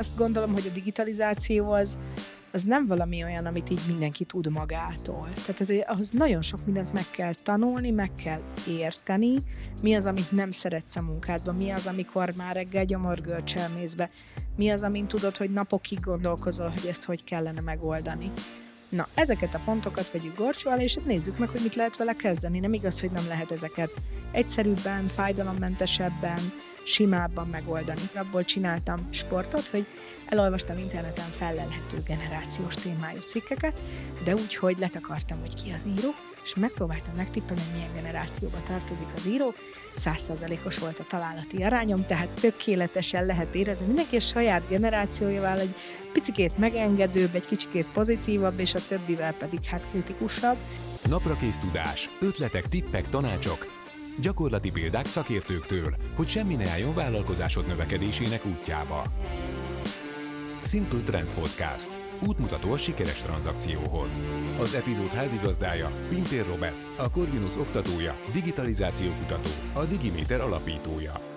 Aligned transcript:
azt 0.00 0.16
gondolom, 0.16 0.52
hogy 0.52 0.66
a 0.70 0.72
digitalizáció 0.72 1.72
az, 1.72 1.98
az 2.52 2.62
nem 2.62 2.86
valami 2.86 3.24
olyan, 3.24 3.46
amit 3.46 3.70
így 3.70 3.80
mindenki 3.86 4.24
tud 4.24 4.50
magától. 4.50 5.28
Tehát 5.34 5.60
ez, 5.60 5.70
ahhoz 5.86 6.10
nagyon 6.10 6.42
sok 6.42 6.64
mindent 6.64 6.92
meg 6.92 7.04
kell 7.10 7.34
tanulni, 7.42 7.90
meg 7.90 8.10
kell 8.22 8.40
érteni, 8.68 9.34
mi 9.82 9.94
az, 9.94 10.06
amit 10.06 10.32
nem 10.32 10.50
szeretsz 10.50 10.96
a 10.96 11.02
munkádban, 11.02 11.54
mi 11.54 11.70
az, 11.70 11.86
amikor 11.86 12.32
már 12.36 12.54
reggel 12.54 12.84
gyomorgörcsel 12.84 13.68
mész 13.68 13.94
be, 13.94 14.10
mi 14.56 14.70
az, 14.70 14.82
amin 14.82 15.06
tudod, 15.06 15.36
hogy 15.36 15.50
napokig 15.50 16.00
gondolkozol, 16.00 16.68
hogy 16.68 16.86
ezt 16.86 17.04
hogy 17.04 17.24
kellene 17.24 17.60
megoldani. 17.60 18.30
Na, 18.88 19.06
ezeket 19.14 19.54
a 19.54 19.60
pontokat 19.64 20.10
vegyük 20.10 20.36
gorcsó 20.36 20.70
alá, 20.70 20.82
és 20.82 20.98
nézzük 21.04 21.38
meg, 21.38 21.48
hogy 21.48 21.60
mit 21.62 21.74
lehet 21.74 21.96
vele 21.96 22.14
kezdeni. 22.14 22.58
Nem 22.58 22.72
igaz, 22.72 23.00
hogy 23.00 23.10
nem 23.10 23.26
lehet 23.28 23.52
ezeket 23.52 23.90
egyszerűbben, 24.32 25.06
fájdalommentesebben, 25.06 26.38
simábban 26.90 27.48
megoldani. 27.48 28.00
Abból 28.14 28.44
csináltam 28.44 29.08
sportot, 29.10 29.66
hogy 29.66 29.86
elolvastam 30.26 30.78
interneten 30.78 31.30
fellelhető 31.30 32.02
generációs 32.06 32.74
témájú 32.74 33.18
cikkeket, 33.18 33.80
de 34.24 34.34
úgy, 34.34 34.54
hogy 34.54 34.78
letakartam, 34.78 35.40
hogy 35.40 35.62
ki 35.62 35.70
az 35.70 35.86
író, 35.98 36.14
és 36.44 36.54
megpróbáltam 36.54 37.14
megtippelni, 37.16 37.62
hogy 37.62 37.74
milyen 37.74 37.94
generációba 37.94 38.56
tartozik 38.66 39.06
az 39.16 39.26
író. 39.26 39.54
Százszerzalékos 39.96 40.78
volt 40.78 40.98
a 40.98 41.06
találati 41.08 41.62
arányom, 41.62 42.06
tehát 42.06 42.28
tökéletesen 42.28 43.26
lehet 43.26 43.54
érezni. 43.54 43.86
Mindenki 43.86 44.16
a 44.16 44.20
saját 44.20 44.68
generációjával 44.68 45.58
egy 45.58 45.74
picikét 46.12 46.58
megengedőbb, 46.58 47.34
egy 47.34 47.46
kicsikét 47.46 47.86
pozitívabb, 47.92 48.58
és 48.58 48.74
a 48.74 48.86
többivel 48.88 49.32
pedig 49.32 49.64
hát 49.64 49.86
kritikusabb. 49.90 50.56
Naprakész 51.08 51.58
tudás, 51.58 52.10
ötletek, 52.20 52.68
tippek, 52.68 53.08
tanácsok, 53.08 53.79
gyakorlati 54.20 54.70
példák 54.70 55.06
szakértőktől, 55.06 55.96
hogy 56.14 56.28
semmi 56.28 56.54
ne 56.54 56.68
álljon 56.68 56.94
vállalkozásod 56.94 57.66
növekedésének 57.66 58.46
útjába. 58.46 59.02
Simple 60.64 61.00
Trends 61.00 61.32
Podcast. 61.32 61.90
Útmutató 62.26 62.72
a 62.72 62.78
sikeres 62.78 63.22
tranzakcióhoz. 63.22 64.20
Az 64.60 64.74
epizód 64.74 65.12
házigazdája 65.12 65.90
Pintér 66.08 66.46
Robesz, 66.46 66.86
a 66.96 67.10
Corvinus 67.10 67.56
oktatója, 67.56 68.16
digitalizáció 68.32 69.10
kutató, 69.18 69.50
a 69.72 69.84
Digiméter 69.84 70.40
alapítója. 70.40 71.29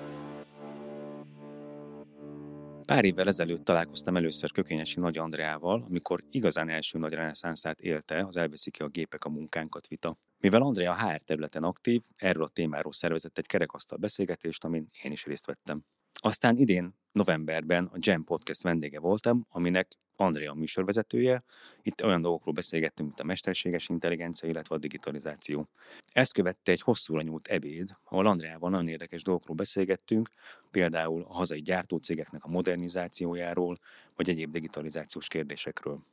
Pár 2.94 3.05
évvel 3.05 3.27
ezelőtt 3.27 3.66
találkoztam 3.66 4.16
először 4.16 4.52
Kökényesi 4.52 4.99
Nagy 4.99 5.17
Andreával, 5.17 5.83
amikor 5.88 6.19
igazán 6.30 6.69
első 6.69 6.97
nagy 6.97 7.13
reneszánszát 7.13 7.80
élte 7.80 8.25
az 8.25 8.38
elveszik 8.38 8.81
a 8.81 8.88
gépek 8.88 9.23
a 9.23 9.30
munkánkat 9.30 9.88
vita. 9.88 10.17
Mivel 10.39 10.61
Andrea 10.61 10.97
HR 10.97 11.22
területen 11.22 11.63
aktív, 11.63 12.02
erről 12.16 12.44
a 12.44 12.47
témáról 12.47 12.94
szervezett 12.94 13.38
egy 13.38 13.45
kerekasztal 13.45 13.97
beszélgetést, 13.97 14.63
amin 14.63 14.89
én 15.02 15.11
is 15.11 15.25
részt 15.25 15.45
vettem. 15.45 15.83
Aztán 16.19 16.58
idén 16.58 16.95
novemberben 17.11 17.86
a 17.86 17.97
Jam 18.00 18.23
Podcast 18.23 18.64
vendége 18.64 19.00
voltam, 19.00 19.45
aminek 19.50 19.97
Andrea 20.16 20.52
a 20.52 20.56
műsorvezetője. 20.56 21.44
Itt 21.81 22.03
olyan 22.03 22.22
dolgokról 22.22 22.53
beszélgettünk, 22.53 23.08
mint 23.08 23.19
a 23.19 23.23
mesterséges 23.23 23.89
intelligencia, 23.89 24.50
illetve 24.50 24.75
a 24.75 24.80
digitalizáció. 24.80 25.69
Ezt 26.11 26.34
követte 26.34 26.72
egy 26.72 26.81
hosszúra 26.81 27.22
nyúlt 27.22 27.47
ebéd, 27.47 27.97
ahol 28.03 28.25
Andreával 28.25 28.69
nagyon 28.69 28.88
érdekes 28.88 29.23
dolgokról 29.23 29.56
beszélgettünk, 29.56 30.30
például 30.72 31.22
a 31.22 31.34
hazai 31.34 31.61
gyártócégeknek 31.61 32.44
a 32.44 32.50
modernizációjáról, 32.50 33.78
vagy 34.16 34.30
egyéb 34.30 34.52
digitalizációs 34.52 35.28
kérdésekről. 35.28 36.03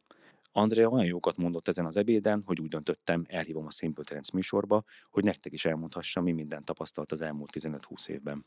Andrea 0.52 0.88
olyan 0.88 1.06
jókat 1.06 1.36
mondott 1.36 1.68
ezen 1.68 1.86
az 1.86 1.96
ebéden, 1.96 2.42
hogy 2.46 2.60
úgy 2.60 2.68
döntöttem, 2.68 3.24
elhívom 3.28 3.66
a 3.66 3.70
Simple 3.70 4.04
Trends 4.04 4.30
műsorba, 4.30 4.84
hogy 5.10 5.24
nektek 5.24 5.52
is 5.52 5.64
elmondhassam, 5.64 6.24
mi 6.24 6.32
minden 6.32 6.64
tapasztalt 6.64 7.12
az 7.12 7.20
elmúlt 7.20 7.50
15-20 7.58 8.08
évben. 8.08 8.46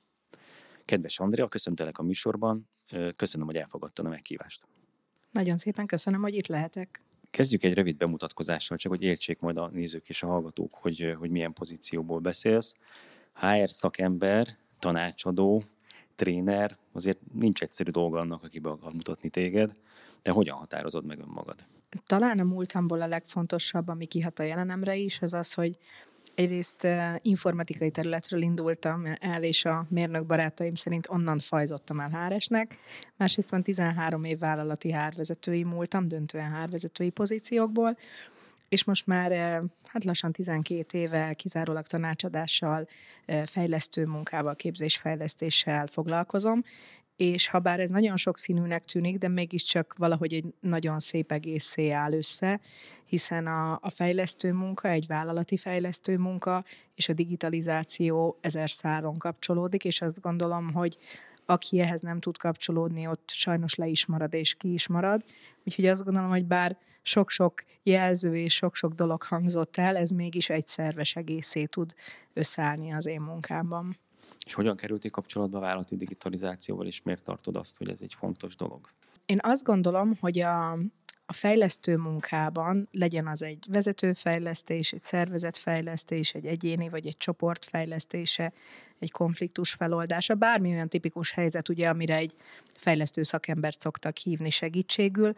Kedves 0.86 1.20
Andrea, 1.20 1.48
köszöntelek 1.48 1.98
a 1.98 2.03
műsorban, 2.03 2.70
köszönöm, 3.16 3.45
hogy 3.45 3.56
elfogadtad 3.56 4.06
a 4.06 4.09
meghívást. 4.09 4.64
Nagyon 5.31 5.58
szépen 5.58 5.86
köszönöm, 5.86 6.22
hogy 6.22 6.36
itt 6.36 6.48
lehetek. 6.48 7.02
Kezdjük 7.31 7.63
egy 7.63 7.74
rövid 7.74 7.97
bemutatkozással, 7.97 8.78
csak 8.78 8.91
hogy 8.91 9.03
értsék 9.03 9.40
majd 9.40 9.57
a 9.57 9.69
nézők 9.74 10.09
és 10.09 10.24
a 10.24 10.28
hallgatók, 10.28 10.75
hogy, 10.75 11.16
hogy 11.18 11.30
milyen 11.30 11.53
pozícióból 11.53 12.19
beszélsz. 12.19 12.74
HR 13.34 13.69
szakember, 13.69 14.47
tanácsadó, 14.80 15.63
tréner, 16.16 16.78
azért 16.91 17.19
nincs 17.34 17.62
egyszerű 17.62 17.91
dolga 17.91 18.19
annak, 18.19 18.44
aki 18.44 18.59
be 18.59 18.69
akar 18.69 18.94
mutatni 18.94 19.30
téged, 19.30 19.72
de 20.22 20.31
hogyan 20.31 20.57
határozod 20.57 21.06
meg 21.06 21.19
önmagad? 21.19 21.66
Talán 22.06 22.40
a 22.40 22.44
múltamból 22.44 23.02
a 23.02 23.07
legfontosabb, 23.07 23.88
ami 23.88 24.06
kihat 24.06 24.40
a 24.40 24.44
jelenemre 24.44 24.96
is, 24.96 25.22
az 25.22 25.34
az, 25.34 25.53
hogy 25.53 25.78
Egyrészt 26.35 26.88
informatikai 27.21 27.91
területről 27.91 28.41
indultam 28.41 29.03
el, 29.19 29.44
és 29.44 29.66
a 29.66 29.85
mérnök 29.89 30.25
barátaim 30.25 30.75
szerint 30.75 31.09
onnan 31.09 31.39
fajzottam 31.39 31.99
el 31.99 32.09
háresnek. 32.09 32.77
Másrészt 33.17 33.49
van 33.49 33.63
13 33.63 34.23
év 34.23 34.39
vállalati 34.39 34.91
hárvezetői 34.91 35.63
múltam, 35.63 36.07
döntően 36.07 36.51
hárvezetői 36.51 37.09
pozíciókból, 37.09 37.97
és 38.69 38.83
most 38.83 39.07
már 39.07 39.31
hát 39.85 40.03
lassan 40.03 40.31
12 40.31 40.97
éve 40.97 41.33
kizárólag 41.33 41.88
tanácsadással, 41.88 42.88
fejlesztő 43.45 44.05
munkával, 44.05 44.55
képzésfejlesztéssel 44.55 45.88
foglalkozom, 45.88 46.63
és 47.16 47.47
ha 47.47 47.59
bár 47.59 47.79
ez 47.79 47.90
nagyon 47.90 48.18
sok 48.18 48.38
színűnek 48.38 48.85
tűnik, 48.85 49.18
de 49.18 49.28
mégiscsak 49.28 49.94
valahogy 49.97 50.34
egy 50.34 50.53
nagyon 50.59 51.00
szép 51.00 51.31
egészé 51.31 51.90
áll 51.90 52.13
össze, 52.13 52.59
hiszen 53.06 53.47
a, 53.47 53.79
a 53.81 53.90
fejlesztő 53.90 54.53
munka, 54.53 54.90
egy 54.90 55.07
vállalati 55.07 55.57
fejlesztő 55.57 56.18
munka, 56.18 56.63
és 56.96 57.09
a 57.09 57.13
digitalizáció 57.13 58.38
ezer 58.41 58.69
száron 58.69 59.18
kapcsolódik, 59.18 59.85
és 59.85 60.01
azt 60.01 60.22
gondolom, 60.22 60.74
hogy 60.74 60.97
aki 61.46 61.79
ehhez 61.79 62.01
nem 62.01 62.19
tud 62.19 62.38
kapcsolódni, 62.38 63.07
ott 63.07 63.30
sajnos 63.30 63.75
le 63.75 63.88
is 63.88 64.06
marad 64.06 64.34
és 64.34 64.53
ki 64.53 64.74
is 64.74 64.88
marad. 64.88 65.24
Úgyhogy 65.66 65.85
azt 65.85 66.03
gondolom, 66.03 66.30
hogy 66.30 66.45
bár 66.45 66.78
sok-sok 67.01 67.63
jelző 67.84 68.35
és 68.38 68.53
sok-sok 68.53 68.94
dolog 68.94 69.24
hangzott 69.24 69.78
el, 69.78 69.97
ez 69.97 70.09
mégis 70.09 70.50
egy 70.50 70.68
szerves 70.68 71.16
egészé 71.16 71.66
tud 71.66 71.94
összeállni 72.34 72.94
az 72.94 73.06
én 73.06 73.22
munkámban. 73.22 73.97
És 74.45 74.53
hogyan 74.53 74.75
kerülti 74.75 75.09
kapcsolatba 75.09 75.57
a 75.57 75.61
vállalati 75.61 75.95
digitalizációval, 75.95 76.85
és 76.85 77.01
miért 77.01 77.23
tartod 77.23 77.55
azt, 77.55 77.77
hogy 77.77 77.89
ez 77.89 78.01
egy 78.01 78.13
fontos 78.13 78.55
dolog? 78.55 78.89
Én 79.25 79.39
azt 79.41 79.63
gondolom, 79.63 80.17
hogy 80.19 80.39
a, 80.39 80.71
a 81.25 81.33
fejlesztő 81.33 81.97
munkában 81.97 82.88
legyen 82.91 83.27
az 83.27 83.44
egy 83.44 83.66
vezetőfejlesztés, 83.69 84.91
egy 84.91 85.03
szervezetfejlesztés, 85.03 86.33
egy 86.33 86.45
egyéni 86.45 86.89
vagy 86.89 87.07
egy 87.07 87.17
csoport 87.17 87.66
fejlesztése, 87.66 88.53
egy 88.99 89.11
konfliktus 89.11 89.71
feloldása, 89.71 90.35
bármi 90.35 90.69
olyan 90.69 90.89
tipikus 90.89 91.31
helyzet, 91.31 91.69
ugye, 91.69 91.89
amire 91.89 92.15
egy 92.15 92.35
fejlesztő 92.73 93.23
szakembert 93.23 93.81
szoktak 93.81 94.17
hívni 94.17 94.50
segítségül 94.50 95.33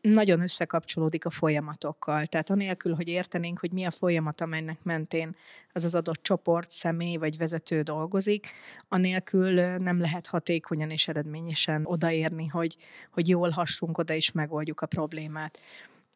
nagyon 0.00 0.40
összekapcsolódik 0.40 1.24
a 1.24 1.30
folyamatokkal. 1.30 2.26
Tehát 2.26 2.50
anélkül, 2.50 2.94
hogy 2.94 3.08
értenénk, 3.08 3.58
hogy 3.58 3.72
mi 3.72 3.84
a 3.84 3.90
folyamat, 3.90 4.40
amelynek 4.40 4.78
mentén 4.82 5.36
az 5.72 5.84
az 5.84 5.94
adott 5.94 6.22
csoport, 6.22 6.70
személy 6.70 7.16
vagy 7.16 7.36
vezető 7.36 7.82
dolgozik, 7.82 8.52
anélkül 8.88 9.76
nem 9.76 10.00
lehet 10.00 10.26
hatékonyan 10.26 10.90
és 10.90 11.08
eredményesen 11.08 11.82
odaérni, 11.84 12.46
hogy, 12.46 12.76
hogy 13.10 13.28
jól 13.28 13.50
hassunk 13.50 13.98
oda 13.98 14.14
és 14.14 14.32
megoldjuk 14.32 14.80
a 14.80 14.86
problémát 14.86 15.58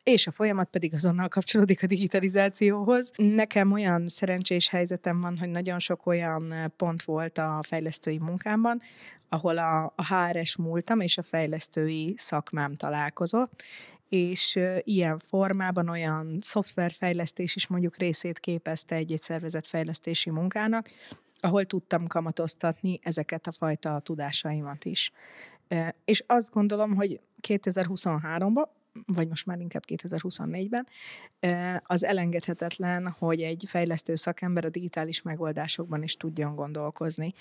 és 0.04 0.26
a 0.26 0.30
folyamat 0.30 0.68
pedig 0.70 0.94
azonnal 0.94 1.28
kapcsolódik 1.28 1.82
a 1.82 1.86
digitalizációhoz. 1.86 3.10
Nekem 3.16 3.72
olyan 3.72 4.08
szerencsés 4.08 4.68
helyzetem 4.68 5.20
van, 5.20 5.38
hogy 5.38 5.48
nagyon 5.48 5.78
sok 5.78 6.06
olyan 6.06 6.72
pont 6.76 7.02
volt 7.02 7.38
a 7.38 7.58
fejlesztői 7.62 8.18
munkámban, 8.18 8.80
ahol 9.28 9.58
a, 9.58 9.92
a 9.96 10.14
HRS 10.14 10.56
múltam 10.56 11.00
és 11.00 11.18
a 11.18 11.22
fejlesztői 11.22 12.14
szakmám 12.16 12.74
találkozott, 12.74 13.62
és 14.08 14.58
ilyen 14.80 15.18
formában 15.18 15.88
olyan 15.88 16.38
szoftverfejlesztés 16.40 17.56
is 17.56 17.66
mondjuk 17.66 17.96
részét 17.96 18.38
képezte 18.38 18.94
egy-egy 18.94 19.22
szervezetfejlesztési 19.22 20.30
munkának, 20.30 20.90
ahol 21.40 21.64
tudtam 21.64 22.06
kamatoztatni 22.06 22.98
ezeket 23.02 23.46
a 23.46 23.52
fajta 23.52 24.00
tudásaimat 24.00 24.84
is. 24.84 25.12
És 26.04 26.24
azt 26.26 26.52
gondolom, 26.52 26.94
hogy 26.94 27.20
2023-ban 27.48 28.66
vagy 29.06 29.28
most 29.28 29.46
már 29.46 29.60
inkább 29.60 29.82
2024-ben, 29.86 30.86
az 31.82 32.04
elengedhetetlen, 32.04 33.14
hogy 33.18 33.42
egy 33.42 33.64
fejlesztő 33.66 34.14
szakember 34.14 34.64
a 34.64 34.68
digitális 34.68 35.22
megoldásokban 35.22 36.02
is 36.02 36.16
tudjon 36.16 36.54
gondolkozni. 36.54 37.32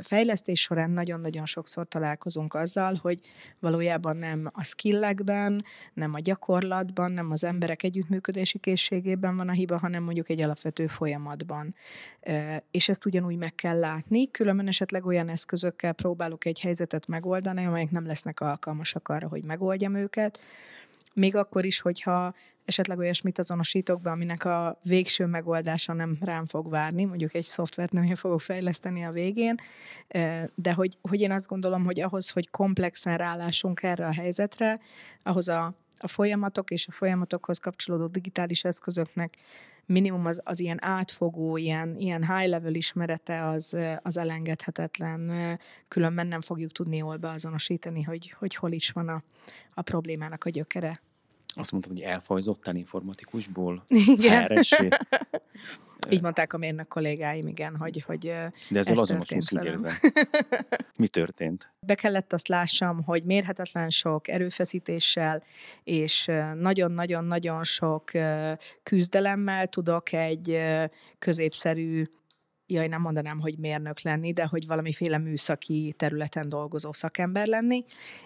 Fejlesztés 0.00 0.60
során 0.60 0.90
nagyon-nagyon 0.90 1.46
sokszor 1.46 1.88
találkozunk 1.88 2.54
azzal, 2.54 2.98
hogy 3.02 3.20
valójában 3.58 4.16
nem 4.16 4.50
a 4.52 4.62
skillekben, 4.62 5.64
nem 5.94 6.14
a 6.14 6.20
gyakorlatban, 6.20 7.12
nem 7.12 7.30
az 7.30 7.44
emberek 7.44 7.82
együttműködési 7.82 8.58
készségében 8.58 9.36
van 9.36 9.48
a 9.48 9.52
hiba, 9.52 9.78
hanem 9.78 10.02
mondjuk 10.02 10.28
egy 10.28 10.40
alapvető 10.40 10.86
folyamatban. 10.86 11.74
És 12.70 12.88
ezt 12.88 13.06
ugyanúgy 13.06 13.36
meg 13.36 13.54
kell 13.54 13.78
látni, 13.78 14.30
különben 14.30 14.68
esetleg 14.68 15.06
olyan 15.06 15.28
eszközökkel 15.28 15.92
próbálok 15.92 16.44
egy 16.44 16.60
helyzetet 16.60 17.06
megoldani, 17.06 17.66
amelyek 17.66 17.90
nem 17.90 18.06
lesznek 18.06 18.40
alkalmasak 18.40 19.08
arra, 19.08 19.28
hogy 19.28 19.44
megoldjam 19.44 19.94
őket, 19.94 20.38
még 21.14 21.36
akkor 21.36 21.64
is, 21.64 21.80
hogyha 21.80 22.34
esetleg 22.64 22.98
olyasmit 22.98 23.38
azonosítok 23.38 24.00
be, 24.00 24.10
aminek 24.10 24.44
a 24.44 24.80
végső 24.82 25.26
megoldása 25.26 25.92
nem 25.92 26.18
rám 26.20 26.44
fog 26.46 26.70
várni, 26.70 27.04
mondjuk 27.04 27.34
egy 27.34 27.44
szoftvert 27.44 27.92
nem 27.92 28.02
én 28.02 28.14
fogok 28.14 28.40
fejleszteni 28.40 29.04
a 29.04 29.10
végén, 29.10 29.54
de 30.54 30.72
hogy, 30.72 30.98
hogy 31.02 31.20
én 31.20 31.32
azt 31.32 31.46
gondolom, 31.46 31.84
hogy 31.84 32.00
ahhoz, 32.00 32.30
hogy 32.30 32.50
komplexen 32.50 33.16
rálásunk 33.16 33.82
erre 33.82 34.06
a 34.06 34.12
helyzetre, 34.12 34.80
ahhoz 35.22 35.48
a, 35.48 35.74
a 35.98 36.08
folyamatok 36.08 36.70
és 36.70 36.86
a 36.88 36.92
folyamatokhoz 36.92 37.58
kapcsolódó 37.58 38.06
digitális 38.06 38.64
eszközöknek 38.64 39.36
minimum 39.90 40.26
az, 40.26 40.40
az 40.44 40.60
ilyen 40.60 40.84
átfogó, 40.84 41.56
ilyen, 41.56 41.96
ilyen 41.98 42.26
high-level 42.26 42.74
ismerete 42.74 43.48
az, 43.48 43.76
az 44.02 44.16
elengedhetetlen, 44.16 45.58
különben 45.88 46.26
nem 46.26 46.40
fogjuk 46.40 46.72
tudni 46.72 46.96
jól 46.96 47.16
beazonosítani, 47.16 48.02
hogy, 48.02 48.30
hogy 48.38 48.54
hol 48.54 48.72
is 48.72 48.90
van 48.90 49.08
a, 49.08 49.22
a 49.74 49.82
problémának 49.82 50.44
a 50.44 50.50
gyökere. 50.50 51.00
Azt 51.54 51.72
mondtad, 51.72 51.92
hogy 51.92 52.02
elfajzottál 52.02 52.76
informatikusból? 52.76 53.84
Igen. 53.88 54.62
Így 56.10 56.22
mondták 56.22 56.52
a 56.52 56.58
mérnök 56.58 56.88
kollégáim, 56.88 57.46
igen, 57.46 57.76
hogy, 57.76 58.02
hogy 58.06 58.20
De 58.68 58.78
ezzel 58.78 58.92
ez 58.92 58.98
azonosulsz, 58.98 59.52
úgy 59.52 59.64
érzem. 59.64 59.94
Mi 60.98 61.08
történt? 61.08 61.72
Be 61.86 61.94
kellett 61.94 62.32
azt 62.32 62.48
lássam, 62.48 63.02
hogy 63.02 63.24
mérhetetlen 63.24 63.90
sok 63.90 64.28
erőfeszítéssel 64.28 65.42
és 65.84 66.30
nagyon-nagyon-nagyon 66.54 67.64
sok 67.64 68.10
küzdelemmel 68.82 69.66
tudok 69.66 70.12
egy 70.12 70.58
középszerű 71.18 72.04
jaj, 72.70 72.88
nem 72.88 73.00
mondanám, 73.00 73.40
hogy 73.40 73.58
mérnök 73.58 74.00
lenni, 74.00 74.32
de 74.32 74.46
hogy 74.46 74.66
valamiféle 74.66 75.18
műszaki 75.18 75.94
területen 75.96 76.48
dolgozó 76.48 76.92
szakember 76.92 77.46
lenni, 77.46 77.84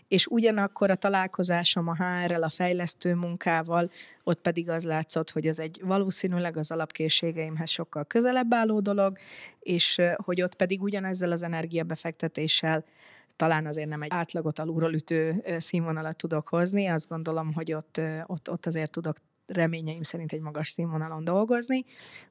és 0.08 0.26
ugyanakkor 0.26 0.90
a 0.90 0.96
találkozásom 0.96 1.88
a 1.88 1.94
HR-rel, 1.94 2.42
a 2.42 2.48
fejlesztő 2.48 3.14
munkával, 3.14 3.90
ott 4.24 4.40
pedig 4.40 4.70
az 4.70 4.84
látszott, 4.84 5.30
hogy 5.30 5.46
ez 5.46 5.58
egy 5.58 5.80
valószínűleg 5.82 6.56
az 6.56 6.70
alapkészségeimhez 6.70 7.70
sokkal 7.70 8.04
közelebb 8.04 8.54
álló 8.54 8.80
dolog, 8.80 9.18
és 9.60 10.00
hogy 10.16 10.42
ott 10.42 10.54
pedig 10.54 10.82
ugyanezzel 10.82 11.32
az 11.32 11.42
energiabefektetéssel 11.42 12.84
talán 13.36 13.66
azért 13.66 13.88
nem 13.88 14.02
egy 14.02 14.10
átlagot 14.12 14.58
alulról 14.58 14.92
ütő 14.92 15.44
színvonalat 15.58 16.16
tudok 16.16 16.48
hozni, 16.48 16.86
azt 16.86 17.08
gondolom, 17.08 17.52
hogy 17.52 17.72
ott, 17.72 18.00
ott, 18.26 18.50
ott 18.50 18.66
azért 18.66 18.90
tudok 18.90 19.16
reményeim 19.46 20.02
szerint 20.02 20.32
egy 20.32 20.40
magas 20.40 20.68
színvonalon 20.68 21.24
dolgozni, 21.24 21.84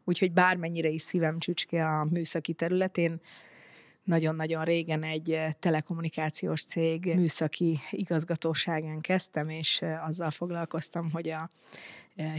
úgyhogy 0.04 0.32
bármennyire 0.32 0.90
is 0.90 1.02
szívem 1.02 1.40
csücske 1.40 1.88
a 1.88 2.08
műszaki 2.12 2.54
területén, 2.54 3.22
nagyon-nagyon 4.04 4.64
régen 4.64 5.04
egy 5.04 5.32
eh, 5.32 5.52
telekommunikációs 5.60 6.64
cég 6.64 7.14
műszaki 7.16 7.80
igazgatóságán 7.90 9.02
kezdtem, 9.02 9.50
és 9.50 9.82
eh, 9.82 10.08
azzal 10.08 10.32
foglalkoztam, 10.32 11.12
hogy 11.12 11.30
a 11.30 11.50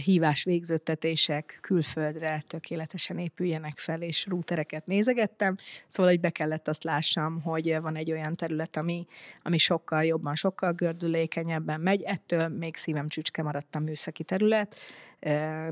hívás 0.05 0.45
végzőttetések 0.45 1.59
külföldre 1.61 2.43
tökéletesen 2.47 3.19
épüljenek 3.19 3.79
fel, 3.79 4.03
és 4.03 4.27
rútereket 4.27 4.87
nézegettem, 4.87 5.57
szóval, 5.87 6.13
hogy 6.13 6.21
be 6.21 6.31
kellett 6.31 6.69
azt 6.69 6.85
lássam, 6.85 7.41
hogy 7.41 7.77
van 7.81 7.97
egy 7.97 8.13
olyan 8.13 8.37
terület, 8.37 8.77
ami, 8.77 9.07
ami 9.43 9.59
sokkal 9.59 10.05
jobban, 10.05 10.35
sokkal 10.35 10.73
gördülékenyebben 10.73 11.81
megy, 11.81 12.03
ettől 12.03 12.49
még 12.49 12.77
szívem 12.77 13.09
csücske 13.09 13.43
maradt 13.43 13.75
a 13.75 13.79
műszaki 13.79 14.25
terület, 14.25 14.77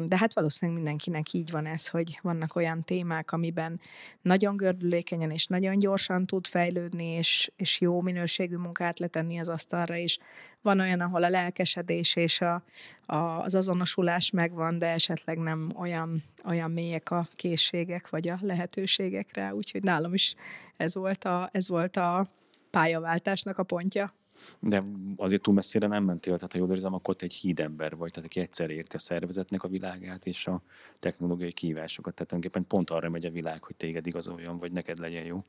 de 0.06 0.16
hát 0.16 0.34
valószínűleg 0.34 0.82
mindenkinek 0.82 1.32
így 1.32 1.50
van 1.50 1.66
ez, 1.66 1.88
hogy 1.88 2.18
vannak 2.22 2.56
olyan 2.56 2.84
témák, 2.84 3.32
amiben 3.32 3.80
nagyon 4.22 4.56
gördülékenyen 4.56 5.30
és 5.30 5.46
nagyon 5.46 5.78
gyorsan 5.78 6.26
tud 6.26 6.46
fejlődni, 6.46 7.04
és, 7.04 7.52
és 7.56 7.80
jó 7.80 8.00
minőségű 8.00 8.56
munkát 8.56 8.98
letenni 8.98 9.38
az 9.38 9.48
asztalra, 9.48 9.96
és 9.96 10.18
van 10.62 10.80
olyan, 10.80 11.00
ahol 11.00 11.24
a 11.24 11.28
lelkesedés 11.28 12.16
és 12.16 12.40
a, 12.40 12.62
a, 13.06 13.16
az 13.16 13.54
azonosulás 13.54 14.30
megvan, 14.30 14.78
de 14.78 14.86
esetleg 14.86 15.38
nem 15.38 15.72
olyan, 15.76 16.22
olyan 16.44 16.70
mélyek 16.70 17.10
a 17.10 17.28
készségek 17.36 18.10
vagy 18.10 18.28
a 18.28 18.38
lehetőségek 18.40 19.36
rá, 19.36 19.50
úgyhogy 19.50 19.82
nálam 19.82 20.14
is 20.14 20.34
ez 20.76 20.94
volt 20.94 21.24
a, 21.24 21.48
ez 21.52 21.68
volt 21.68 21.96
a 21.96 22.26
pályaváltásnak 22.70 23.58
a 23.58 23.62
pontja. 23.62 24.12
De 24.58 24.84
azért 25.16 25.42
túl 25.42 25.54
messzire 25.54 25.86
nem 25.86 26.04
mentél, 26.04 26.34
tehát 26.34 26.52
ha 26.52 26.58
jól 26.58 26.70
érzem, 26.70 26.94
akkor 26.94 27.14
te 27.14 27.24
egy 27.24 27.34
hídember 27.34 27.96
vagy, 27.96 28.10
tehát 28.10 28.28
aki 28.28 28.40
egyszer 28.40 28.70
érti 28.70 28.96
a 28.96 28.98
szervezetnek 28.98 29.62
a 29.62 29.68
világát 29.68 30.26
és 30.26 30.46
a 30.46 30.62
technológiai 30.98 31.52
kihívásokat. 31.52 32.14
Tehát 32.14 32.28
tulajdonképpen 32.28 32.68
pont 32.68 32.90
arra 32.90 33.10
megy 33.10 33.24
a 33.24 33.30
világ, 33.30 33.64
hogy 33.64 33.76
téged 33.76 34.06
igazoljon, 34.06 34.58
vagy 34.58 34.72
neked 34.72 34.98
legyen 34.98 35.24
jó. 35.24 35.42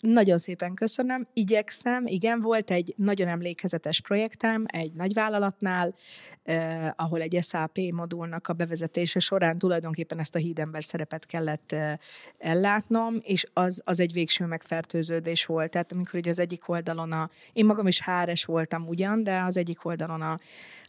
Nagyon 0.00 0.38
szépen 0.38 0.74
köszönöm, 0.74 1.26
igyekszem. 1.32 2.06
Igen, 2.06 2.40
volt 2.40 2.70
egy 2.70 2.94
nagyon 2.96 3.28
emlékezetes 3.28 4.00
projektem 4.00 4.64
egy 4.66 4.92
nagyvállalatnál, 4.92 5.94
eh, 6.42 6.90
ahol 6.96 7.20
egy 7.20 7.38
SAP 7.42 7.78
modulnak 7.90 8.48
a 8.48 8.52
bevezetése 8.52 9.18
során 9.18 9.58
tulajdonképpen 9.58 10.18
ezt 10.18 10.34
a 10.34 10.38
hídember 10.38 10.84
szerepet 10.84 11.26
kellett 11.26 11.72
eh, 11.72 11.98
ellátnom, 12.38 13.18
és 13.22 13.46
az, 13.52 13.82
az 13.84 14.00
egy 14.00 14.12
végső 14.12 14.44
megfertőződés 14.44 15.46
volt. 15.46 15.70
Tehát 15.70 15.92
amikor 15.92 16.18
ugye 16.18 16.30
az 16.30 16.38
egyik 16.38 16.68
oldalon 16.68 17.12
a, 17.12 17.30
én 17.52 17.66
magam 17.66 17.86
is 17.86 18.00
háres 18.00 18.44
voltam 18.44 18.88
ugyan, 18.88 19.22
de 19.22 19.40
az 19.40 19.56
egyik 19.56 19.84
oldalon 19.84 20.22
a, 20.22 20.38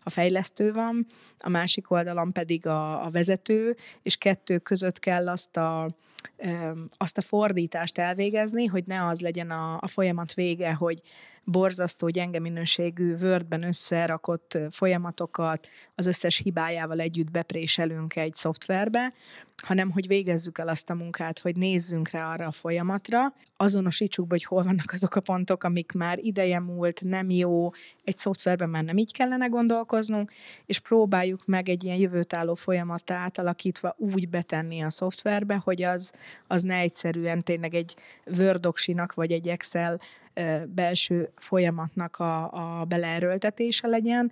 a 0.08 0.10
fejlesztő 0.10 0.74
van, 0.74 1.06
a 1.40 1.50
másik 1.50 1.92
oldalon 1.92 2.32
pedig 2.32 2.68
a, 2.68 3.06
a 3.06 3.10
vezető, 3.10 3.76
és 4.02 4.16
kettő 4.16 4.58
között 4.58 5.00
kell 5.00 5.30
azt 5.30 5.58
a 5.58 5.90
azt 6.98 7.18
a 7.18 7.22
fordítást 7.22 7.98
elvégezni, 7.98 8.66
hogy 8.66 8.84
ne 8.86 9.06
az 9.06 9.20
legyen 9.20 9.52
a, 9.52 9.78
a 9.82 9.88
folyamat 9.88 10.34
vége, 10.34 10.74
hogy 10.74 11.02
borzasztó 11.52 12.10
gyenge 12.10 12.40
minőségű 12.40 13.16
Wordben 13.22 13.64
összerakott 13.64 14.58
folyamatokat 14.70 15.68
az 15.96 16.08
összes 16.08 16.38
hibájával 16.38 17.00
együtt 17.00 17.32
bepréselünk 17.32 18.16
egy 18.16 18.34
szoftverbe, 18.34 19.14
hanem 19.64 19.92
hogy 19.92 20.08
végezzük 20.08 20.58
el 20.58 20.68
azt 20.68 20.90
a 20.90 20.94
munkát, 20.94 21.40
hogy 21.40 21.56
nézzünk 21.56 22.10
rá 22.10 22.32
arra 22.32 22.46
a 22.46 22.52
folyamatra, 22.52 23.34
azonosítsuk 23.58 24.30
hogy 24.30 24.44
hol 24.44 24.64
vannak 24.64 24.92
azok 24.92 25.16
a 25.16 25.20
pontok, 25.20 25.64
amik 25.64 25.92
már 25.92 26.20
ideje 26.20 26.60
múlt, 26.60 27.02
nem 27.04 27.30
jó, 27.30 27.70
egy 28.04 28.18
szoftverben 28.18 28.70
már 28.70 28.84
nem 28.84 28.98
így 28.98 29.14
kellene 29.14 29.48
gondolkoznunk, 29.48 30.32
és 30.66 30.80
próbáljuk 30.80 31.46
meg 31.46 31.70
egy 31.70 31.84
ilyen 31.84 31.98
jövőtálló 31.98 32.54
folyamatta 32.54 33.14
átalakítva 33.14 33.96
úgy 33.98 34.30
betenni 34.30 34.82
a 34.82 34.90
szoftverbe, 34.90 35.62
hogy 35.64 35.84
az, 35.84 36.12
az 36.48 36.62
ne 36.62 36.76
egyszerűen 36.76 37.44
tényleg 37.44 37.74
egy 37.74 37.96
Word 38.38 38.68
vagy 39.14 39.32
egy 39.32 39.48
Excel 39.48 40.00
belső 40.68 41.30
folyamatnak 41.36 42.18
a, 42.18 42.80
a 42.80 42.86
beleerőltetése 42.86 43.88
legyen, 43.88 44.32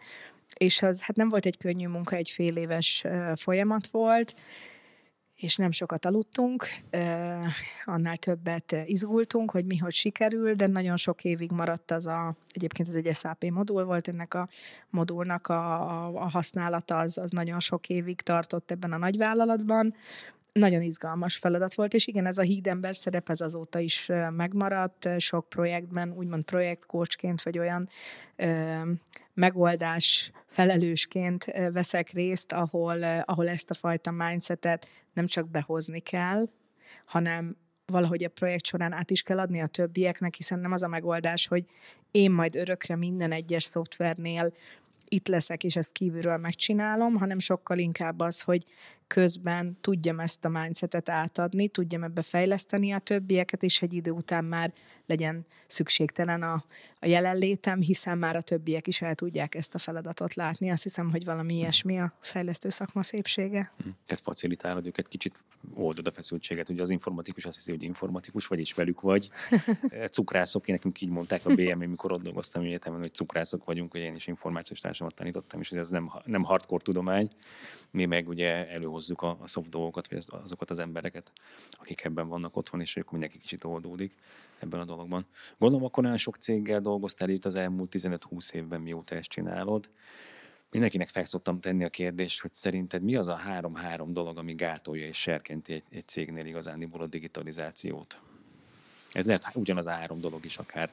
és 0.53 0.81
az 0.81 1.01
hát 1.01 1.15
nem 1.15 1.29
volt 1.29 1.45
egy 1.45 1.57
könnyű 1.57 1.87
munka, 1.87 2.15
egy 2.15 2.29
fél 2.29 2.55
éves 2.55 3.03
folyamat 3.35 3.87
volt, 3.87 4.35
és 5.35 5.55
nem 5.55 5.71
sokat 5.71 6.05
aludtunk, 6.05 6.65
annál 7.85 8.17
többet 8.17 8.75
izgultunk, 8.85 9.51
hogy 9.51 9.65
mi 9.65 9.77
hogy 9.77 9.93
sikerül, 9.93 10.53
de 10.53 10.67
nagyon 10.67 10.97
sok 10.97 11.23
évig 11.23 11.51
maradt 11.51 11.91
az 11.91 12.07
a, 12.07 12.35
egyébként 12.51 12.87
ez 12.87 12.95
egy 12.95 13.15
SAP 13.15 13.43
modul 13.43 13.83
volt, 13.83 14.07
ennek 14.07 14.33
a 14.33 14.47
modulnak 14.89 15.47
a, 15.47 15.81
a, 15.81 16.21
a 16.21 16.29
használata 16.29 16.97
az, 16.97 17.17
az 17.17 17.31
nagyon 17.31 17.59
sok 17.59 17.89
évig 17.89 18.21
tartott 18.21 18.71
ebben 18.71 18.91
a 18.91 18.97
nagyvállalatban, 18.97 19.95
nagyon 20.59 20.81
izgalmas 20.81 21.37
feladat 21.37 21.73
volt, 21.73 21.93
és 21.93 22.07
igen, 22.07 22.25
ez 22.25 22.37
a 22.37 22.41
hídember 22.41 22.95
szerep 22.95 23.29
ez 23.29 23.41
azóta 23.41 23.79
is 23.79 24.11
megmaradt, 24.29 25.09
sok 25.17 25.49
projektben, 25.49 26.11
úgymond 26.11 26.43
projektkócsként, 26.43 27.41
vagy 27.41 27.59
olyan 27.59 27.89
ö, 28.35 28.81
megoldás 29.33 30.31
felelősként 30.45 31.45
veszek 31.71 32.09
részt, 32.09 32.51
ahol, 32.51 33.03
ahol 33.03 33.49
ezt 33.49 33.69
a 33.69 33.73
fajta 33.73 34.11
mindsetet 34.11 34.87
nem 35.13 35.27
csak 35.27 35.49
behozni 35.49 35.99
kell, 35.99 36.49
hanem 37.05 37.57
valahogy 37.85 38.23
a 38.23 38.29
projekt 38.29 38.65
során 38.65 38.93
át 38.93 39.11
is 39.11 39.21
kell 39.21 39.39
adni 39.39 39.61
a 39.61 39.67
többieknek, 39.67 40.35
hiszen 40.35 40.59
nem 40.59 40.71
az 40.71 40.83
a 40.83 40.87
megoldás, 40.87 41.47
hogy 41.47 41.65
én 42.11 42.31
majd 42.31 42.55
örökre 42.55 42.95
minden 42.95 43.31
egyes 43.31 43.63
szoftvernél 43.63 44.53
itt 45.07 45.27
leszek, 45.27 45.63
és 45.63 45.75
ezt 45.75 45.91
kívülről 45.91 46.37
megcsinálom, 46.37 47.15
hanem 47.15 47.39
sokkal 47.39 47.77
inkább 47.77 48.19
az, 48.19 48.41
hogy 48.41 48.63
közben 49.07 49.77
tudjam 49.81 50.19
ezt 50.19 50.45
a 50.45 50.49
mindsetet 50.49 51.09
átadni, 51.09 51.67
tudjam 51.67 52.03
ebbe 52.03 52.21
fejleszteni 52.21 52.91
a 52.91 52.99
többieket, 52.99 53.63
és 53.63 53.81
egy 53.81 53.93
idő 53.93 54.11
után 54.11 54.45
már 54.45 54.73
legyen 55.05 55.45
szükségtelen 55.67 56.43
a, 56.43 56.63
a 56.99 57.07
jelenlétem, 57.07 57.81
hiszen 57.81 58.17
már 58.17 58.35
a 58.35 58.41
többiek 58.41 58.87
is 58.87 59.01
el 59.01 59.15
tudják 59.15 59.55
ezt 59.55 59.75
a 59.75 59.77
feladatot 59.77 60.33
látni. 60.33 60.69
Azt 60.69 60.83
hiszem, 60.83 61.11
hogy 61.11 61.25
valami 61.25 61.55
ilyesmi 61.55 61.99
a 61.99 62.13
fejlesztő 62.19 62.69
szakma 62.69 63.03
szépsége. 63.03 63.71
Hm. 63.77 63.89
Tehát 64.05 64.23
facilitálod 64.23 64.85
őket, 64.85 65.07
kicsit 65.07 65.43
oldod 65.73 66.07
a 66.07 66.11
feszültséget. 66.11 66.69
Ugye 66.69 66.81
az 66.81 66.89
informatikus 66.89 67.45
azt 67.45 67.55
hiszi, 67.55 67.71
hogy 67.71 67.83
informatikus 67.83 68.47
vagy, 68.47 68.59
és 68.59 68.73
velük 68.73 69.01
vagy. 69.01 69.29
Cukrászok, 70.11 70.67
én 70.67 70.75
nekünk 70.75 71.01
így 71.01 71.09
mondták 71.09 71.45
a 71.45 71.53
BM, 71.53 71.81
amikor 71.81 72.11
ott 72.11 72.23
dolgoztam 72.23 72.63
egyetemen, 72.63 72.99
hogy 72.99 73.13
cukrászok 73.13 73.65
vagyunk, 73.65 73.91
hogy 73.91 74.01
én 74.01 74.15
is 74.15 74.27
információs 74.27 74.79
társamat 74.79 75.15
tanítottam, 75.15 75.59
és 75.59 75.69
hogy 75.69 75.77
ez 75.77 75.89
nem, 75.89 76.11
nem 76.25 76.43
hardcore 76.43 76.83
tudomány. 76.83 77.29
Mi 77.95 78.05
meg 78.05 78.27
ugye 78.27 78.69
előhozzuk 78.69 79.21
a, 79.21 79.37
a 79.41 79.47
soft 79.47 79.69
dolgokat, 79.69 80.07
vagy 80.07 80.23
azokat 80.27 80.69
az 80.69 80.79
embereket, 80.79 81.31
akik 81.71 82.03
ebben 82.03 82.27
vannak 82.27 82.55
otthon, 82.55 82.81
és 82.81 82.95
ők 82.95 83.11
mindenki 83.11 83.37
kicsit 83.37 83.63
oldódik 83.63 84.15
ebben 84.59 84.79
a 84.79 84.85
dologban. 84.85 85.25
Gondolom, 85.57 85.85
akkor 85.85 86.03
nagyon 86.03 86.17
sok 86.17 86.35
céggel 86.35 86.81
dolgoztál 86.81 87.29
itt 87.29 87.45
az 87.45 87.55
elmúlt 87.55 87.95
15-20 87.97 88.53
évben, 88.53 88.81
mióta 88.81 89.15
ezt 89.15 89.29
csinálod. 89.29 89.89
Mindenkinek 90.71 91.09
fel 91.09 91.23
szoktam 91.23 91.59
tenni 91.59 91.83
a 91.83 91.89
kérdést, 91.89 92.41
hogy 92.41 92.53
szerinted 92.53 93.01
mi 93.01 93.15
az 93.15 93.27
a 93.27 93.35
három-három 93.35 94.13
dolog, 94.13 94.37
ami 94.37 94.53
gátolja 94.55 95.05
és 95.05 95.17
serkenti 95.17 95.73
egy, 95.73 95.83
egy 95.89 96.07
cégnél 96.07 96.45
igazándiból 96.45 97.01
a 97.01 97.07
digitalizációt? 97.07 98.19
Ez 99.11 99.25
lehet 99.25 99.49
ugyanaz 99.53 99.87
a 99.87 99.91
három 99.91 100.19
dolog 100.19 100.45
is, 100.45 100.57
akár 100.57 100.91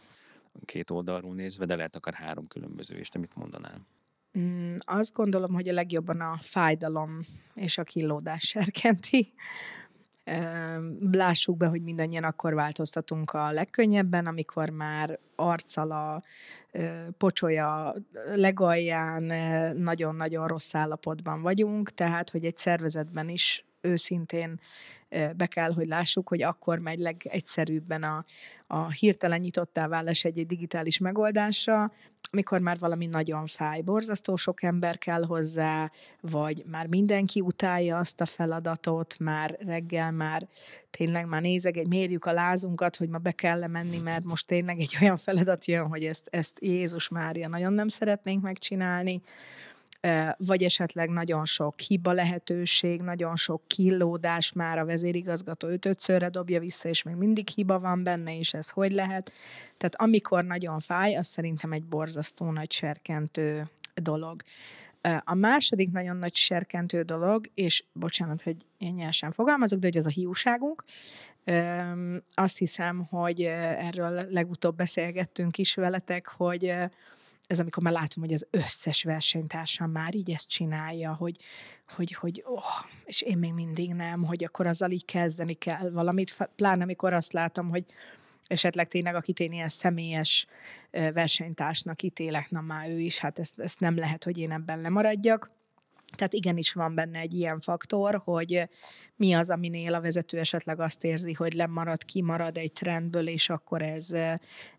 két 0.65 0.91
oldalról 0.91 1.35
nézve, 1.35 1.65
de 1.65 1.77
lehet 1.77 1.97
akár 1.97 2.15
három 2.15 2.49
különböző, 2.49 2.97
és 2.97 3.09
te 3.09 3.19
mit 3.19 3.37
mondanál? 3.37 3.87
Mm, 4.39 4.75
azt 4.79 5.13
gondolom, 5.13 5.53
hogy 5.53 5.69
a 5.69 5.73
legjobban 5.73 6.21
a 6.21 6.39
fájdalom 6.41 7.21
és 7.55 7.79
a 7.79 7.83
killódás 7.83 8.43
serkenti. 8.43 9.33
Lássuk 11.11 11.57
be, 11.57 11.67
hogy 11.67 11.83
mindannyian 11.83 12.25
akkor 12.25 12.55
változtatunk 12.55 13.31
a 13.31 13.51
legkönnyebben, 13.51 14.27
amikor 14.27 14.71
már 14.71 15.19
arccal 15.37 15.91
a 15.91 16.23
pocsolya 17.19 17.95
legalján 18.35 19.23
nagyon-nagyon 19.77 20.47
rossz 20.47 20.75
állapotban 20.75 21.43
vagyunk, 21.43 21.91
tehát 21.91 22.31
hogy 22.31 22.45
egy 22.45 22.57
szervezetben 22.57 23.29
is 23.29 23.65
őszintén 23.83 24.61
be 25.37 25.47
kell, 25.47 25.73
hogy 25.73 25.87
lássuk, 25.87 26.29
hogy 26.29 26.43
akkor 26.43 26.79
megy 26.79 26.99
legegyszerűbben 26.99 28.03
a, 28.03 28.25
a 28.67 28.91
hirtelen 28.91 29.39
nyitottá 29.39 29.89
válás 29.89 30.25
egy, 30.25 30.39
egy 30.39 30.47
digitális 30.47 30.99
megoldásra, 30.99 31.93
mikor 32.33 32.61
már 32.61 32.79
valami 32.79 33.07
nagyon 33.07 33.47
fáj, 33.47 33.81
borzasztó 33.81 34.37
sok 34.37 34.63
ember 34.63 34.99
kell 34.99 35.25
hozzá, 35.25 35.91
vagy 36.21 36.63
már 36.67 36.87
mindenki 36.87 37.41
utálja 37.41 37.97
azt 37.97 38.21
a 38.21 38.27
feladatot, 38.27 39.19
már 39.19 39.59
reggel 39.61 40.11
már 40.11 40.49
tényleg 40.91 41.27
már 41.27 41.41
nézek, 41.41 41.77
egy 41.77 41.89
mérjük 41.89 42.25
a 42.25 42.33
lázunkat, 42.33 42.97
hogy 42.97 43.09
ma 43.09 43.19
be 43.19 43.33
kell 43.33 43.67
menni, 43.67 43.99
mert 43.99 44.25
most 44.25 44.47
tényleg 44.47 44.81
egy 44.81 44.97
olyan 45.01 45.17
feladat 45.17 45.65
jön, 45.65 45.87
hogy 45.87 46.05
ezt, 46.05 46.29
ezt 46.31 46.59
Jézus 46.61 47.09
Mária 47.09 47.49
nagyon 47.49 47.73
nem 47.73 47.89
szeretnénk 47.89 48.43
megcsinálni 48.43 49.23
vagy 50.37 50.63
esetleg 50.63 51.09
nagyon 51.09 51.45
sok 51.45 51.81
hiba 51.81 52.13
lehetőség, 52.13 53.01
nagyon 53.01 53.37
sok 53.37 53.63
killódás 53.67 54.53
már 54.53 54.79
a 54.79 54.85
vezérigazgató 54.85 55.69
ötötszörre 55.69 56.29
dobja 56.29 56.61
vissza, 56.61 56.89
és 56.89 57.03
még 57.03 57.15
mindig 57.15 57.49
hiba 57.49 57.81
van 57.81 58.03
benne, 58.03 58.39
és 58.39 58.55
ez 58.55 58.71
hogy 58.71 58.93
lehet. 58.93 59.33
Tehát 59.77 59.95
amikor 59.97 60.45
nagyon 60.45 60.81
fáj, 60.81 61.15
az 61.15 61.27
szerintem 61.27 61.73
egy 61.73 61.85
borzasztó 61.85 62.51
nagy 62.51 62.73
serkentő 62.73 63.69
dolog. 63.95 64.43
A 65.25 65.35
második 65.35 65.91
nagyon 65.91 66.17
nagy 66.17 66.35
serkentő 66.35 67.03
dolog, 67.03 67.51
és 67.55 67.85
bocsánat, 67.93 68.43
hogy 68.43 68.57
én 68.79 68.93
nyersen 68.93 69.33
fogalmazok, 69.33 69.79
de 69.79 69.87
hogy 69.87 69.97
ez 69.97 70.07
a 70.07 70.11
hiúságunk, 70.11 70.85
azt 72.35 72.59
hiszem, 72.59 73.05
hogy 73.05 73.43
erről 73.43 74.27
legutóbb 74.31 74.77
beszélgettünk 74.77 75.59
is 75.59 75.75
veletek, 75.75 76.27
hogy 76.27 76.75
ez 77.53 77.61
amikor 77.61 77.83
már 77.83 77.93
látom, 77.93 78.23
hogy 78.23 78.33
az 78.33 78.47
összes 78.51 79.03
versenytársam 79.03 79.91
már 79.91 80.15
így 80.15 80.31
ezt 80.31 80.49
csinálja, 80.49 81.15
hogy, 81.15 81.37
hogy, 81.95 82.13
hogy 82.13 82.43
oh, 82.47 82.65
és 83.05 83.23
én 83.23 83.39
még 83.39 83.53
mindig 83.53 83.95
nem, 83.95 84.25
hogy 84.25 84.45
akkor 84.45 84.67
azzal 84.67 84.91
így 84.91 85.05
kezdeni 85.05 85.55
kell 85.55 85.91
valamit, 85.91 86.49
pláne 86.57 86.83
amikor 86.83 87.13
azt 87.13 87.33
látom, 87.33 87.69
hogy 87.69 87.85
esetleg 88.47 88.89
tényleg, 88.89 89.15
akit 89.15 89.41
én 89.41 89.53
ilyen 89.53 89.69
személyes 89.69 90.47
versenytársnak 90.91 92.03
ítélek, 92.03 92.51
na 92.51 92.61
már 92.61 92.89
ő 92.89 92.99
is, 92.99 93.19
hát 93.19 93.39
ezt, 93.39 93.59
ezt 93.61 93.81
nem 93.81 93.97
lehet, 93.97 94.25
hogy 94.25 94.39
én 94.39 94.53
ebben 94.53 94.81
lemaradjak. 94.81 95.51
Tehát 96.17 96.33
igenis 96.33 96.73
van 96.73 96.95
benne 96.95 97.19
egy 97.19 97.35
ilyen 97.35 97.61
faktor, 97.61 98.21
hogy 98.25 98.69
mi 99.17 99.33
az, 99.33 99.51
aminél 99.51 99.95
a 99.95 100.01
vezető 100.01 100.39
esetleg 100.39 100.81
azt 100.81 101.05
érzi, 101.05 101.33
hogy 101.33 101.53
lemarad, 101.53 102.05
kimarad 102.05 102.57
egy 102.57 102.73
trendből, 102.73 103.29
és 103.29 103.49
akkor 103.51 103.83
ez, 103.83 104.09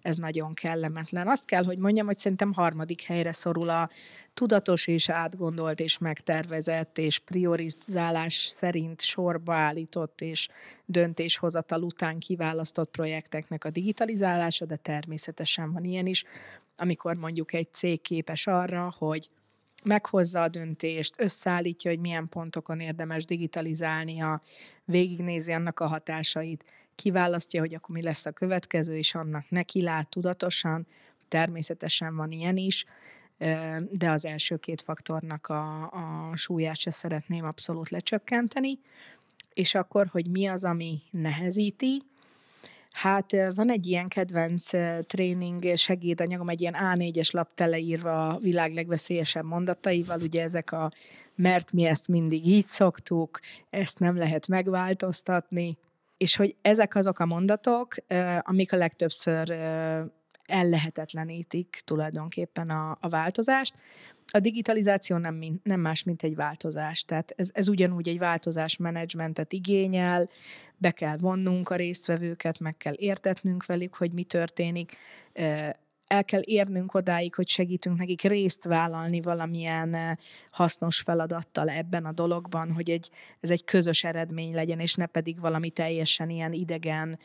ez 0.01 0.17
nagyon 0.17 0.53
kellemetlen. 0.53 1.27
Azt 1.27 1.45
kell, 1.45 1.63
hogy 1.63 1.77
mondjam, 1.77 2.05
hogy 2.05 2.17
szerintem 2.17 2.53
harmadik 2.53 3.01
helyre 3.01 3.31
szorul 3.31 3.69
a 3.69 3.89
tudatos 4.33 4.87
és 4.87 5.09
átgondolt 5.09 5.79
és 5.79 5.97
megtervezett 5.97 6.97
és 6.97 7.19
priorizálás 7.19 8.35
szerint 8.35 9.01
sorba 9.01 9.53
állított 9.53 10.21
és 10.21 10.49
döntéshozatal 10.85 11.83
után 11.83 12.19
kiválasztott 12.19 12.91
projekteknek 12.91 13.65
a 13.65 13.69
digitalizálása, 13.69 14.65
de 14.65 14.75
természetesen 14.75 15.71
van 15.71 15.83
ilyen 15.83 16.05
is, 16.05 16.23
amikor 16.75 17.15
mondjuk 17.15 17.53
egy 17.53 17.73
cég 17.73 18.01
képes 18.01 18.47
arra, 18.47 18.93
hogy 18.97 19.29
meghozza 19.85 20.41
a 20.41 20.47
döntést, 20.47 21.13
összeállítja, 21.17 21.91
hogy 21.91 21.99
milyen 21.99 22.29
pontokon 22.29 22.79
érdemes 22.79 23.25
digitalizálnia, 23.25 24.41
végignézi 24.85 25.51
annak 25.51 25.79
a 25.79 25.87
hatásait, 25.87 26.65
kiválasztja, 26.95 27.59
hogy 27.59 27.73
akkor 27.73 27.95
mi 27.95 28.01
lesz 28.01 28.25
a 28.25 28.31
következő, 28.31 28.97
és 28.97 29.15
annak 29.15 29.49
neki 29.49 29.81
lát 29.81 30.09
tudatosan. 30.09 30.87
Természetesen 31.27 32.15
van 32.15 32.31
ilyen 32.31 32.57
is, 32.57 32.85
de 33.91 34.09
az 34.09 34.25
első 34.25 34.57
két 34.57 34.81
faktornak 34.81 35.47
a, 35.47 35.91
a 35.91 36.35
súlyát 36.35 36.79
se 36.79 36.91
szeretném 36.91 37.45
abszolút 37.45 37.89
lecsökkenteni. 37.89 38.79
És 39.53 39.75
akkor, 39.75 40.07
hogy 40.07 40.27
mi 40.27 40.47
az, 40.47 40.63
ami 40.63 41.01
nehezíti, 41.11 42.01
Hát 42.93 43.31
van 43.55 43.71
egy 43.71 43.87
ilyen 43.87 44.07
kedvenc 44.07 44.69
tréning 45.01 45.75
segédanyagom, 45.75 46.49
egy 46.49 46.61
ilyen 46.61 46.75
A4-es 46.77 47.33
lap 47.33 47.49
teleírva 47.55 48.29
a 48.29 48.37
világ 48.37 48.73
legveszélyesebb 48.73 49.45
mondataival, 49.45 50.19
ugye 50.21 50.43
ezek 50.43 50.71
a 50.71 50.91
mert 51.35 51.71
mi 51.71 51.85
ezt 51.85 52.07
mindig 52.07 52.47
így 52.47 52.65
szoktuk, 52.65 53.39
ezt 53.69 53.99
nem 53.99 54.17
lehet 54.17 54.47
megváltoztatni, 54.47 55.77
és 56.17 56.35
hogy 56.35 56.55
ezek 56.61 56.95
azok 56.95 57.19
a 57.19 57.25
mondatok, 57.25 57.95
amik 58.41 58.73
a 58.73 58.77
legtöbbször 58.77 59.49
ellehetetlenítik 60.45 61.81
tulajdonképpen 61.85 62.69
a, 62.69 62.97
a 63.01 63.09
változást. 63.09 63.75
A 64.31 64.39
digitalizáció 64.39 65.17
nem, 65.17 65.59
nem 65.63 65.79
más, 65.79 66.03
mint 66.03 66.23
egy 66.23 66.35
változás. 66.35 67.03
Tehát 67.03 67.33
ez, 67.35 67.49
ez 67.53 67.67
ugyanúgy 67.67 68.07
egy 68.07 68.17
változásmenedzsmentet 68.17 69.53
igényel, 69.53 70.29
be 70.83 70.91
kell 70.91 71.17
vonnunk 71.17 71.69
a 71.69 71.75
résztvevőket, 71.75 72.59
meg 72.59 72.77
kell 72.77 72.93
értetnünk 72.97 73.65
velük, 73.65 73.95
hogy 73.95 74.11
mi 74.11 74.23
történik, 74.23 74.97
el 76.07 76.25
kell 76.25 76.41
érnünk 76.43 76.93
odáig, 76.93 77.35
hogy 77.35 77.47
segítünk 77.47 77.97
nekik 77.97 78.21
részt 78.21 78.63
vállalni 78.63 79.21
valamilyen 79.21 80.19
hasznos 80.51 80.99
feladattal 80.99 81.69
ebben 81.69 82.05
a 82.05 82.11
dologban, 82.11 82.71
hogy 82.71 82.89
egy, 82.89 83.09
ez 83.39 83.49
egy 83.49 83.63
közös 83.63 84.03
eredmény 84.03 84.53
legyen, 84.53 84.79
és 84.79 84.95
ne 84.95 85.05
pedig 85.05 85.39
valami 85.39 85.69
teljesen 85.69 86.29
ilyen 86.29 86.53
idegen, 86.53 87.19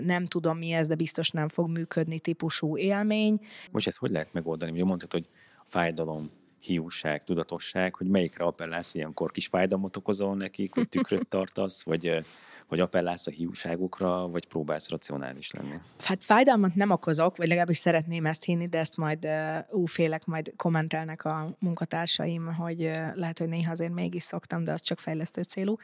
nem 0.00 0.24
tudom 0.24 0.58
mi 0.58 0.72
ez, 0.72 0.86
de 0.86 0.94
biztos 0.94 1.30
nem 1.30 1.48
fog 1.48 1.70
működni 1.70 2.18
típusú 2.18 2.76
élmény. 2.76 3.40
Most 3.70 3.86
ezt 3.86 3.98
hogy 3.98 4.10
lehet 4.10 4.32
megoldani? 4.32 4.72
Ugye 4.72 4.84
mondtad, 4.84 5.12
hogy 5.12 5.28
fájdalom, 5.66 6.30
hiúság, 6.60 7.24
tudatosság, 7.24 7.94
hogy 7.94 8.06
melyikre 8.06 8.44
appellálsz 8.44 8.94
ilyenkor? 8.94 9.30
Kis 9.30 9.46
fájdalmat 9.46 9.96
okozol 9.96 10.36
nekik, 10.36 10.74
hogy 10.74 10.88
tükröt 10.88 11.28
tartasz, 11.28 11.84
vagy 11.84 12.24
vagy 12.72 12.80
appellálsz 12.80 13.26
a 13.26 13.30
hiúságokra, 13.30 14.28
vagy 14.28 14.46
próbálsz 14.46 14.88
racionális 14.88 15.50
lenni? 15.50 15.74
Hát 15.98 16.24
fájdalmat 16.24 16.74
nem 16.74 16.90
okozok, 16.90 17.36
vagy 17.36 17.46
legalábbis 17.46 17.76
szeretném 17.76 18.26
ezt 18.26 18.44
hinni, 18.44 18.68
de 18.68 18.78
ezt 18.78 18.96
majd 18.96 19.24
uh, 19.70 19.86
félek, 19.88 20.24
majd 20.24 20.52
kommentelnek 20.56 21.24
a 21.24 21.56
munkatársaim, 21.58 22.54
hogy 22.54 22.90
lehet, 23.14 23.38
hogy 23.38 23.48
néha 23.48 23.70
azért 23.70 23.92
mégis 23.92 24.22
szoktam, 24.22 24.64
de 24.64 24.72
az 24.72 24.80
csak 24.80 25.00
fejlesztő 25.00 25.42
célú. 25.42 25.76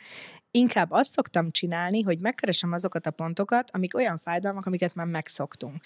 Inkább 0.59 0.91
azt 0.91 1.13
szoktam 1.13 1.51
csinálni, 1.51 2.03
hogy 2.03 2.19
megkeresem 2.19 2.73
azokat 2.73 3.07
a 3.07 3.11
pontokat, 3.11 3.71
amik 3.73 3.95
olyan 3.95 4.19
fájdalmak, 4.19 4.67
amiket 4.67 4.95
már 4.95 5.07
megszoktunk. 5.07 5.83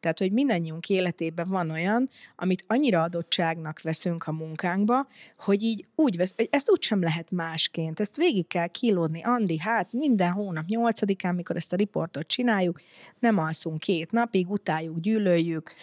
Tehát, 0.00 0.18
hogy 0.18 0.32
mindannyiunk 0.32 0.88
életében 0.88 1.46
van 1.48 1.70
olyan, 1.70 2.08
amit 2.36 2.64
annyira 2.66 3.02
adottságnak 3.02 3.80
veszünk 3.82 4.26
a 4.26 4.32
munkánkba, 4.32 5.06
hogy 5.36 5.62
így 5.62 5.86
úgy 5.94 6.16
vesz, 6.16 6.32
hogy 6.36 6.48
ezt 6.50 6.70
úgysem 6.70 7.02
lehet 7.02 7.30
másként. 7.30 8.00
Ezt 8.00 8.16
végig 8.16 8.46
kell 8.46 8.66
kilódni. 8.66 9.22
Andi, 9.22 9.58
hát 9.58 9.92
minden 9.92 10.32
hónap 10.32 10.64
nyolcadikán, 10.66 11.34
mikor 11.34 11.56
ezt 11.56 11.72
a 11.72 11.76
riportot 11.76 12.26
csináljuk, 12.26 12.80
nem 13.18 13.38
alszunk 13.38 13.78
két 13.78 14.10
napig, 14.10 14.50
utáljuk, 14.50 15.00
gyűlöljük, 15.00 15.74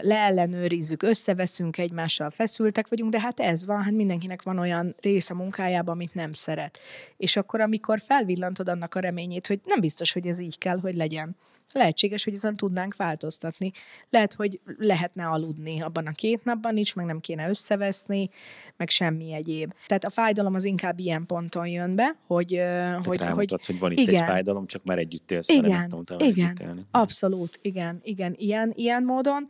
leellenőrizzük, 0.00 1.02
összeveszünk 1.02 1.78
egymással, 1.78 2.30
feszültek 2.30 2.88
vagyunk, 2.88 3.12
de 3.12 3.20
hát 3.20 3.40
ez 3.40 3.66
van, 3.66 3.82
hát 3.82 3.92
mindenkinek 3.92 4.42
van 4.42 4.58
olyan 4.58 4.94
rész 5.00 5.30
a 5.30 5.34
munkájában, 5.34 5.94
amit 5.94 6.14
nem 6.14 6.32
szeret. 6.32 6.78
És 7.16 7.36
akkor, 7.36 7.60
amikor 7.84 8.06
felvillantod 8.06 8.68
annak 8.68 8.94
a 8.94 9.00
reményét, 9.00 9.46
hogy 9.46 9.60
nem 9.64 9.80
biztos, 9.80 10.12
hogy 10.12 10.26
ez 10.26 10.38
így 10.38 10.58
kell, 10.58 10.78
hogy 10.78 10.96
legyen, 10.96 11.36
lehetséges, 11.72 12.24
hogy 12.24 12.34
ezen 12.34 12.56
tudnánk 12.56 12.96
változtatni. 12.96 13.72
Lehet, 14.10 14.32
hogy 14.32 14.60
lehetne 14.78 15.26
aludni 15.26 15.80
abban 15.80 16.06
a 16.06 16.10
két 16.10 16.44
napban 16.44 16.76
is, 16.76 16.92
meg 16.92 17.06
nem 17.06 17.20
kéne 17.20 17.48
összeveszni, 17.48 18.30
meg 18.76 18.88
semmi 18.88 19.32
egyéb. 19.32 19.74
Tehát 19.86 20.04
a 20.04 20.10
fájdalom 20.10 20.54
az 20.54 20.64
inkább 20.64 20.98
ilyen 20.98 21.26
ponton 21.26 21.66
jön 21.66 21.94
be, 21.94 22.16
hogy... 22.26 22.46
Tehát 22.46 23.06
hogy, 23.06 23.22
hogy, 23.22 23.50
hogy 23.66 23.78
van 23.78 23.92
itt 23.92 23.98
igen, 23.98 24.22
egy 24.22 24.28
fájdalom, 24.28 24.66
csak 24.66 24.84
már 24.84 24.98
együtt 24.98 25.30
élsz 25.30 25.48
igen, 25.48 25.88
tudom, 25.88 26.28
igen, 26.28 26.86
abszolút, 26.90 27.58
igen, 27.62 28.00
igen, 28.02 28.34
ilyen, 28.36 28.72
ilyen 28.74 29.02
módon. 29.02 29.48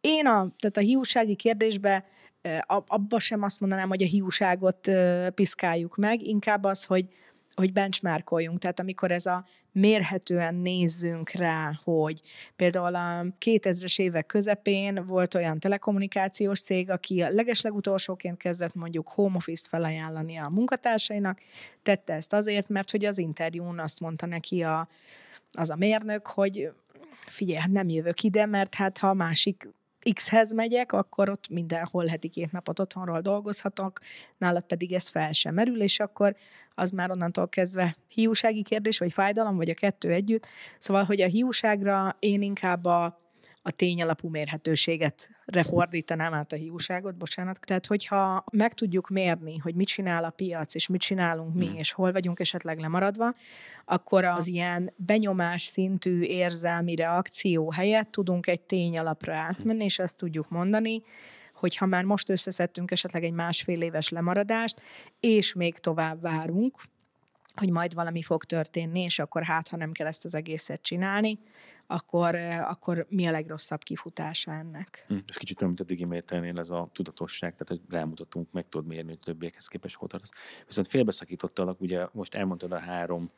Én 0.00 0.26
a, 0.26 0.48
tehát 0.58 0.76
a 0.76 0.80
hiúsági 0.80 1.34
kérdésbe 1.34 2.04
abba 2.86 3.18
sem 3.18 3.42
azt 3.42 3.60
mondanám, 3.60 3.88
hogy 3.88 4.02
a 4.02 4.06
hiúságot 4.06 4.90
piszkáljuk 5.34 5.96
meg, 5.96 6.22
inkább 6.22 6.64
az, 6.64 6.84
hogy, 6.84 7.06
hogy 7.60 7.72
benchmarkoljunk. 7.72 8.58
Tehát 8.58 8.80
amikor 8.80 9.10
ez 9.10 9.26
a 9.26 9.44
mérhetően 9.72 10.54
nézzünk 10.54 11.30
rá, 11.30 11.72
hogy 11.84 12.20
például 12.56 12.94
a 12.94 13.24
2000-es 13.44 13.98
évek 13.98 14.26
közepén 14.26 15.04
volt 15.06 15.34
olyan 15.34 15.58
telekommunikációs 15.58 16.60
cég, 16.60 16.90
aki 16.90 17.22
a 17.22 17.28
legeslegutolsóként 17.28 18.36
kezdett 18.36 18.74
mondjuk 18.74 19.08
home 19.08 19.36
office-t 19.36 19.68
felajánlani 19.68 20.36
a 20.36 20.48
munkatársainak, 20.48 21.40
tette 21.82 22.12
ezt 22.12 22.32
azért, 22.32 22.68
mert 22.68 22.90
hogy 22.90 23.04
az 23.04 23.18
interjún 23.18 23.78
azt 23.78 24.00
mondta 24.00 24.26
neki 24.26 24.62
a, 24.62 24.88
az 25.52 25.70
a 25.70 25.76
mérnök, 25.76 26.26
hogy 26.26 26.72
figyelj, 27.26 27.58
hát 27.58 27.70
nem 27.70 27.88
jövök 27.88 28.22
ide, 28.22 28.46
mert 28.46 28.74
hát 28.74 28.98
ha 28.98 29.08
a 29.08 29.14
másik 29.14 29.68
X-hez 30.12 30.52
megyek, 30.52 30.92
akkor 30.92 31.28
ott 31.28 31.48
mindenhol 31.48 32.06
heti 32.06 32.28
két 32.28 32.52
napot 32.52 32.78
otthonról 32.78 33.20
dolgozhatok, 33.20 33.98
nálad 34.38 34.62
pedig 34.62 34.92
ez 34.92 35.08
fel 35.08 35.32
sem 35.32 35.54
merül, 35.54 35.82
és 35.82 36.00
akkor 36.00 36.36
az 36.74 36.90
már 36.90 37.10
onnantól 37.10 37.48
kezdve 37.48 37.96
hiúsági 38.08 38.62
kérdés, 38.62 38.98
vagy 38.98 39.12
fájdalom, 39.12 39.56
vagy 39.56 39.70
a 39.70 39.74
kettő 39.74 40.12
együtt. 40.12 40.46
Szóval, 40.78 41.04
hogy 41.04 41.20
a 41.20 41.26
hiúságra 41.26 42.16
én 42.18 42.42
inkább 42.42 42.84
a, 42.84 43.20
a 43.62 43.70
tényalapú 43.70 44.28
mérhetőséget 44.28 45.30
refordítanám 45.44 46.34
át 46.34 46.52
a 46.52 46.56
hiúságot, 46.56 47.16
bocsánat. 47.16 47.58
Tehát, 47.60 47.86
hogyha 47.86 48.44
meg 48.52 48.72
tudjuk 48.72 49.08
mérni, 49.08 49.56
hogy 49.58 49.74
mit 49.74 49.86
csinál 49.86 50.24
a 50.24 50.30
piac, 50.30 50.74
és 50.74 50.86
mit 50.86 51.00
csinálunk 51.00 51.54
mi, 51.54 51.66
hmm. 51.66 51.76
és 51.76 51.92
hol 51.92 52.12
vagyunk 52.12 52.40
esetleg 52.40 52.78
lemaradva, 52.78 53.34
akkor 53.84 54.24
az 54.24 54.46
ilyen 54.46 54.92
benyomás 54.96 55.62
szintű 55.62 56.20
érzelmi 56.20 56.94
reakció 56.94 57.70
helyett 57.70 58.10
tudunk 58.10 58.46
egy 58.46 58.60
tényalapra 58.60 59.34
átmenni, 59.34 59.84
és 59.84 59.98
azt 59.98 60.16
tudjuk 60.16 60.48
mondani, 60.48 61.02
hogy 61.54 61.76
ha 61.76 61.86
már 61.86 62.04
most 62.04 62.28
összeszedtünk 62.28 62.90
esetleg 62.90 63.24
egy 63.24 63.32
másfél 63.32 63.82
éves 63.82 64.08
lemaradást, 64.08 64.80
és 65.20 65.52
még 65.52 65.78
tovább 65.78 66.20
várunk, 66.20 66.80
hogy 67.60 67.70
majd 67.70 67.94
valami 67.94 68.22
fog 68.22 68.44
történni, 68.44 69.00
és 69.00 69.18
akkor 69.18 69.42
hát, 69.42 69.68
ha 69.68 69.76
nem 69.76 69.92
kell 69.92 70.06
ezt 70.06 70.24
az 70.24 70.34
egészet 70.34 70.82
csinálni, 70.82 71.38
akkor, 71.86 72.34
akkor 72.60 73.06
mi 73.08 73.26
a 73.26 73.30
legrosszabb 73.30 73.82
kifutása 73.82 74.52
ennek. 74.52 75.04
Hm, 75.08 75.16
ez 75.26 75.36
kicsit 75.36 75.60
olyan, 75.60 75.74
mint 75.74 75.80
a 75.90 75.94
digiméternél 75.94 76.58
ez 76.58 76.70
a 76.70 76.88
tudatosság, 76.92 77.52
tehát 77.52 77.68
hogy 77.68 77.80
rámutatunk, 77.98 78.48
meg 78.52 78.68
tudod 78.68 78.86
mérni, 78.86 79.08
hogy 79.08 79.18
többiekhez 79.18 79.66
képest 79.66 79.96
hol 79.96 80.08
tartasz. 80.08 80.30
Viszont 80.66 80.88
félbeszakítottalak, 80.88 81.80
ugye 81.80 82.06
most 82.12 82.34
elmondtad 82.34 82.72
a 82.72 82.78
három 82.78 83.30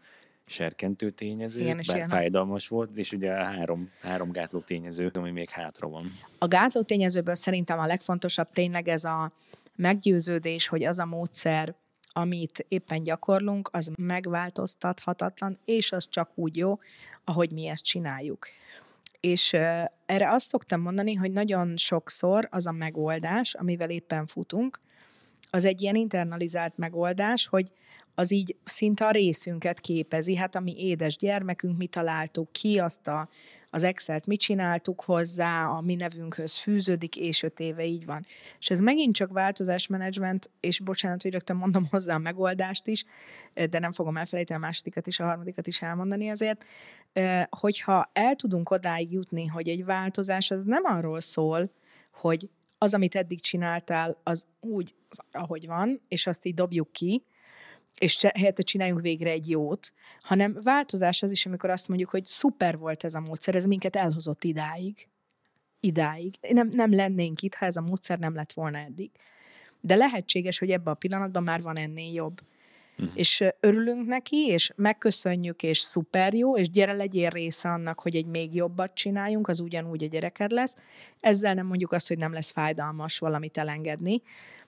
serkentő 0.45 1.11
tényező, 1.11 1.61
Igen, 1.61 1.81
bár 1.87 1.97
ilyen 1.97 2.09
fájdalmas 2.09 2.69
volt, 2.69 2.97
és 2.97 3.13
ugye 3.13 3.33
a 3.33 3.45
három, 3.45 3.91
három 4.01 4.31
gátló 4.31 4.61
tényező, 4.61 5.11
ami 5.15 5.31
még 5.31 5.49
hátra 5.49 5.89
van. 5.89 6.13
A 6.39 6.49
gátló 6.49 6.83
tényezőből 6.83 7.35
szerintem 7.35 7.79
a 7.79 7.87
legfontosabb 7.87 8.49
tényleg 8.53 8.89
ez 8.89 9.05
a 9.05 9.33
meggyőződés, 9.77 10.69
hogy 10.69 10.85
az 10.85 10.99
a 10.99 11.05
módszer, 11.05 11.75
amit 12.13 12.65
éppen 12.69 13.03
gyakorlunk, 13.03 13.69
az 13.73 13.93
megváltoztathatatlan, 13.97 15.59
és 15.65 15.93
az 15.93 16.09
csak 16.11 16.31
úgy 16.35 16.57
jó, 16.57 16.79
ahogy 17.25 17.51
mi 17.51 17.67
ezt 17.67 17.85
csináljuk. 17.85 18.47
És 19.21 19.53
erre 20.07 20.31
azt 20.31 20.49
szoktam 20.49 20.81
mondani, 20.81 21.15
hogy 21.15 21.33
nagyon 21.33 21.77
sokszor 21.77 22.49
az 22.51 22.67
a 22.67 22.73
megoldás, 22.73 23.55
amivel 23.55 23.91
éppen 23.91 24.27
futunk, 24.27 24.81
az 25.51 25.65
egy 25.65 25.83
ilyen 25.83 25.95
internalizált 25.95 26.77
megoldás, 26.77 27.47
hogy 27.47 27.71
az 28.15 28.31
így 28.31 28.57
szinte 28.65 29.07
a 29.07 29.11
részünket 29.11 29.81
képezi. 29.81 30.37
Hát 30.37 30.55
a 30.55 30.61
mi 30.61 30.75
édes 30.77 31.17
gyermekünk, 31.17 31.77
mi 31.77 31.87
találtuk 31.87 32.53
ki, 32.53 32.79
azt 32.79 33.09
a, 33.09 33.29
az 33.71 33.83
Excel-t 33.83 34.27
mi 34.27 34.37
csináltuk 34.37 35.01
hozzá, 35.01 35.67
a 35.67 35.81
mi 35.81 35.95
nevünkhöz 35.95 36.59
fűződik, 36.59 37.17
és 37.17 37.43
öt 37.43 37.61
éve 37.61 37.85
így 37.85 38.07
van. 38.07 38.25
És 38.59 38.71
ez 38.71 38.81
megint 38.81 39.15
csak 39.15 39.33
változásmenedzsment, 39.33 40.51
és 40.61 40.81
bocsánat, 40.81 41.23
hogy 41.23 41.33
rögtön 41.33 41.57
mondom 41.57 41.87
hozzá 41.91 42.15
a 42.15 42.19
megoldást 42.19 42.87
is, 42.87 43.05
de 43.71 43.79
nem 43.79 43.93
fogom 43.93 44.17
elfelejteni 44.17 44.59
a 44.59 44.67
másodikat 44.67 45.07
is, 45.07 45.21
a 45.21 45.25
harmadikat 45.25 45.67
is 45.67 45.83
elmondani 45.83 46.31
azért, 46.31 46.65
hogyha 47.51 48.11
el 48.13 48.37
tudunk 48.37 48.71
odáig 48.71 49.13
jutni, 49.13 49.47
hogy 49.47 49.69
egy 49.69 49.85
változás 49.85 50.51
az 50.51 50.65
nem 50.65 50.85
arról 50.85 51.21
szól, 51.21 51.71
hogy 52.13 52.49
az, 52.79 52.95
amit 52.95 53.15
eddig 53.15 53.41
csináltál, 53.41 54.21
az 54.23 54.47
úgy, 54.61 54.95
ahogy 55.31 55.67
van, 55.67 56.01
és 56.09 56.27
azt 56.27 56.45
így 56.45 56.55
dobjuk 56.55 56.93
ki, 56.93 57.25
és 57.99 58.23
helyette 58.35 58.63
csináljunk 58.63 59.01
végre 59.01 59.31
egy 59.31 59.51
jót, 59.51 59.93
hanem 60.21 60.59
változás 60.63 61.23
az 61.23 61.31
is, 61.31 61.47
amikor 61.47 61.71
azt 61.71 61.89
mondjuk, 61.89 62.11
hogy 62.11 62.25
szuper 62.25 62.79
volt 62.79 63.05
ez 63.05 63.15
a 63.15 63.21
módszer, 63.21 63.55
ez 63.55 63.67
minket 63.67 63.97
elhozott 63.97 64.45
idáig. 64.45 65.09
Idáig. 65.81 66.35
Nem, 66.41 66.69
nem 66.69 66.95
lennénk 66.95 67.43
itt, 67.43 67.55
ha 67.55 67.67
ez 67.67 67.77
a 67.77 67.81
módszer 67.81 68.19
nem 68.19 68.35
lett 68.35 68.53
volna 68.53 68.79
eddig. 68.79 69.11
De 69.81 69.95
lehetséges, 69.95 70.59
hogy 70.59 70.71
ebben 70.71 70.93
a 70.93 70.97
pillanatban 70.97 71.43
már 71.43 71.63
van 71.63 71.77
ennél 71.77 72.13
jobb. 72.13 72.41
Uh-huh. 72.99 73.19
És 73.19 73.45
örülünk 73.61 74.07
neki, 74.07 74.47
és 74.47 74.73
megköszönjük, 74.77 75.63
és 75.63 75.79
szuper 75.79 76.35
jó, 76.35 76.57
és 76.57 76.71
gyere 76.71 76.93
legyél 76.93 77.31
része 77.31 77.69
annak, 77.69 78.01
hogy 78.01 78.17
egy 78.17 78.27
még 78.27 78.55
jobbat 78.55 78.95
csináljunk, 78.95 79.49
az 79.49 79.61
ugyanúgy 79.61 80.05
a 80.05 80.07
gyereked 80.07 80.51
lesz. 80.51 80.77
Ezzel 81.21 81.55
nem 81.55 81.67
mondjuk 81.67 81.93
azt, 81.93 82.09
hogy 82.09 82.19
nem 82.19 82.33
lesz 82.33 82.51
fájdalmas 82.51 83.19
valamit 83.19 83.59
elengedni, 83.59 84.23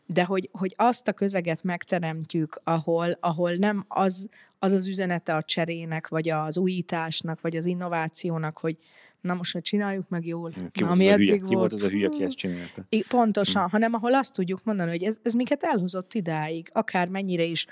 de 0.06 0.24
hogy, 0.24 0.48
hogy 0.52 0.74
azt 0.76 1.08
a 1.08 1.12
közeget 1.12 1.62
megteremtjük, 1.62 2.60
ahol, 2.64 3.16
ahol 3.20 3.52
nem 3.52 3.84
az, 3.88 4.28
az 4.58 4.72
az 4.72 4.88
üzenete 4.88 5.34
a 5.34 5.42
cserének, 5.42 6.08
vagy 6.08 6.28
az 6.28 6.58
újításnak, 6.58 7.40
vagy 7.40 7.56
az 7.56 7.66
innovációnak, 7.66 8.58
hogy 8.58 8.76
na 9.20 9.34
most, 9.34 9.52
hogy 9.52 9.62
csináljuk 9.62 10.08
meg 10.08 10.26
jól. 10.26 10.52
Ki, 10.72 10.82
na, 10.82 10.86
volt, 10.86 11.00
az 11.00 11.02
a 11.02 11.16
hülye, 11.16 11.36
volt. 11.36 11.48
ki 11.48 11.54
volt 11.54 11.72
az 11.72 11.82
a 11.82 11.88
hülye, 11.88 12.06
aki 12.06 12.22
ezt 12.22 12.36
csinálta? 12.36 12.84
Pontosan, 13.08 13.62
hmm. 13.62 13.70
hanem 13.70 13.94
ahol 13.94 14.14
azt 14.14 14.32
tudjuk 14.32 14.64
mondani, 14.64 14.90
hogy 14.90 15.02
ez, 15.02 15.18
ez 15.22 15.32
minket 15.32 15.62
elhozott 15.62 16.14
idáig, 16.14 16.68
akár 16.72 17.08
mennyire 17.08 17.42
is 17.42 17.66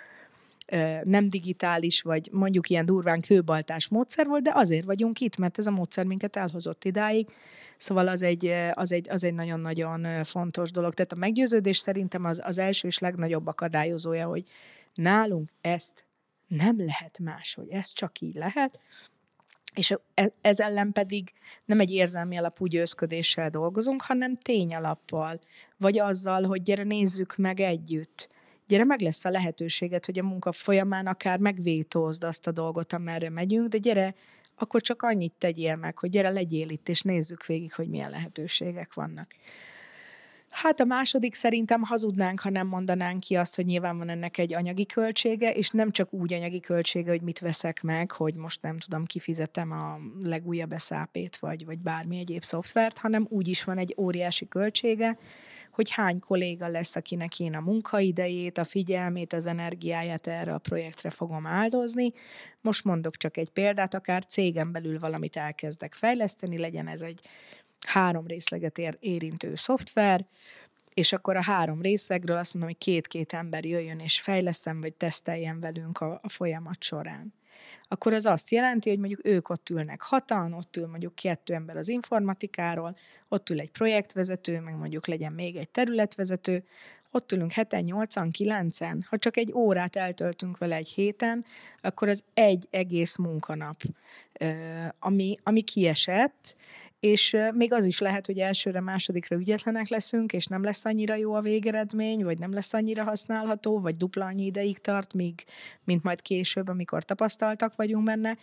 nem 1.02 1.28
digitális, 1.28 2.02
vagy 2.02 2.28
mondjuk 2.32 2.68
ilyen 2.68 2.86
durván 2.86 3.20
kőbaltás 3.20 3.88
módszer 3.88 4.26
volt, 4.26 4.42
de 4.42 4.50
azért 4.54 4.84
vagyunk 4.84 5.20
itt, 5.20 5.36
mert 5.36 5.58
ez 5.58 5.66
a 5.66 5.70
módszer 5.70 6.04
minket 6.04 6.36
elhozott 6.36 6.84
idáig, 6.84 7.28
Szóval 7.82 8.08
az 8.08 8.22
egy, 8.22 8.46
az 8.72 8.92
egy, 8.92 9.10
az 9.10 9.24
egy 9.24 9.34
nagyon-nagyon 9.34 10.24
fontos 10.24 10.70
dolog. 10.70 10.94
Tehát 10.94 11.12
a 11.12 11.16
meggyőződés 11.16 11.78
szerintem 11.78 12.24
az, 12.24 12.40
az 12.44 12.58
első 12.58 12.88
és 12.88 12.98
legnagyobb 12.98 13.46
akadályozója, 13.46 14.26
hogy 14.26 14.44
nálunk 14.94 15.50
ezt 15.60 16.06
nem 16.46 16.84
lehet 16.84 17.18
máshogy, 17.18 17.68
ez 17.68 17.92
csak 17.92 18.20
így 18.20 18.34
lehet, 18.34 18.80
és 19.74 19.94
e, 20.14 20.32
ez 20.40 20.60
ellen 20.60 20.92
pedig 20.92 21.32
nem 21.64 21.80
egy 21.80 21.90
érzelmi 21.90 22.36
alapú 22.36 22.66
győzködéssel 22.66 23.50
dolgozunk, 23.50 24.02
hanem 24.02 24.36
tényalappal, 24.36 25.38
vagy 25.76 25.98
azzal, 25.98 26.42
hogy 26.42 26.62
gyere 26.62 26.82
nézzük 26.82 27.36
meg 27.36 27.60
együtt, 27.60 28.28
gyere 28.66 28.84
meg 28.84 29.00
lesz 29.00 29.24
a 29.24 29.30
lehetőséget, 29.30 30.06
hogy 30.06 30.18
a 30.18 30.22
munka 30.22 30.52
folyamán 30.52 31.06
akár 31.06 31.38
megvétózd 31.38 32.24
azt 32.24 32.46
a 32.46 32.52
dolgot, 32.52 32.92
amerre 32.92 33.30
megyünk, 33.30 33.68
de 33.68 33.78
gyere 33.78 34.14
akkor 34.56 34.80
csak 34.80 35.02
annyit 35.02 35.32
tegyél 35.38 35.76
meg, 35.76 35.98
hogy 35.98 36.10
gyere, 36.10 36.30
legyél 36.30 36.68
itt, 36.68 36.88
és 36.88 37.02
nézzük 37.02 37.46
végig, 37.46 37.72
hogy 37.74 37.88
milyen 37.88 38.10
lehetőségek 38.10 38.94
vannak. 38.94 39.30
Hát 40.48 40.80
a 40.80 40.84
második 40.84 41.34
szerintem 41.34 41.82
hazudnánk, 41.82 42.40
ha 42.40 42.50
nem 42.50 42.66
mondanánk 42.66 43.20
ki 43.20 43.34
azt, 43.34 43.56
hogy 43.56 43.64
nyilván 43.64 43.98
van 43.98 44.08
ennek 44.08 44.38
egy 44.38 44.54
anyagi 44.54 44.86
költsége, 44.86 45.52
és 45.52 45.70
nem 45.70 45.90
csak 45.90 46.12
úgy 46.12 46.32
anyagi 46.32 46.60
költsége, 46.60 47.10
hogy 47.10 47.22
mit 47.22 47.38
veszek 47.38 47.82
meg, 47.82 48.10
hogy 48.10 48.36
most 48.36 48.62
nem 48.62 48.78
tudom, 48.78 49.04
kifizetem 49.04 49.70
a 49.70 49.98
legújabb 50.22 50.74
SAP-t, 50.78 51.36
vagy, 51.36 51.64
vagy 51.64 51.78
bármi 51.78 52.18
egyéb 52.18 52.42
szoftvert, 52.42 52.98
hanem 52.98 53.26
úgy 53.28 53.48
is 53.48 53.64
van 53.64 53.78
egy 53.78 53.94
óriási 53.96 54.48
költsége, 54.48 55.18
hogy 55.72 55.90
hány 55.90 56.18
kolléga 56.18 56.68
lesz, 56.68 56.96
akinek 56.96 57.40
én 57.40 57.54
a 57.54 57.60
munkaidejét, 57.60 58.58
a 58.58 58.64
figyelmét, 58.64 59.32
az 59.32 59.46
energiáját 59.46 60.26
erre 60.26 60.54
a 60.54 60.58
projektre 60.58 61.10
fogom 61.10 61.46
áldozni. 61.46 62.12
Most 62.60 62.84
mondok 62.84 63.16
csak 63.16 63.36
egy 63.36 63.50
példát, 63.50 63.94
akár 63.94 64.26
cégen 64.26 64.72
belül 64.72 64.98
valamit 64.98 65.36
elkezdek 65.36 65.94
fejleszteni, 65.94 66.58
legyen 66.58 66.88
ez 66.88 67.00
egy 67.00 67.20
három 67.86 68.26
részleget 68.26 68.78
ér, 68.78 68.96
érintő 69.00 69.54
szoftver, 69.54 70.26
és 70.94 71.12
akkor 71.12 71.36
a 71.36 71.42
három 71.42 71.82
részlegről 71.82 72.36
azt 72.36 72.54
mondom, 72.54 72.70
hogy 72.72 72.80
két-két 72.80 73.32
ember 73.32 73.64
jöjjön 73.64 73.98
és 73.98 74.20
fejleszem, 74.20 74.80
vagy 74.80 74.94
teszteljen 74.94 75.60
velünk 75.60 76.00
a, 76.00 76.20
a 76.22 76.28
folyamat 76.28 76.82
során 76.82 77.34
akkor 77.88 78.12
az 78.12 78.26
azt 78.26 78.50
jelenti, 78.50 78.88
hogy 78.88 78.98
mondjuk 78.98 79.26
ők 79.26 79.48
ott 79.48 79.70
ülnek 79.70 80.02
hatan, 80.02 80.52
ott 80.52 80.76
ül 80.76 80.86
mondjuk 80.86 81.14
kettő 81.14 81.54
ember 81.54 81.76
az 81.76 81.88
informatikáról, 81.88 82.96
ott 83.28 83.50
ül 83.50 83.60
egy 83.60 83.70
projektvezető, 83.70 84.60
meg 84.60 84.76
mondjuk 84.76 85.06
legyen 85.06 85.32
még 85.32 85.56
egy 85.56 85.68
területvezető, 85.68 86.64
ott 87.10 87.32
ülünk 87.32 87.52
heten, 87.52 87.82
nyolcan, 87.82 88.30
kilencen, 88.30 89.04
ha 89.08 89.18
csak 89.18 89.36
egy 89.36 89.52
órát 89.52 89.96
eltöltünk 89.96 90.58
vele 90.58 90.76
egy 90.76 90.88
héten, 90.88 91.44
akkor 91.80 92.08
az 92.08 92.24
egy 92.34 92.66
egész 92.70 93.16
munkanap, 93.16 93.82
ami, 94.98 95.38
ami 95.42 95.62
kiesett, 95.62 96.56
és 97.02 97.36
még 97.54 97.72
az 97.72 97.84
is 97.84 97.98
lehet, 97.98 98.26
hogy 98.26 98.38
elsőre, 98.38 98.80
másodikra 98.80 99.36
ügyetlenek 99.36 99.88
leszünk, 99.88 100.32
és 100.32 100.46
nem 100.46 100.62
lesz 100.62 100.84
annyira 100.84 101.14
jó 101.14 101.34
a 101.34 101.40
végeredmény, 101.40 102.24
vagy 102.24 102.38
nem 102.38 102.52
lesz 102.52 102.72
annyira 102.72 103.02
használható, 103.02 103.80
vagy 103.80 103.96
dupla 103.96 104.24
annyi 104.24 104.44
ideig 104.44 104.78
tart, 104.78 105.14
míg, 105.14 105.44
mint 105.84 106.02
majd 106.02 106.20
később, 106.22 106.68
amikor 106.68 107.04
tapasztaltak 107.04 107.76
vagyunk 107.76 108.04
benne. 108.04 108.36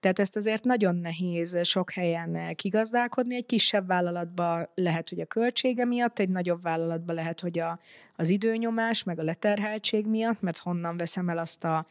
Tehát 0.00 0.18
ezt 0.18 0.36
azért 0.36 0.64
nagyon 0.64 0.96
nehéz 0.96 1.58
sok 1.62 1.90
helyen 1.90 2.54
kigazdálkodni. 2.54 3.34
Egy 3.34 3.46
kisebb 3.46 3.86
vállalatban 3.86 4.68
lehet, 4.74 5.08
hogy 5.08 5.20
a 5.20 5.26
költsége 5.26 5.84
miatt, 5.84 6.18
egy 6.18 6.28
nagyobb 6.28 6.62
vállalatban 6.62 7.14
lehet, 7.14 7.40
hogy 7.40 7.58
a, 7.58 7.80
az 8.16 8.28
időnyomás, 8.28 9.02
meg 9.02 9.18
a 9.18 9.22
leterheltség 9.22 10.06
miatt, 10.06 10.40
mert 10.40 10.58
honnan 10.58 10.96
veszem 10.96 11.28
el 11.28 11.38
azt 11.38 11.64
a 11.64 11.86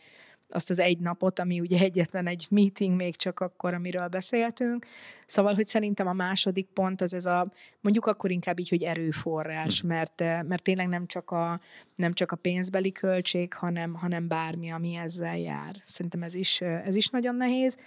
azt 0.50 0.70
az 0.70 0.80
egy 0.80 1.00
napot, 1.00 1.40
ami 1.40 1.60
ugye 1.60 1.80
egyetlen 1.80 2.28
egy 2.28 2.48
meeting 2.50 2.96
még 2.96 3.16
csak 3.16 3.40
akkor, 3.40 3.74
amiről 3.74 4.08
beszéltünk. 4.08 4.86
Szóval, 5.26 5.54
hogy 5.54 5.66
szerintem 5.66 6.08
a 6.08 6.14
második 6.14 6.68
pont 6.74 7.02
az 7.02 7.14
ez 7.14 7.26
a, 7.26 7.52
mondjuk 7.82 8.06
akkor 8.06 8.32
inkább 8.32 8.60
így, 8.60 8.70
hogy 8.70 8.84
erőforrás, 8.84 9.82
hm. 9.82 9.88
mert, 9.88 10.20
mert 10.20 10.64
tényleg 10.64 10.88
nem 10.88 11.08
csak 11.08 11.32
a, 11.32 11.60
nem 11.96 12.14
csak 12.14 12.32
a 12.32 12.36
pénzbeli 12.36 12.92
költség, 12.92 13.54
hanem, 13.54 13.94
hanem 13.94 14.28
bármi, 14.28 14.72
ami 14.72 14.96
ezzel 14.96 15.38
jár. 15.38 15.76
Szerintem 15.84 16.24
ez 16.24 16.34
is, 16.34 16.62
ez 16.62 16.96
is 16.96 17.08
nagyon 17.08 17.36
nehéz. 17.36 17.78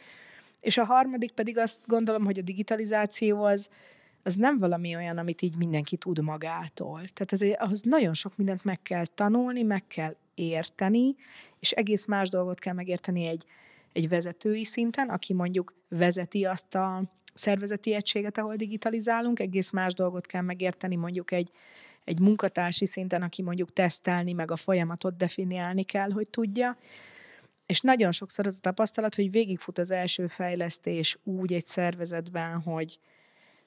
És 0.61 0.79
a 0.79 0.85
harmadik 0.85 1.33
pedig 1.33 1.59
azt 1.59 1.81
gondolom, 1.87 2.25
hogy 2.25 2.38
a 2.38 2.42
digitalizáció 2.42 3.44
az, 3.44 3.68
az 4.23 4.35
nem 4.35 4.59
valami 4.59 4.96
olyan, 4.96 5.18
amit 5.18 5.42
így 5.42 5.57
mindenki 5.57 5.96
tud 5.96 6.23
magától. 6.23 7.01
Tehát 7.12 7.33
ez, 7.33 7.40
ahhoz 7.59 7.83
nagyon 7.83 8.14
sok 8.14 8.37
mindent 8.37 8.64
meg 8.64 8.83
kell 8.83 9.07
tanulni, 9.07 9.62
meg 9.62 9.87
kell 9.87 10.16
érteni, 10.42 11.14
és 11.59 11.70
egész 11.70 12.07
más 12.07 12.29
dolgot 12.29 12.59
kell 12.59 12.74
megérteni 12.74 13.26
egy, 13.26 13.44
egy 13.92 14.09
vezetői 14.09 14.64
szinten, 14.64 15.09
aki 15.09 15.33
mondjuk 15.33 15.74
vezeti 15.88 16.44
azt 16.44 16.74
a 16.74 17.03
szervezeti 17.35 17.94
egységet, 17.94 18.38
ahol 18.38 18.57
digitalizálunk, 18.57 19.40
egész 19.40 19.70
más 19.70 19.92
dolgot 19.94 20.26
kell 20.26 20.42
megérteni 20.42 20.96
mondjuk 20.96 21.31
egy, 21.31 21.50
egy 22.05 22.20
munkatársi 22.20 22.87
szinten, 22.87 23.22
aki 23.22 23.42
mondjuk 23.42 23.72
tesztelni, 23.72 24.33
meg 24.33 24.50
a 24.50 24.57
folyamatot 24.57 25.16
definiálni 25.16 25.83
kell, 25.83 26.11
hogy 26.11 26.29
tudja. 26.31 26.76
És 27.66 27.81
nagyon 27.81 28.12
sokszor 28.12 28.46
az 28.46 28.57
a 28.57 28.61
tapasztalat, 28.61 29.14
hogy 29.14 29.31
végigfut 29.31 29.79
az 29.79 29.90
első 29.90 30.26
fejlesztés 30.26 31.18
úgy 31.22 31.53
egy 31.53 31.66
szervezetben, 31.66 32.61
hogy 32.61 32.98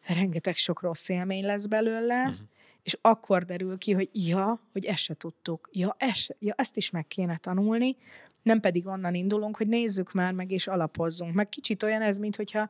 rengeteg 0.08 0.56
sok 0.56 0.82
rossz 0.82 1.10
élmény 1.10 1.46
lesz 1.46 1.66
belőle, 1.66 2.22
uh-huh. 2.22 2.48
És 2.84 2.98
akkor 3.02 3.43
derül 3.43 3.78
ki, 3.78 3.91
hogy 3.91 4.10
ja, 4.12 4.60
hogy 4.72 4.86
ezt 4.86 5.04
se 5.04 5.13
tudtuk, 5.13 5.69
ja, 5.72 5.96
ezt, 5.98 6.36
ja, 6.39 6.54
ezt 6.58 6.78
is 6.78 6.89
meg 6.89 7.08
kéne 7.08 7.38
tanulni, 7.38 7.98
nem 8.43 8.60
pedig 8.60 8.88
onnan 8.88 9.13
indulunk, 9.13 9.58
hogy 9.58 9.67
nézzük 9.67 10.12
már 10.12 10.34
meg 10.34 10.52
és 10.52 10.67
alapozzunk. 10.67 11.34
Meg 11.34 11.50
kicsit 11.50 11.84
olyan 11.84 12.02
ez, 12.02 12.17
mint 12.17 12.36
hogyha 12.36 12.69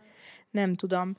nem 0.51 0.73
tudom, 0.73 1.15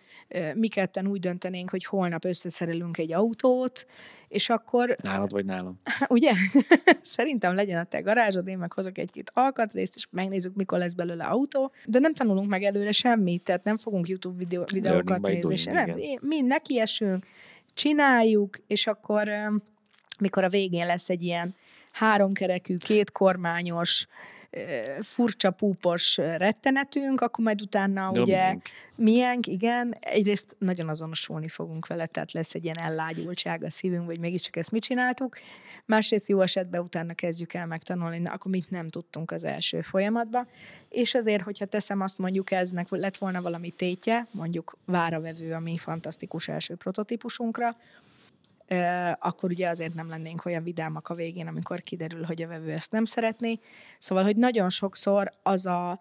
mi 0.55 0.69
ketten 0.69 1.07
úgy 1.07 1.21
döntenénk, 1.21 1.71
hogy 1.71 1.85
holnap 1.85 2.25
összeszerelünk 2.25 2.99
egy 2.99 3.13
autót, 3.13 3.87
és 4.29 4.49
akkor... 4.49 4.97
Nálad 5.03 5.33
vagy 5.33 5.45
nálam. 5.45 5.77
Ugye? 6.09 6.33
Szerintem 7.01 7.55
legyen 7.55 7.79
a 7.81 7.85
te 7.85 8.01
garázsod, 8.01 8.49
én 8.49 8.59
meg 8.59 8.73
hozok 8.73 8.99
egy-két 8.99 9.31
alkatrészt, 9.35 9.95
és 9.97 10.07
megnézzük, 10.11 10.55
mikor 10.55 10.79
lesz 10.79 10.95
belőle 10.95 11.25
autó, 11.25 11.73
de 11.87 11.99
nem 11.99 12.13
tanulunk 12.13 12.49
meg 12.49 12.63
előre 12.63 12.93
semmit, 12.93 13.43
tehát 13.43 13.65
nem 13.65 13.77
fogunk 13.77 14.09
YouTube 14.09 14.39
videó, 14.39 14.65
videókat 14.73 15.21
nézni. 15.21 15.73
Nem, 15.73 15.95
mi 16.21 16.41
nekiesünk, 16.41 17.27
csináljuk, 17.75 18.57
és 18.67 18.87
akkor 18.87 19.29
mikor 20.19 20.45
a 20.45 20.49
végén 20.49 20.87
lesz 20.87 21.09
egy 21.09 21.23
ilyen 21.23 21.55
háromkerekű, 21.93 22.77
kétkormányos, 22.77 24.07
furcsa, 25.01 25.51
púpos 25.51 26.17
rettenetünk, 26.17 27.21
akkor 27.21 27.45
majd 27.45 27.63
utána 27.63 28.13
De 28.13 28.21
ugye 28.21 28.45
miénk. 28.45 28.63
miénk, 28.95 29.47
igen, 29.47 29.97
egyrészt 30.01 30.57
nagyon 30.59 30.89
azonosulni 30.89 31.49
fogunk 31.49 31.87
vele, 31.87 32.07
tehát 32.07 32.33
lesz 32.33 32.55
egy 32.55 32.65
ilyen 32.65 32.79
ellágyultság 32.79 33.63
a 33.63 33.71
szívünk, 33.71 34.07
vagy 34.07 34.19
mégiscsak 34.19 34.57
ezt 34.57 34.71
mit 34.71 34.83
csináltuk. 34.83 35.39
Másrészt 35.85 36.29
jó 36.29 36.41
esetben 36.41 36.81
utána 36.81 37.15
kezdjük 37.15 37.55
el 37.55 37.67
megtanulni, 37.67 38.19
na, 38.19 38.33
akkor 38.33 38.51
mit 38.51 38.71
nem 38.71 38.89
tudtunk 38.89 39.31
az 39.31 39.45
első 39.45 39.81
folyamatban. 39.81 40.47
És 40.89 41.15
azért, 41.15 41.43
hogyha 41.43 41.67
teszem 41.67 42.01
azt 42.01 42.19
mondjuk 42.19 42.51
eznek, 42.51 42.87
lett 42.91 43.17
volna 43.17 43.43
valami 43.43 43.71
tétje, 43.71 44.27
mondjuk 44.31 44.77
váravevő, 44.85 45.53
ami 45.53 45.77
fantasztikus 45.79 46.49
első 46.49 46.75
prototípusunkra, 46.75 47.77
akkor 49.19 49.51
ugye 49.51 49.69
azért 49.69 49.95
nem 49.95 50.09
lennénk 50.09 50.45
olyan 50.45 50.63
vidámak 50.63 51.09
a 51.09 51.15
végén, 51.15 51.47
amikor 51.47 51.83
kiderül, 51.83 52.23
hogy 52.23 52.43
a 52.43 52.49
vevő 52.49 52.73
ezt 52.73 52.91
nem 52.91 53.05
szeretné. 53.05 53.59
Szóval, 53.99 54.25
hogy 54.25 54.37
nagyon 54.37 54.69
sokszor 54.69 55.33
az 55.43 55.67
a, 55.67 56.01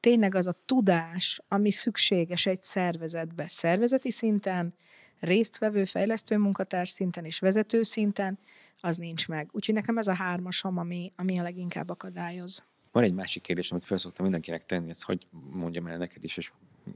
tényleg 0.00 0.34
az 0.34 0.46
a 0.46 0.56
tudás, 0.66 1.40
ami 1.48 1.70
szükséges 1.70 2.46
egy 2.46 2.62
szervezetbe, 2.62 3.48
szervezeti 3.48 4.10
szinten, 4.10 4.74
résztvevő, 5.20 5.84
fejlesztő 5.84 6.36
munkatárs 6.36 6.88
szinten 6.88 7.24
és 7.24 7.38
vezető 7.38 7.82
szinten, 7.82 8.38
az 8.80 8.96
nincs 8.96 9.28
meg. 9.28 9.48
Úgyhogy 9.52 9.74
nekem 9.74 9.98
ez 9.98 10.06
a 10.06 10.14
hármasom, 10.14 10.78
ami, 10.78 11.12
ami 11.16 11.38
a 11.38 11.42
leginkább 11.42 11.90
akadályoz. 11.90 12.64
Van 12.92 13.02
egy 13.02 13.14
másik 13.14 13.42
kérdés, 13.42 13.70
amit 13.70 13.84
fel 13.84 13.96
szoktam 13.96 14.24
mindenkinek 14.24 14.66
tenni, 14.66 14.88
ez 14.88 15.02
hogy 15.02 15.26
mondjam 15.50 15.86
el 15.86 15.96
neked 15.96 16.24
is, 16.24 16.36
és 16.36 16.52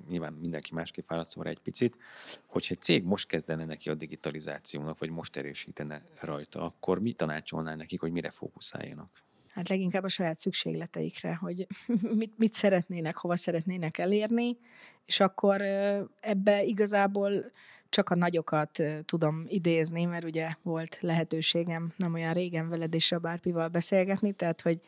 nyilván 0.09 0.33
mindenki 0.33 0.74
másképp 0.74 1.09
válaszol 1.09 1.46
egy 1.46 1.59
picit, 1.59 1.96
hogyha 2.46 2.74
egy 2.74 2.81
cég 2.81 3.05
most 3.05 3.28
kezdene 3.28 3.64
neki 3.64 3.90
a 3.90 3.94
digitalizációnak, 3.94 4.98
vagy 4.98 5.11
most 5.11 5.37
erősítene 5.37 6.02
rajta, 6.20 6.64
akkor 6.64 7.00
mit 7.00 7.16
tanácsolnál 7.16 7.76
nekik, 7.76 8.00
hogy 8.00 8.12
mire 8.12 8.31
fókuszáljanak? 8.31 9.22
Hát 9.48 9.68
leginkább 9.68 10.05
a 10.05 10.09
saját 10.09 10.38
szükségleteikre, 10.38 11.35
hogy 11.35 11.66
mit, 12.20 12.38
mit 12.38 12.52
szeretnének, 12.52 13.16
hova 13.16 13.37
szeretnének 13.37 13.98
elérni, 13.98 14.59
és 15.07 15.20
akkor 15.20 15.61
ebbe 16.20 16.62
igazából 16.62 17.52
csak 17.88 18.11
a 18.11 18.14
nagyokat 18.14 18.83
tudom 19.05 19.44
idézni, 19.48 20.05
mert 20.05 20.24
ugye 20.24 20.48
volt 20.62 20.98
lehetőségem 21.00 21.92
nem 21.96 22.14
olyan 22.14 22.33
régen 22.33 22.68
veled 22.68 22.94
és 22.94 23.12
a 23.12 23.18
Bárpival 23.18 23.68
beszélgetni, 23.68 24.33
tehát 24.33 24.61
hogy 24.61 24.81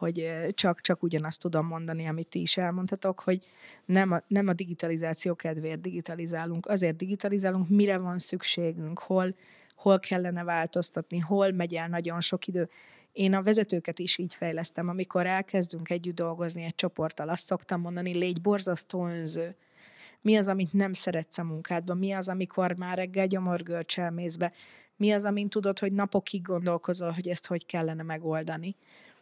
hogy 0.00 0.46
csak, 0.54 0.80
csak 0.80 1.02
ugyanazt 1.02 1.40
tudom 1.40 1.66
mondani, 1.66 2.06
amit 2.06 2.28
ti 2.28 2.40
is 2.40 2.56
elmondhatok, 2.56 3.20
hogy 3.20 3.46
nem 3.84 4.12
a, 4.12 4.22
nem 4.26 4.48
a 4.48 4.52
digitalizáció 4.52 5.34
kedvéért 5.34 5.80
digitalizálunk, 5.80 6.66
azért 6.66 6.96
digitalizálunk, 6.96 7.68
mire 7.68 7.98
van 7.98 8.18
szükségünk, 8.18 8.98
hol, 8.98 9.34
hol 9.74 9.98
kellene 9.98 10.44
változtatni, 10.44 11.18
hol 11.18 11.50
megy 11.50 11.74
el 11.74 11.88
nagyon 11.88 12.20
sok 12.20 12.46
idő. 12.46 12.68
Én 13.12 13.34
a 13.34 13.42
vezetőket 13.42 13.98
is 13.98 14.18
így 14.18 14.34
fejlesztem, 14.34 14.88
amikor 14.88 15.26
elkezdünk 15.26 15.90
együtt 15.90 16.14
dolgozni 16.14 16.62
egy 16.62 16.74
csoporttal, 16.74 17.28
azt 17.28 17.44
szoktam 17.44 17.80
mondani, 17.80 18.14
légy 18.14 18.40
borzasztó 18.40 19.06
önző. 19.06 19.56
Mi 20.20 20.36
az, 20.36 20.48
amit 20.48 20.72
nem 20.72 20.92
szeretsz 20.92 21.38
a 21.38 21.44
munkádban? 21.44 21.98
Mi 21.98 22.12
az, 22.12 22.28
amikor 22.28 22.76
már 22.76 22.96
reggel 22.96 23.26
gyomorgörcsel 23.26 24.10
mész 24.10 24.36
be? 24.36 24.52
Mi 24.96 25.12
az, 25.12 25.24
amin 25.24 25.48
tudod, 25.48 25.78
hogy 25.78 25.92
napokig 25.92 26.42
gondolkozol, 26.42 27.10
hogy 27.10 27.28
ezt 27.28 27.46
hogy 27.46 27.66
kellene 27.66 28.02
megoldani? 28.02 28.76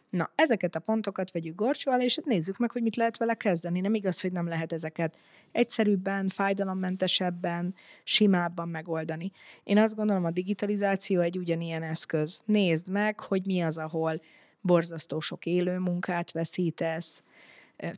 Na, 0.09 0.31
ezeket 0.35 0.75
a 0.75 0.79
pontokat 0.79 1.31
vegyük 1.31 1.55
gorcsó 1.55 1.91
alá, 1.91 2.03
és 2.03 2.19
nézzük 2.23 2.57
meg, 2.57 2.71
hogy 2.71 2.81
mit 2.81 2.95
lehet 2.95 3.17
vele 3.17 3.33
kezdeni. 3.33 3.79
Nem 3.79 3.93
igaz, 3.93 4.21
hogy 4.21 4.31
nem 4.31 4.47
lehet 4.47 4.71
ezeket 4.71 5.17
egyszerűbben, 5.51 6.27
fájdalommentesebben, 6.27 7.75
simábban 8.03 8.69
megoldani. 8.69 9.31
Én 9.63 9.77
azt 9.77 9.95
gondolom, 9.95 10.25
a 10.25 10.31
digitalizáció 10.31 11.19
egy 11.19 11.37
ugyanilyen 11.37 11.83
eszköz. 11.83 12.39
Nézd 12.45 12.87
meg, 12.87 13.19
hogy 13.19 13.45
mi 13.45 13.61
az, 13.61 13.77
ahol 13.77 14.21
borzasztó 14.61 15.19
sok 15.19 15.45
élő 15.45 15.77
munkát 15.77 16.31
veszítesz, 16.31 17.23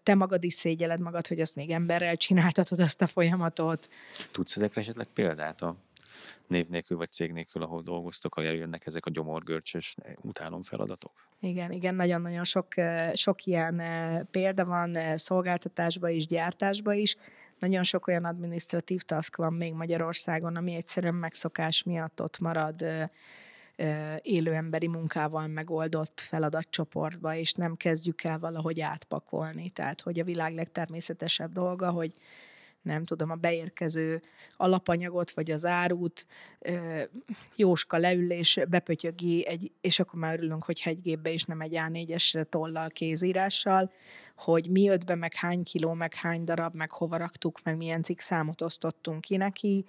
te 0.04 0.16
magad 0.16 0.44
is 0.44 0.54
szégyeled 0.54 1.00
magad, 1.00 1.28
hogy 1.28 1.40
azt 1.40 1.56
még 1.56 1.70
emberrel 1.70 2.16
csináltatod 2.16 2.80
azt 2.80 3.02
a 3.02 3.08
folyamatot. 3.08 3.90
Tudsz 4.32 4.56
ezekre 4.56 4.82
esetleg 4.82 5.08
példát 5.14 5.62
a 5.62 5.76
név 6.48 6.68
nélkül 6.68 6.98
vagy 6.98 7.12
cég 7.12 7.32
nélkül, 7.32 7.62
ahol 7.62 7.82
dolgoztok, 7.82 8.36
ahol 8.36 8.50
jönnek 8.50 8.86
ezek 8.86 9.06
a 9.06 9.10
gyomorgörcsös 9.10 9.96
utálom 10.22 10.64
feladatok? 10.64 11.12
Igen, 11.40 11.72
igen, 11.72 11.96
nagyon-nagyon 11.96 12.44
sok, 12.44 12.68
sok 13.14 13.46
ilyen 13.46 13.82
példa 14.32 14.66
van 14.66 15.18
szolgáltatásba 15.18 16.10
is, 16.10 16.28
gyártásba 16.28 16.94
is. 16.94 17.16
Nagyon 17.60 17.84
sok 17.84 18.08
olyan 18.08 18.26
administratív 18.26 19.02
task 19.02 19.36
van 19.36 19.54
még 19.54 19.74
Magyarországon, 19.74 20.56
ami 20.56 20.74
egyszerűen 20.74 21.16
megszokás 21.16 21.84
miatt 21.84 22.22
ott 22.22 22.40
marad 22.40 22.86
élő 24.22 24.54
emberi 24.54 24.88
munkával 24.88 25.48
megoldott 25.48 26.20
feladatcsoportba, 26.20 27.36
és 27.36 27.54
nem 27.54 27.76
kezdjük 27.76 28.24
el 28.24 28.40
valahogy 28.40 28.82
átpakolni. 28.82 29.70
Tehát, 29.70 30.02
hogy 30.02 30.20
a 30.20 30.24
világ 30.24 30.54
legtermészetesebb 30.54 31.52
dolga, 31.52 31.90
hogy 31.90 32.12
nem 32.82 33.04
tudom, 33.04 33.30
a 33.30 33.36
beérkező 33.36 34.22
alapanyagot, 34.58 35.32
vagy 35.32 35.52
az 35.52 35.66
árut, 35.66 36.28
Jóska 37.56 37.98
leül 37.98 38.32
és 38.32 38.60
bepötyögi, 38.70 39.48
egy, 39.48 39.72
és 39.82 40.00
akkor 40.00 40.20
már 40.20 40.34
örülünk, 40.34 40.64
hogyha 40.64 40.90
egy 40.90 41.02
gépbe 41.02 41.32
és 41.32 41.44
nem 41.44 41.62
egy 41.62 41.74
A4-es 41.76 42.46
tollal, 42.50 42.90
kézírással, 42.90 43.92
hogy 44.36 44.70
mi 44.70 44.82
jött 44.82 45.06
be, 45.06 45.16
meg 45.16 45.34
hány 45.34 45.64
kiló, 45.64 45.94
meg 45.94 46.14
hány 46.14 46.44
darab, 46.44 46.76
meg 46.76 46.92
hova 46.92 47.18
raktuk, 47.18 47.60
meg 47.64 47.78
milyen 47.78 48.04
cikk 48.04 48.20
számot 48.20 48.62
osztottunk 48.62 49.22
ki 49.22 49.38
neki, 49.38 49.86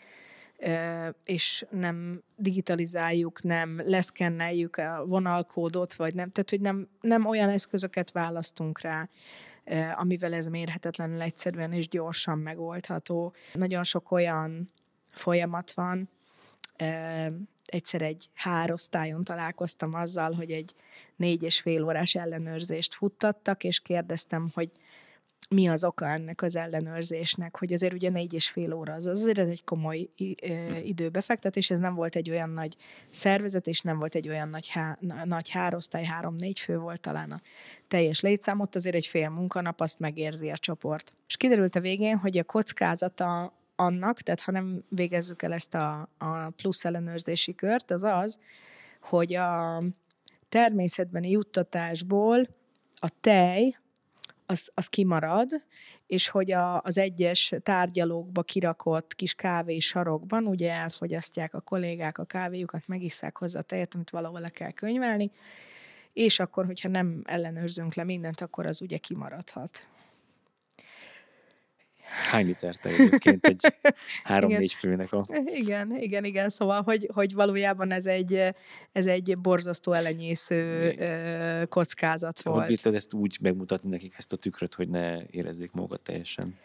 és 1.25 1.67
nem 1.71 2.23
digitalizáljuk, 2.37 3.43
nem 3.43 3.83
leszkenneljük 3.85 4.77
a 4.77 5.05
vonalkódot, 5.07 5.95
vagy 5.95 6.15
nem, 6.15 6.31
tehát 6.31 6.51
hogy 6.51 6.61
nem, 6.61 6.89
nem 7.01 7.27
olyan 7.27 7.49
eszközöket 7.49 8.13
választunk 8.13 8.81
rá, 8.81 9.09
amivel 9.95 10.35
ez 10.35 10.47
mérhetetlenül 10.47 11.21
egyszerűen 11.21 11.73
és 11.73 11.89
gyorsan 11.89 12.39
megoldható. 12.39 13.35
Nagyon 13.53 13.85
sok 13.85 14.11
olyan 14.11 14.71
folyamat 15.09 15.73
van, 15.73 16.09
egyszer 17.67 18.03
egy 18.03 18.31
hárosztályon 18.35 19.25
találkoztam 19.25 19.95
azzal, 19.95 20.33
hogy 20.33 20.51
egy 20.51 20.75
négy 21.17 21.43
és 21.43 21.61
fél 21.61 21.85
órás 21.85 22.15
ellenőrzést 22.15 22.95
futtattak, 22.95 23.65
és 23.65 23.81
kérdeztem, 23.81 24.51
hogy 24.55 24.71
mi 25.49 25.69
az 25.69 25.85
oka 25.85 26.09
ennek 26.09 26.43
az 26.43 26.57
ellenőrzésnek, 26.57 27.59
hogy 27.59 27.73
azért 27.73 27.93
ugye 27.93 28.11
négy 28.11 28.35
és 28.35 28.49
fél 28.51 28.73
óra, 28.73 28.93
az 28.93 29.07
azért 29.07 29.39
ez 29.39 29.49
egy 29.49 29.65
komoly 29.65 30.09
időbefektetés, 30.85 31.71
ez 31.71 31.81
nem 31.81 31.95
volt 31.95 32.17
egy 32.17 32.31
olyan 32.31 32.51
nagy 32.51 32.77
szervezet, 33.11 33.67
és 33.67 33.81
nem 33.81 33.99
volt 33.99 34.15
egy 34.15 34.29
olyan 34.29 34.49
nagy, 34.49 34.69
há, 34.69 34.99
nagy 35.25 35.51
hárosztály, 35.51 36.05
három-négy 36.05 36.61
fő 36.61 36.79
volt 36.79 37.01
talán 37.01 37.31
a 37.31 37.41
teljes 37.89 38.21
létszám, 38.21 38.61
ott 38.61 38.75
azért 38.75 38.95
egy 38.95 39.07
fél 39.07 39.29
munkanap 39.29 39.81
azt 39.81 39.99
megérzi 39.99 40.51
a 40.51 40.57
csoport. 40.57 41.13
És 41.29 41.37
kiderült 41.37 41.77
a 41.77 41.81
végén, 41.81 42.17
hogy 42.17 42.39
a 42.39 42.45
kockázata 42.45 43.53
annak, 43.77 44.21
tehát 44.21 44.41
ha 44.41 44.53
nem 44.53 44.85
végezzük 44.89 45.43
el 45.43 45.53
ezt 45.53 45.75
a, 45.75 46.09
a 46.19 46.51
plusz 46.57 46.85
ellenőrzési 46.85 47.55
kört, 47.55 47.91
az 47.91 48.03
az, 48.03 48.39
hogy 49.01 49.35
a 49.35 49.83
természetbeni 50.49 51.31
juttatásból 51.31 52.47
a 52.95 53.09
tej 53.21 53.77
az, 54.53 54.71
az 54.75 54.87
kimarad, 54.87 55.51
és 56.07 56.29
hogy 56.29 56.53
a, 56.53 56.81
az 56.81 56.99
egyes 56.99 57.55
tárgyalókba 57.63 58.43
kirakott 58.43 59.15
kis 59.15 59.37
sarokban 59.79 60.47
ugye 60.47 60.73
elfogyasztják 60.73 61.55
a 61.55 61.61
kollégák 61.61 62.19
a 62.19 62.25
kávéjukat, 62.25 62.87
megisszák 62.87 63.37
hozzá 63.37 63.59
a 63.59 63.63
tejet, 63.63 63.95
amit 63.95 64.11
valahol 64.11 64.41
le 64.41 64.49
kell 64.49 64.71
könyvelni, 64.71 65.31
és 66.13 66.41
akkor, 66.41 66.67
hogyha 66.67 66.89
nem 66.89 67.23
ellenőrzünk 67.25 67.95
le 67.95 68.05
mindent, 68.05 68.41
akkor 68.41 68.67
az 68.67 68.83
ugye 68.83 68.97
kimaradhat. 68.97 69.87
Hány 72.31 72.47
liter 72.47 72.77
te 72.77 72.89
egyébként 72.89 73.47
egy 73.47 73.75
három-négy 74.25 74.73
főnek 74.73 75.13
a... 75.13 75.27
Igen, 75.45 75.97
igen, 75.97 76.25
igen, 76.25 76.49
szóval, 76.49 76.83
hogy, 76.83 77.11
hogy 77.13 77.35
valójában 77.35 77.91
ez 77.91 78.07
egy, 78.07 78.55
ez 78.93 79.07
egy 79.07 79.39
borzasztó 79.41 79.93
elenyésző 79.93 80.91
igen. 80.91 81.69
kockázat 81.69 82.43
volt. 82.43 82.59
Hogy 82.59 82.67
bírtad 82.67 82.95
ezt 82.95 83.13
úgy 83.13 83.39
megmutatni 83.41 83.89
nekik 83.89 84.15
ezt 84.17 84.33
a 84.33 84.37
tükröt, 84.37 84.75
hogy 84.75 84.89
ne 84.89 85.27
érezzék 85.31 85.73
magukat 85.73 86.01
teljesen, 86.01 86.59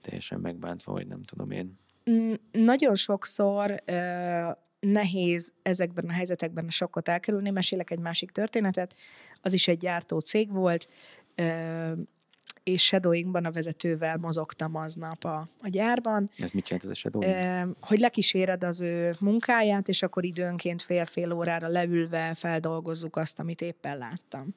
teljesen 0.00 0.40
megbántva, 0.40 0.92
vagy 0.92 1.06
nem 1.06 1.22
tudom 1.22 1.50
én. 1.50 1.78
Mm, 2.10 2.32
nagyon 2.52 2.94
sokszor 2.94 3.82
nehéz 4.80 5.52
ezekben 5.62 6.04
a 6.08 6.12
helyzetekben 6.12 6.66
a 6.66 6.70
sokkot 6.70 7.08
elkerülni. 7.08 7.50
Mesélek 7.50 7.90
egy 7.90 7.98
másik 7.98 8.30
történetet. 8.30 8.94
Az 9.40 9.52
is 9.52 9.68
egy 9.68 9.78
gyártó 9.78 10.18
cég 10.18 10.52
volt 10.52 10.88
és 12.62 12.84
shadowingban 12.84 13.44
a 13.44 13.50
vezetővel 13.50 14.16
mozogtam 14.16 14.76
aznap 14.76 15.24
a, 15.24 15.48
a 15.62 15.68
gyárban. 15.68 16.30
Ez 16.38 16.52
mit 16.52 16.68
jelent 16.68 16.84
ez 16.84 16.90
a 16.90 16.94
shadowing? 16.94 17.32
Eh, 17.32 17.66
hogy 17.80 17.98
lekíséred 17.98 18.64
az 18.64 18.80
ő 18.80 19.16
munkáját, 19.20 19.88
és 19.88 20.02
akkor 20.02 20.24
időnként 20.24 20.82
fél-fél 20.82 21.32
órára 21.32 21.68
leülve 21.68 22.34
feldolgozzuk 22.34 23.16
azt, 23.16 23.38
amit 23.38 23.60
éppen 23.60 23.98
láttam. 23.98 24.54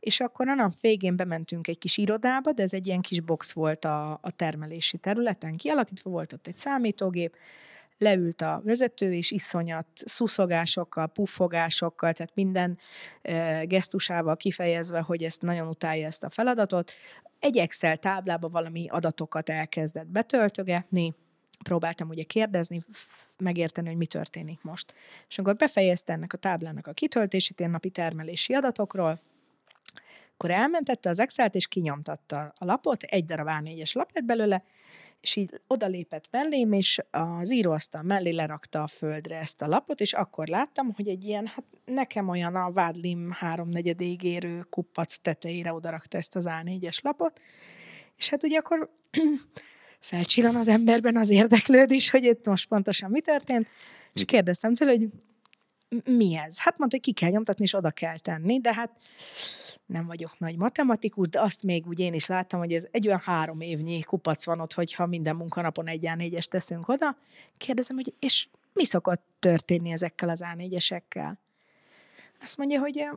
És 0.00 0.20
akkor 0.20 0.48
a 0.48 0.54
nap 0.54 0.72
végén 0.80 1.16
bementünk 1.16 1.68
egy 1.68 1.78
kis 1.78 1.96
irodába, 1.96 2.52
de 2.52 2.62
ez 2.62 2.72
egy 2.72 2.86
ilyen 2.86 3.00
kis 3.00 3.20
box 3.20 3.52
volt 3.52 3.84
a, 3.84 4.12
a 4.12 4.30
termelési 4.36 4.98
területen 4.98 5.56
kialakítva, 5.56 6.10
volt 6.10 6.32
ott 6.32 6.46
egy 6.46 6.56
számítógép, 6.56 7.36
leült 7.98 8.42
a 8.42 8.60
vezető, 8.64 9.14
és 9.14 9.30
iszonyat 9.30 9.86
szuszogásokkal, 9.94 11.06
puffogásokkal, 11.06 12.12
tehát 12.12 12.34
minden 12.34 12.78
gesztusával 13.64 14.36
kifejezve, 14.36 15.00
hogy 15.00 15.22
ezt 15.22 15.42
nagyon 15.42 15.68
utálja 15.68 16.06
ezt 16.06 16.24
a 16.24 16.30
feladatot. 16.30 16.92
Egy 17.38 17.58
Excel 17.58 17.96
táblába 17.96 18.48
valami 18.48 18.88
adatokat 18.88 19.48
elkezdett 19.48 20.06
betöltögetni, 20.06 21.14
próbáltam 21.64 22.08
ugye 22.08 22.22
kérdezni, 22.22 22.84
megérteni, 23.38 23.88
hogy 23.88 23.96
mi 23.96 24.06
történik 24.06 24.62
most. 24.62 24.94
És 25.28 25.38
akkor 25.38 25.56
befejezte 25.56 26.12
ennek 26.12 26.32
a 26.32 26.36
táblának 26.36 26.86
a 26.86 26.92
kitöltését 26.92 27.58
ilyen 27.58 27.70
napi 27.70 27.90
termelési 27.90 28.54
adatokról, 28.54 29.20
akkor 30.32 30.50
elmentette 30.50 31.08
az 31.08 31.18
Excel-t, 31.20 31.54
és 31.54 31.66
kinyomtatta 31.66 32.54
a 32.58 32.64
lapot, 32.64 33.02
egy 33.02 33.24
darab 33.24 33.48
A4-es 33.50 33.94
lap 33.94 34.10
lett 34.12 34.24
belőle, 34.24 34.64
és 35.24 35.36
így 35.36 35.60
odalépett 35.66 36.28
mellém, 36.30 36.72
és 36.72 36.98
az 37.10 37.52
íróasztal 37.52 38.02
mellé 38.02 38.30
lerakta 38.30 38.82
a 38.82 38.86
földre 38.86 39.36
ezt 39.36 39.62
a 39.62 39.66
lapot, 39.66 40.00
és 40.00 40.12
akkor 40.12 40.46
láttam, 40.46 40.92
hogy 40.96 41.08
egy 41.08 41.24
ilyen, 41.24 41.46
hát 41.46 41.64
nekem 41.84 42.28
olyan 42.28 42.54
a 42.54 42.70
vádlim 42.70 43.30
háromnegyedéig 43.30 44.22
érő 44.22 44.66
kupac 44.70 45.16
tetejére 45.22 45.72
odarakta 45.72 46.18
ezt 46.18 46.36
az 46.36 46.44
A4-es 46.48 47.02
lapot, 47.02 47.40
és 48.16 48.28
hát 48.28 48.44
ugye 48.44 48.58
akkor 48.58 48.90
felcsillan 50.00 50.56
az 50.56 50.68
emberben 50.68 51.16
az 51.16 51.30
érdeklődés, 51.30 52.10
hogy 52.10 52.24
itt 52.24 52.46
most 52.46 52.68
pontosan 52.68 53.10
mi 53.10 53.20
történt, 53.20 53.66
és 54.12 54.24
kérdeztem 54.24 54.74
tőle, 54.74 54.90
hogy 54.90 55.08
mi 56.04 56.36
ez? 56.36 56.58
Hát 56.58 56.78
mondta, 56.78 56.96
hogy 56.96 57.06
ki 57.06 57.12
kell 57.12 57.30
nyomtatni, 57.30 57.64
és 57.64 57.74
oda 57.74 57.90
kell 57.90 58.18
tenni, 58.18 58.60
de 58.60 58.74
hát 58.74 58.90
nem 59.86 60.06
vagyok 60.06 60.38
nagy 60.38 60.56
matematikus, 60.56 61.28
de 61.28 61.40
azt 61.40 61.62
még 61.62 61.86
úgy 61.86 61.98
én 61.98 62.14
is 62.14 62.26
láttam, 62.26 62.58
hogy 62.58 62.72
ez 62.72 62.86
egy 62.90 63.06
olyan 63.06 63.20
három 63.24 63.60
évnyi 63.60 64.02
kupac 64.02 64.44
van 64.44 64.60
ott, 64.60 64.72
hogyha 64.72 65.06
minden 65.06 65.36
munkanapon 65.36 65.88
egy 65.88 66.04
A4-es 66.06 66.44
teszünk 66.44 66.88
oda. 66.88 67.16
Kérdezem, 67.56 67.96
hogy 67.96 68.14
és 68.18 68.48
mi 68.72 68.84
szokott 68.84 69.26
történni 69.38 69.90
ezekkel 69.90 70.28
az 70.28 70.42
A4-esekkel? 70.44 71.32
Azt 72.40 72.56
mondja, 72.56 72.80
hogy 72.80 73.08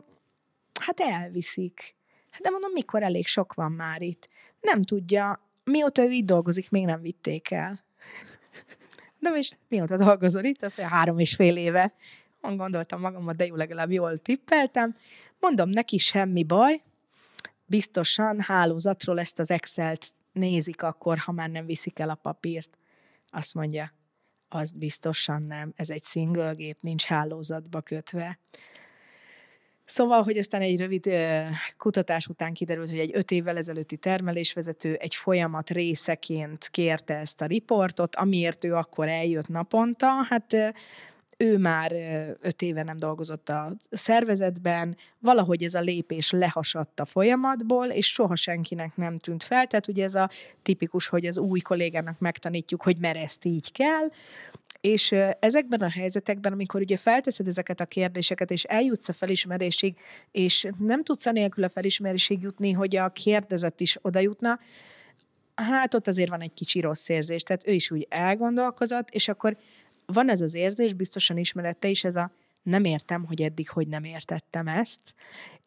hát 0.80 0.99
elviszik. 0.99 1.95
Hát 2.30 2.41
de 2.41 2.49
mondom, 2.49 2.71
mikor 2.71 3.03
elég 3.03 3.27
sok 3.27 3.53
van 3.53 3.71
már 3.71 4.01
itt. 4.01 4.30
Nem 4.62 4.82
tudja, 4.82 5.41
mióta 5.63 6.03
ő 6.03 6.10
itt 6.10 6.25
dolgozik, 6.25 6.69
még 6.69 6.86
nem 6.86 7.01
vitték 7.01 7.51
el. 7.51 7.80
De 9.19 9.30
és 9.30 9.51
mióta 9.69 9.97
dolgozol 9.97 10.43
itt? 10.43 10.63
Azt 10.63 10.77
mondja, 10.77 10.95
három 10.95 11.19
és 11.19 11.36
fél 11.36 11.58
éve. 11.58 11.93
Gondoltam 12.41 13.02
magamot, 13.02 13.36
de 13.36 13.45
jó, 13.45 13.56
legalább 13.56 13.91
jól 13.91 14.17
tippeltem. 14.17 14.91
Mondom, 15.39 15.69
neki 15.69 15.97
semmi 15.97 16.43
baj, 16.43 16.82
biztosan 17.65 18.41
hálózatról 18.41 19.19
ezt 19.19 19.39
az 19.39 19.50
Excel-t 19.50 20.15
nézik 20.32 20.84
akkor, 20.84 21.17
ha 21.17 21.32
már 21.32 21.50
nem 21.50 21.65
viszik 21.65 22.00
el 22.00 22.10
a 22.10 22.15
papírt. 22.15 22.78
Azt 23.30 23.54
mondja, 23.54 23.93
azt 24.50 24.78
biztosan 24.78 25.43
nem, 25.43 25.73
ez 25.76 25.89
egy 25.89 26.04
single 26.04 26.54
gép, 26.54 26.78
nincs 26.82 27.04
hálózatba 27.04 27.82
kötve. 27.82 28.39
Szóval, 29.86 30.23
hogy 30.23 30.38
aztán 30.38 30.62
egy 30.62 30.80
rövid 30.80 31.10
kutatás 31.78 32.28
után 32.28 32.54
kiderült, 32.54 32.89
hogy 32.89 33.00
egy 33.00 33.12
öt 33.13 33.32
évvel 33.32 33.58
ezelőtti 33.58 33.97
termelésvezető 33.97 34.93
egy 34.93 35.15
folyamat 35.15 35.69
részeként 35.69 36.67
kérte 36.67 37.13
ezt 37.13 37.41
a 37.41 37.45
riportot, 37.45 38.15
amiért 38.15 38.63
ő 38.63 38.76
akkor 38.76 39.08
eljött 39.08 39.47
naponta. 39.47 40.08
Hát 40.30 40.73
ő 41.38 41.58
már 41.58 41.91
öt 42.41 42.62
éve 42.62 42.84
nem 42.84 42.97
dolgozott 42.97 43.50
a 43.50 43.76
szervezetben, 43.89 44.97
valahogy 45.19 45.63
ez 45.63 45.73
a 45.73 45.80
lépés 45.80 46.32
lehasadt 46.32 47.00
a 47.00 47.06
folyamatból, 47.06 47.88
és 47.88 48.08
soha 48.08 48.36
senkinek 48.36 48.95
nem 48.95 49.17
tűnt 49.17 49.43
fel. 49.43 49.67
Tehát 49.67 49.88
ugye 49.88 50.04
ez 50.04 50.15
a 50.15 50.30
tipikus, 50.63 51.08
hogy 51.08 51.26
az 51.26 51.38
új 51.38 51.60
kollégának 51.60 52.19
megtanítjuk, 52.19 52.82
hogy 52.82 52.97
mert 52.97 53.17
ezt 53.17 53.45
így 53.45 53.71
kell, 53.71 54.10
és 54.82 55.12
ezekben 55.39 55.82
a 55.82 55.89
helyzetekben, 55.89 56.54
amikor 56.54 56.82
ugye 56.82 56.97
felteszed 56.97 57.47
ezeket 57.47 57.80
a 57.80 57.86
kérdéseket, 57.86 58.52
és 58.52 58.63
eljutsz 58.63 59.10
a 59.10 59.13
felismerésig, 59.13 59.95
és 60.32 60.67
nem 60.80 61.04
tudsz 61.04 61.26
nélkül 61.26 61.63
a 61.63 61.69
felismerésig 61.69 62.41
jutni, 62.41 62.71
hogy 62.71 62.95
a 62.95 63.10
kérdezet 63.10 63.80
is 63.80 63.97
oda 64.02 64.19
jutna, 64.19 64.60
hát 65.56 65.93
ott 65.93 66.08
azért 66.08 66.30
van 66.30 66.41
egy 66.41 66.54
kicsi 66.54 66.80
rossz 66.80 67.10
érzés. 67.10 67.43
Tehát 67.43 67.67
ő 67.67 67.71
is 67.71 67.91
úgy 67.91 68.06
elgondolkozott, 68.10 69.10
és 69.10 69.28
akkor 69.28 69.58
van 70.13 70.30
ez 70.30 70.41
az 70.41 70.54
érzés, 70.54 70.93
biztosan 70.93 71.38
ismerette 71.38 71.88
is, 71.88 72.04
ez 72.04 72.15
a 72.15 72.32
nem 72.63 72.84
értem, 72.84 73.26
hogy 73.26 73.41
eddig 73.41 73.70
hogy 73.70 73.88
nem 73.88 74.04
értettem 74.04 74.67
ezt, 74.67 75.02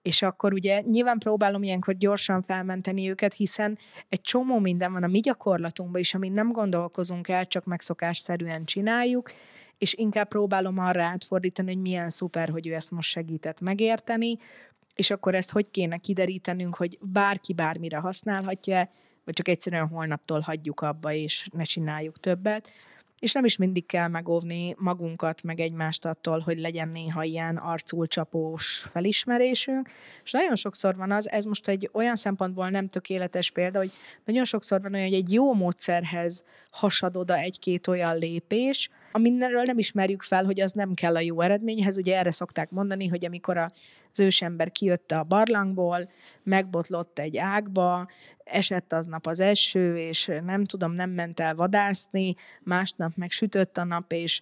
és 0.03 0.22
akkor 0.22 0.53
ugye 0.53 0.81
nyilván 0.81 1.18
próbálom 1.18 1.62
ilyenkor 1.62 1.94
gyorsan 1.96 2.42
felmenteni 2.42 3.09
őket, 3.09 3.35
hiszen 3.35 3.79
egy 4.09 4.20
csomó 4.20 4.59
minden 4.59 4.92
van 4.92 5.03
a 5.03 5.07
mi 5.07 5.18
gyakorlatunkban 5.18 6.00
is, 6.00 6.14
amin 6.14 6.33
nem 6.33 6.53
gondolkozunk 6.53 7.29
el, 7.29 7.46
csak 7.46 7.64
megszokásszerűen 7.64 8.64
csináljuk, 8.64 9.33
és 9.79 9.94
inkább 9.94 10.29
próbálom 10.29 10.79
arra 10.79 11.03
átfordítani, 11.03 11.72
hogy 11.72 11.83
milyen 11.83 12.11
szuper, 12.11 12.48
hogy 12.48 12.66
ő 12.66 12.74
ezt 12.74 12.90
most 12.90 13.11
segített 13.11 13.61
megérteni, 13.61 14.38
és 14.94 15.11
akkor 15.11 15.35
ezt 15.35 15.50
hogy 15.50 15.70
kéne 15.70 15.96
kiderítenünk, 15.96 16.74
hogy 16.74 16.98
bárki 17.00 17.53
bármire 17.53 17.96
használhatja, 17.96 18.90
vagy 19.24 19.35
csak 19.35 19.48
egyszerűen 19.48 19.88
holnaptól 19.88 20.40
hagyjuk 20.40 20.81
abba, 20.81 21.12
és 21.12 21.48
ne 21.53 21.62
csináljuk 21.62 22.20
többet 22.20 22.70
és 23.20 23.33
nem 23.33 23.44
is 23.44 23.56
mindig 23.56 23.87
kell 23.87 24.09
megóvni 24.09 24.74
magunkat, 24.78 25.42
meg 25.42 25.61
egymást 25.61 26.04
attól, 26.04 26.38
hogy 26.38 26.59
legyen 26.59 26.88
néha 26.88 27.22
ilyen 27.22 27.56
arculcsapós 27.56 28.87
felismerésünk, 28.90 29.88
és 30.24 30.30
nagyon 30.30 30.54
sokszor 30.54 30.96
van 30.96 31.11
az, 31.11 31.30
ez 31.30 31.44
most 31.44 31.68
egy 31.68 31.90
olyan 31.92 32.16
szempontból 32.16 32.68
nem 32.68 32.88
tökéletes 32.88 33.50
példa, 33.50 33.78
hogy 33.78 33.92
nagyon 34.24 34.44
sokszor 34.44 34.80
van 34.80 34.94
olyan, 34.94 35.06
hogy 35.06 35.14
egy 35.14 35.33
jó 35.33 35.54
módszerhez 35.54 36.44
hasad 36.70 37.16
oda 37.16 37.37
egy-két 37.37 37.87
olyan 37.87 38.18
lépés, 38.18 38.90
aminről 39.12 39.62
nem 39.62 39.79
ismerjük 39.79 40.23
fel, 40.23 40.44
hogy 40.44 40.61
az 40.61 40.73
nem 40.73 40.94
kell 40.94 41.16
a 41.16 41.20
jó 41.20 41.40
eredményhez. 41.40 41.99
Ugye 41.99 42.16
erre 42.16 42.31
szokták 42.31 42.70
mondani, 42.70 43.07
hogy 43.07 43.25
amikor 43.25 43.57
a 43.57 43.70
az 44.12 44.20
ősember 44.20 44.73
kijött 44.73 45.12
a 45.12 45.25
barlangból, 45.25 46.11
megbotlott 46.42 47.18
egy 47.18 47.37
ágba, 47.37 48.09
esett 48.44 48.92
aznap 48.92 49.27
az 49.27 49.40
eső, 49.40 49.96
és 49.96 50.31
nem 50.44 50.64
tudom, 50.64 50.92
nem 50.92 51.11
ment 51.11 51.40
el 51.40 51.55
vadászni, 51.55 52.35
másnap 52.62 53.12
meg 53.16 53.31
sütött 53.31 53.79
a 53.79 53.85
nap, 53.85 54.12
és 54.12 54.40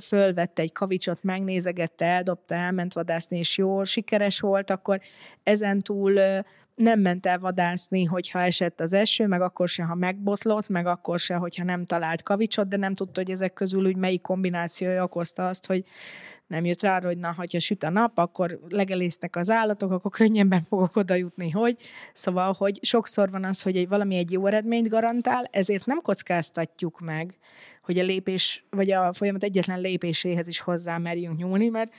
fölvette 0.00 0.62
egy 0.62 0.72
kavicsot, 0.72 1.22
megnézegette, 1.22 2.04
eldobta, 2.04 2.54
elment 2.54 2.92
vadászni, 2.92 3.38
és 3.38 3.58
jól 3.58 3.84
sikeres 3.84 4.40
volt, 4.40 4.70
akkor 4.70 5.00
ezentúl 5.42 6.20
nem 6.74 7.00
ment 7.00 7.26
el 7.26 7.38
vadászni, 7.38 8.04
hogyha 8.04 8.40
esett 8.40 8.80
az 8.80 8.92
eső, 8.92 9.26
meg 9.26 9.40
akkor 9.40 9.68
se, 9.68 9.82
ha 9.82 9.94
megbotlott, 9.94 10.68
meg 10.68 10.86
akkor 10.86 11.18
se, 11.18 11.34
hogyha 11.34 11.64
nem 11.64 11.84
talált 11.84 12.22
kavicsot, 12.22 12.68
de 12.68 12.76
nem 12.76 12.94
tudta, 12.94 13.20
hogy 13.20 13.30
ezek 13.30 13.52
közül 13.52 13.86
úgy 13.86 13.96
melyik 13.96 14.20
kombinációja 14.20 15.04
okozta 15.04 15.48
azt, 15.48 15.66
hogy 15.66 15.84
nem 16.46 16.64
jött 16.64 16.82
rá, 16.82 17.00
hogy 17.00 17.18
na, 17.18 17.32
ha 17.32 17.44
süt 17.58 17.82
a 17.82 17.90
nap, 17.90 18.18
akkor 18.18 18.58
legelésznek 18.68 19.36
az 19.36 19.50
állatok, 19.50 19.90
akkor 19.90 20.10
könnyebben 20.10 20.62
fogok 20.62 20.96
oda 20.96 21.14
jutni, 21.14 21.50
hogy. 21.50 21.76
Szóval, 22.12 22.54
hogy 22.58 22.78
sokszor 22.82 23.30
van 23.30 23.44
az, 23.44 23.62
hogy 23.62 23.76
egy, 23.76 23.88
valami 23.88 24.16
egy 24.16 24.30
jó 24.30 24.46
eredményt 24.46 24.88
garantál, 24.88 25.48
ezért 25.50 25.86
nem 25.86 26.00
kockáztatjuk 26.02 27.00
meg, 27.00 27.38
hogy 27.82 27.98
a 27.98 28.02
lépés, 28.02 28.64
vagy 28.70 28.90
a 28.90 29.12
folyamat 29.12 29.42
egyetlen 29.42 29.80
lépéséhez 29.80 30.48
is 30.48 30.60
hozzá 30.60 30.98
merjünk 30.98 31.36
nyúlni, 31.36 31.68
mert 31.68 31.92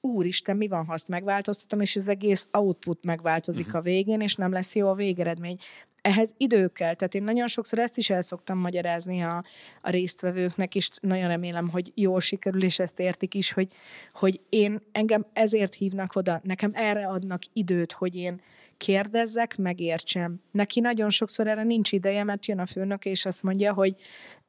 úristen, 0.00 0.56
mi 0.56 0.68
van, 0.68 0.84
ha 0.84 0.92
azt 0.92 1.08
megváltoztatom, 1.08 1.80
és 1.80 1.96
az 1.96 2.08
egész 2.08 2.46
output 2.50 3.04
megváltozik 3.04 3.66
uh-huh. 3.66 3.80
a 3.80 3.82
végén, 3.82 4.20
és 4.20 4.34
nem 4.34 4.52
lesz 4.52 4.74
jó 4.74 4.88
a 4.88 4.94
végeredmény. 4.94 5.56
Ehhez 6.00 6.34
idő 6.36 6.68
kell, 6.68 6.94
tehát 6.94 7.14
én 7.14 7.22
nagyon 7.22 7.48
sokszor 7.48 7.78
ezt 7.78 7.96
is 7.96 8.10
el 8.10 8.22
szoktam 8.22 8.58
magyarázni 8.58 9.22
a, 9.22 9.44
a 9.82 9.90
résztvevőknek, 9.90 10.74
és 10.74 10.90
nagyon 11.00 11.28
remélem, 11.28 11.68
hogy 11.68 11.92
jól 11.94 12.20
sikerül, 12.20 12.62
és 12.62 12.78
ezt 12.78 13.00
értik 13.00 13.34
is, 13.34 13.52
hogy, 13.52 13.68
hogy 14.12 14.40
én 14.48 14.80
engem 14.92 15.26
ezért 15.32 15.74
hívnak 15.74 16.14
oda, 16.14 16.40
nekem 16.42 16.70
erre 16.74 17.06
adnak 17.06 17.42
időt, 17.52 17.92
hogy 17.92 18.16
én 18.16 18.40
kérdezzek, 18.76 19.56
megértsem. 19.56 20.40
Neki 20.50 20.80
nagyon 20.80 21.10
sokszor 21.10 21.46
erre 21.46 21.62
nincs 21.62 21.92
ideje, 21.92 22.24
mert 22.24 22.46
jön 22.46 22.58
a 22.58 22.66
főnök, 22.66 23.04
és 23.04 23.26
azt 23.26 23.42
mondja, 23.42 23.72
hogy 23.72 23.94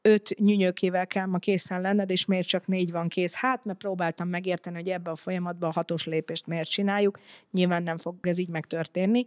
öt 0.02 0.36
nyűnyökével 0.40 1.08
kell 1.08 1.26
ma 1.26 1.38
készen 1.38 1.82
lenned, 1.82 2.10
és 2.10 2.26
miért 2.26 2.48
csak 2.48 2.68
négy 2.68 2.92
van 2.92 3.08
kész? 3.08 3.36
Hát, 3.36 3.66
mert 3.66 3.78
próbáltam 3.78 4.28
megérteni, 4.28 4.76
hogy 4.76 4.90
ebbe 4.90 5.12
a 5.12 5.16
folyamatban 5.16 5.70
a 5.70 5.74
hatos 5.74 6.06
lépést 6.06 6.48
miért 6.48 6.70
csináljuk. 6.70 7.20
Nyilván 7.52 7.84
nem 7.84 7.98
fog 7.98 8.16
ez 8.22 8.38
így 8.38 8.50
megtörténni, 8.50 9.26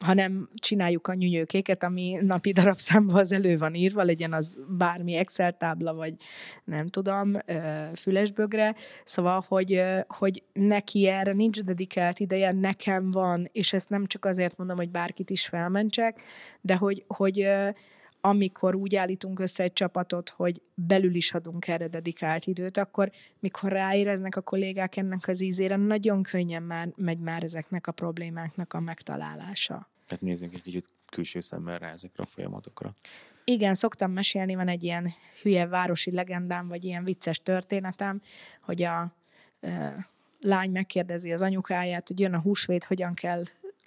hanem 0.00 0.48
csináljuk 0.54 1.06
a 1.06 1.14
nyűnyőkéket, 1.14 1.82
ami 1.82 2.18
napi 2.20 2.52
darabszámban 2.52 3.16
az 3.16 3.32
elő 3.32 3.56
van 3.56 3.74
írva, 3.74 4.02
legyen 4.02 4.32
az 4.32 4.58
bármi 4.68 5.16
Excel 5.16 5.56
tábla, 5.56 5.94
vagy 5.94 6.14
nem 6.64 6.88
tudom, 6.88 7.36
fülesbögre. 7.94 8.74
Szóval, 9.04 9.44
hogy, 9.48 9.82
hogy 10.06 10.42
neki 10.52 11.06
erre 11.06 11.32
nincs 11.32 11.62
dedikált 11.62 12.18
ideje, 12.18 12.52
nekem 12.52 13.10
van, 13.10 13.48
és 13.52 13.72
ezt 13.72 13.88
nem 13.88 14.06
csak 14.06 14.24
azért 14.24 14.56
mondom, 14.56 14.76
hogy 14.76 14.90
bárkit 14.90 15.30
is 15.30 15.46
felmentsek, 15.46 16.20
de 16.60 16.76
hogy, 16.76 17.04
hogy 17.06 17.48
amikor 18.20 18.74
úgy 18.74 18.96
állítunk 18.96 19.38
össze 19.38 19.62
egy 19.62 19.72
csapatot, 19.72 20.28
hogy 20.28 20.62
belül 20.74 21.14
is 21.14 21.32
adunk 21.32 21.68
erre 21.68 21.88
dedikált 21.88 22.46
időt, 22.46 22.76
akkor 22.76 23.10
mikor 23.38 23.72
ráéreznek 23.72 24.36
a 24.36 24.40
kollégák 24.40 24.96
ennek 24.96 25.28
az 25.28 25.40
ízére, 25.40 25.76
nagyon 25.76 26.22
könnyen 26.22 26.62
már 26.62 26.88
megy 26.96 27.18
már 27.18 27.42
ezeknek 27.42 27.86
a 27.86 27.92
problémáknak 27.92 28.72
a 28.72 28.80
megtalálása. 28.80 29.88
Tehát 30.06 30.22
nézzünk 30.22 30.54
egy 30.54 30.62
kicsit 30.62 30.88
külső 31.10 31.40
szemmel 31.40 31.78
rá 31.78 31.92
ezekre 31.92 32.22
a 32.22 32.26
folyamatokra. 32.26 32.94
Igen, 33.44 33.74
szoktam 33.74 34.12
mesélni, 34.12 34.54
van 34.54 34.68
egy 34.68 34.82
ilyen 34.82 35.12
hülye 35.42 35.66
városi 35.66 36.10
legendám, 36.10 36.68
vagy 36.68 36.84
ilyen 36.84 37.04
vicces 37.04 37.38
történetem, 37.42 38.22
hogy 38.60 38.82
a 38.82 39.12
e, 39.60 40.06
lány 40.40 40.70
megkérdezi 40.70 41.32
az 41.32 41.42
anyukáját, 41.42 42.08
hogy 42.08 42.20
jön 42.20 42.34
a 42.34 42.40
húsvét, 42.40 42.84
hogyan 42.84 43.14
kell 43.14 43.42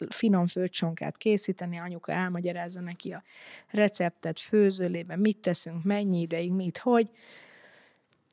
finom 0.10 0.48
főcsonkát 0.48 1.18
készíteni, 1.18 1.78
anyuka 1.78 2.12
elmagyarázza 2.12 2.82
neki 2.82 3.12
a 3.12 3.24
receptet, 3.70 4.40
főzőlében, 4.40 5.20
mit 5.20 5.38
teszünk, 5.38 5.84
mennyi 5.84 6.20
ideig, 6.20 6.52
mit, 6.52 6.78
hogy. 6.78 7.12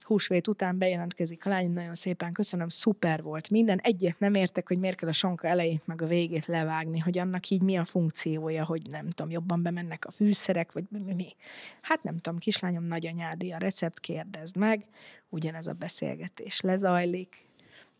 Húsvét 0.00 0.48
után 0.48 0.78
bejelentkezik 0.78 1.46
a 1.46 1.48
lány, 1.48 1.70
nagyon 1.70 1.94
szépen 1.94 2.32
köszönöm, 2.32 2.68
szuper 2.68 3.22
volt 3.22 3.50
minden. 3.50 3.78
Egyet 3.78 4.18
nem 4.18 4.34
értek, 4.34 4.68
hogy 4.68 4.78
miért 4.78 4.96
kell 4.96 5.08
a 5.08 5.12
sonka 5.12 5.48
elejét 5.48 5.86
meg 5.86 6.02
a 6.02 6.06
végét 6.06 6.46
levágni, 6.46 6.98
hogy 6.98 7.18
annak 7.18 7.48
így 7.48 7.62
mi 7.62 7.76
a 7.76 7.84
funkciója, 7.84 8.64
hogy 8.64 8.82
nem 8.90 9.10
tudom, 9.10 9.30
jobban 9.30 9.62
bemennek 9.62 10.04
a 10.04 10.10
fűszerek, 10.10 10.72
vagy 10.72 10.84
mi. 10.88 11.14
mi. 11.14 11.34
Hát 11.80 12.02
nem 12.02 12.16
tudom, 12.16 12.38
kislányom 12.38 12.84
nagyanyádi 12.84 13.52
a 13.52 13.58
recept, 13.58 14.00
kérdezd 14.00 14.56
meg, 14.56 14.84
ugyanez 15.28 15.66
a 15.66 15.72
beszélgetés 15.72 16.60
lezajlik, 16.60 17.44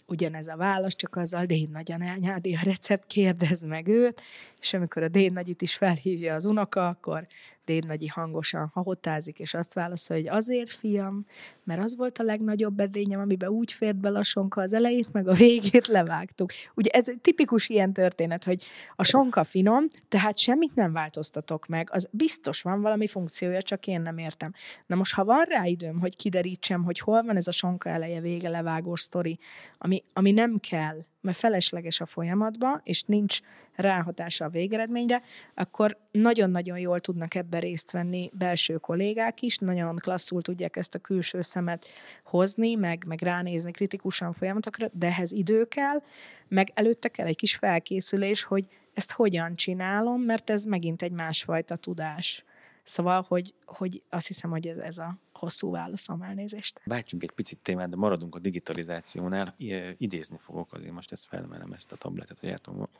ugyanez 0.09 0.47
a 0.47 0.57
válasz, 0.57 0.97
csak 0.97 1.16
azzal 1.16 1.44
Déd 1.44 1.71
nagyanyádi 1.71 2.55
a 2.55 2.61
recept, 2.64 3.07
kérdezd 3.07 3.66
meg 3.66 3.88
őt, 3.88 4.23
és 4.61 4.75
amikor 4.75 5.03
a 5.03 5.09
Déd 5.09 5.33
nagyit 5.33 5.62
is 5.62 5.75
felhívja 5.75 6.35
az 6.35 6.44
unoka, 6.44 6.88
akkor 6.88 7.27
Déd 7.68 7.87
nagyi 7.87 8.07
hangosan 8.07 8.70
hahotázik, 8.74 9.38
és 9.38 9.54
azt 9.54 9.74
válaszol, 9.74 10.16
hogy 10.16 10.28
azért, 10.28 10.70
fiam, 10.70 11.24
mert 11.64 11.83
az 11.83 11.96
volt 11.96 12.18
a 12.18 12.22
legnagyobb 12.22 12.81
edényem, 12.81 13.20
amiben 13.20 13.48
úgy 13.48 13.72
fért 13.72 13.96
be 13.96 14.09
a 14.09 14.22
sonka 14.22 14.61
az 14.61 14.72
elejét, 14.72 15.12
meg 15.12 15.28
a 15.28 15.33
végét 15.33 15.87
levágtuk. 15.87 16.52
Ugye 16.74 16.90
ez 16.90 17.09
egy 17.09 17.20
tipikus 17.20 17.68
ilyen 17.68 17.92
történet, 17.92 18.44
hogy 18.44 18.64
a 18.96 19.04
sonka 19.04 19.44
finom, 19.44 19.85
tehát 20.09 20.38
semmit 20.38 20.74
nem 20.74 20.92
változtatok 20.92 21.66
meg, 21.66 21.88
az 21.92 22.09
biztos 22.12 22.62
van 22.62 22.81
valami 22.81 23.07
funkciója, 23.07 23.62
csak 23.62 23.87
én 23.87 24.00
nem 24.00 24.18
értem. 24.18 24.52
Na 24.87 24.96
most, 24.96 25.14
ha 25.14 25.24
van 25.24 25.44
rá 25.44 25.64
időm, 25.64 26.00
hogy 26.00 26.16
kiderítsem, 26.16 26.85
hogy 26.85 26.98
hol 26.98 27.22
van 27.22 27.37
ez 27.37 27.46
a 27.46 27.52
sonka 27.52 27.88
eleje, 27.88 28.20
vége, 28.20 28.48
levágós 28.48 29.00
sztori, 29.00 29.38
ami, 29.78 30.02
ami 30.12 30.31
nem 30.31 30.57
kell, 30.57 30.98
mert 31.20 31.37
felesleges 31.37 32.00
a 32.00 32.07
folyamatban, 32.07 32.81
és 32.85 33.02
nincs 33.02 33.40
ráhatása 33.74 34.44
a 34.44 34.48
végeredményre, 34.48 35.22
akkor 35.54 35.96
nagyon-nagyon 36.11 36.78
jól 36.78 37.00
tudnak 37.00 37.35
ebben 37.35 37.61
részt 37.61 37.90
venni 37.90 38.31
belső 38.33 38.76
kollégák 38.76 39.42
is, 39.42 39.59
nagyon 39.59 39.96
klasszul 39.96 40.42
tudják 40.42 40.76
ezt 40.76 40.94
a 40.94 40.98
külső 40.98 41.42
szemet 41.42 41.87
hozni, 42.24 42.74
meg, 42.74 43.04
meg 43.07 43.22
ránézni 43.22 43.70
kritikusan 43.70 44.33
folyamatokra, 44.33 44.88
de 44.92 45.07
ehhez 45.07 45.33
idő 45.33 45.64
kell, 45.64 46.02
meg 46.48 46.70
előtte 46.74 47.09
kell 47.09 47.26
egy 47.26 47.37
kis 47.37 47.57
felkészülés, 47.57 48.42
hogy 48.42 48.66
ezt 48.94 49.12
hogyan 49.12 49.54
csinálom, 49.54 50.20
mert 50.20 50.50
ez 50.50 50.64
megint 50.64 51.02
egy 51.02 51.12
másfajta 51.12 51.76
tudás. 51.76 52.44
Szóval, 52.83 53.24
hogy, 53.28 53.54
hogy 53.64 54.02
azt 54.09 54.26
hiszem, 54.26 54.50
hogy 54.50 54.66
ez, 54.66 54.76
ez 54.76 54.98
a 54.98 55.18
hosszú 55.38 55.70
válaszom 55.70 56.22
elnézést. 56.22 56.81
Váltsunk 56.85 57.22
egy 57.22 57.31
picit 57.31 57.59
témát, 57.59 57.88
de 57.88 57.96
maradunk 57.96 58.35
a 58.35 58.38
digitalizációnál. 58.38 59.55
Idézni 59.96 60.38
fogok, 60.40 60.72
azért 60.72 60.92
most 60.92 61.12
ezt 61.12 61.27
felmelem 61.27 61.72
ezt 61.72 61.92
a 61.92 61.96
tabletet, 61.96 62.38
hogy 62.38 62.55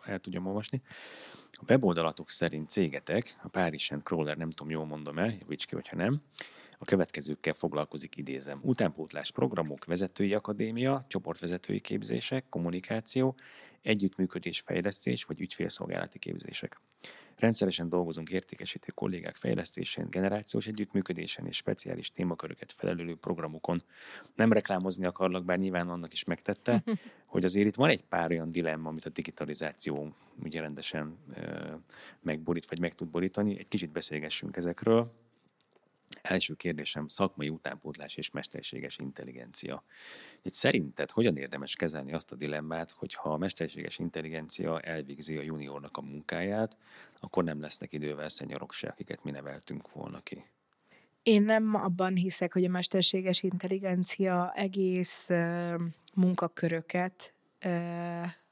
el, 0.05 0.19
tudjam 0.19 0.47
olvasni. 0.47 0.83
A 1.53 1.63
weboldalatok 1.69 2.31
szerint 2.31 2.71
cégetek, 2.71 3.39
a 3.43 3.49
Paris 3.49 3.93
Crawler, 4.03 4.37
nem 4.37 4.51
tudom, 4.51 4.73
jól 4.73 4.87
mondom 4.87 5.19
el, 5.19 5.35
javíts 5.41 5.67
ki, 5.67 5.75
hogyha 5.75 5.97
nem, 5.97 6.23
a 6.79 6.85
következőkkel 6.85 7.53
foglalkozik, 7.55 8.17
idézem. 8.17 8.61
Utánpótlás 8.63 9.31
programok, 9.31 9.85
vezetői 9.85 10.35
akadémia, 10.35 11.05
csoportvezetői 11.09 11.81
képzések, 11.81 12.45
kommunikáció, 12.49 13.37
együttműködés, 13.83 14.61
fejlesztés 14.61 15.25
vagy 15.25 15.41
ügyfélszolgálati 15.41 16.19
képzések. 16.19 16.81
Rendszeresen 17.39 17.89
dolgozunk 17.89 18.31
értékesítő 18.31 18.93
kollégák 18.95 19.37
fejlesztésén, 19.37 20.07
generációs 20.11 20.67
együttműködésen 20.67 21.47
és 21.47 21.57
speciális 21.57 22.13
témaköröket 22.13 22.73
felelőlő 22.73 23.17
programokon. 23.17 23.83
Nem 24.35 24.53
reklámozni 24.53 25.07
akarlak, 25.07 25.45
bár 25.45 25.59
nyilván 25.59 25.89
annak 25.89 26.13
is 26.13 26.25
megtette, 26.25 26.83
hogy 27.33 27.45
azért 27.45 27.67
itt 27.67 27.75
van 27.75 27.89
egy 27.89 28.05
pár 28.05 28.31
olyan 28.31 28.51
dilemma, 28.51 28.89
amit 28.89 29.07
a 29.07 29.11
digitalizáció 29.11 30.15
ugye 30.43 30.61
rendesen 30.61 31.17
ö, 31.35 31.75
megborít, 32.21 32.69
vagy 32.69 32.81
meg 32.81 32.95
tud 32.95 33.09
borítani. 33.09 33.59
Egy 33.59 33.69
kicsit 33.69 33.91
beszélgessünk 33.91 34.57
ezekről. 34.57 35.13
Első 36.23 36.55
kérdésem 36.55 37.07
szakmai 37.07 37.49
utánpótlás 37.49 38.17
és 38.17 38.31
mesterséges 38.31 38.99
intelligencia. 38.99 39.85
Itt 40.43 40.53
szerinted 40.53 41.11
hogyan 41.11 41.37
érdemes 41.37 41.77
kezelni 41.77 42.13
azt 42.13 42.33
a 42.33 42.37
dilemmát, 42.37 42.91
hogy 42.91 43.15
ha 43.15 43.33
a 43.33 43.37
mesterséges 43.37 43.99
intelligencia 43.99 44.81
elvégzi 44.81 45.37
a 45.37 45.43
juniornak 45.43 45.97
a 45.97 46.01
munkáját, 46.01 46.77
akkor 47.21 47.45
nem 47.45 47.61
lesznek 47.61 47.93
idővel 47.93 48.29
szenyorok 48.29 48.73
se, 48.73 48.89
akiket 48.89 49.25
mi 49.25 49.31
neveltünk 49.31 49.93
volna 49.93 50.21
ki? 50.21 50.45
Én 51.23 51.43
nem 51.43 51.75
abban 51.75 52.15
hiszek, 52.15 52.53
hogy 52.53 52.65
a 52.65 52.69
mesterséges 52.69 53.43
intelligencia 53.43 54.53
egész 54.55 55.29
munkaköröket 56.15 57.35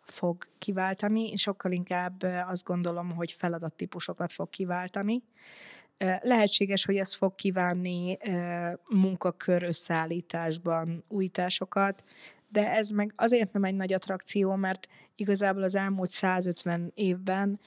fog 0.00 0.48
kiváltani, 0.58 1.36
sokkal 1.36 1.72
inkább 1.72 2.22
azt 2.22 2.64
gondolom, 2.64 3.14
hogy 3.14 3.32
feladattípusokat 3.32 4.32
fog 4.32 4.50
kiváltani. 4.50 5.22
Lehetséges, 6.20 6.84
hogy 6.84 6.96
ez 6.96 7.14
fog 7.14 7.34
kívánni 7.34 8.18
munkakör 8.88 9.62
összeállításban 9.62 11.04
újításokat, 11.08 12.04
de 12.48 12.70
ez 12.72 12.88
meg 12.88 13.12
azért 13.16 13.52
nem 13.52 13.64
egy 13.64 13.74
nagy 13.74 13.92
attrakció, 13.92 14.54
mert 14.54 14.88
igazából 15.14 15.62
az 15.62 15.74
elmúlt 15.74 16.10
150 16.10 16.92
évben, 16.94 17.60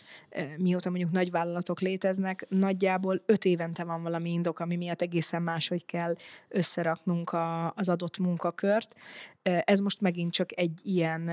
mióta 0.57 0.89
mondjuk 0.89 1.11
nagy 1.11 1.31
vállalatok 1.31 1.79
léteznek, 1.79 2.45
nagyjából 2.49 3.21
5 3.25 3.45
évente 3.45 3.83
van 3.83 4.03
valami 4.03 4.31
indok, 4.31 4.59
ami 4.59 4.75
miatt 4.75 5.01
egészen 5.01 5.41
máshogy 5.41 5.85
kell 5.85 6.15
összeraknunk 6.47 7.31
a, 7.31 7.73
az 7.73 7.89
adott 7.89 8.17
munkakört. 8.17 8.95
Ez 9.41 9.79
most 9.79 10.01
megint 10.01 10.31
csak 10.31 10.57
egy 10.57 10.79
ilyen 10.83 11.31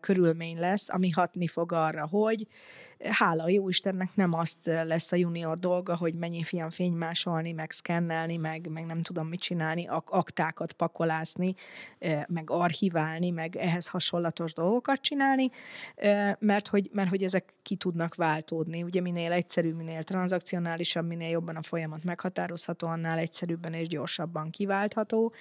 körülmény 0.00 0.58
lesz, 0.58 0.88
ami 0.88 1.10
hatni 1.10 1.46
fog 1.46 1.72
arra, 1.72 2.06
hogy 2.06 2.46
hála 3.08 3.48
jó 3.48 3.68
Istennek 3.68 4.10
nem 4.14 4.32
azt 4.32 4.58
lesz 4.62 5.12
a 5.12 5.16
junior 5.16 5.58
dolga, 5.58 5.96
hogy 5.96 6.14
mennyi 6.14 6.42
fiam 6.42 6.70
fénymásolni, 6.70 7.52
meg 7.52 7.70
szkennelni, 7.70 8.36
meg, 8.36 8.68
meg 8.70 8.86
nem 8.86 9.02
tudom 9.02 9.26
mit 9.28 9.40
csinálni, 9.40 9.86
ak- 9.86 10.10
aktákat 10.10 10.72
pakolászni, 10.72 11.54
meg 12.26 12.50
archiválni, 12.50 13.30
meg 13.30 13.56
ehhez 13.56 13.88
hasonlatos 13.88 14.52
dolgokat 14.52 15.00
csinálni, 15.00 15.50
mert 16.38 16.68
hogy, 16.68 16.90
mert 16.92 17.10
hogy 17.10 17.22
ezek 17.22 17.54
ki 17.62 17.76
tudnak 17.76 18.14
váltódni. 18.14 18.82
Ugye 18.82 19.00
minél 19.00 19.32
egyszerűbb, 19.32 19.76
minél 19.76 20.02
tranzakcionálisabb, 20.02 21.06
minél 21.06 21.30
jobban 21.30 21.56
a 21.56 21.62
folyamat 21.62 22.04
meghatározható, 22.04 22.86
annál 22.88 23.18
egyszerűbben 23.18 23.72
és 23.72 23.88
gyorsabban 23.88 24.50
kiváltható. 24.50 25.32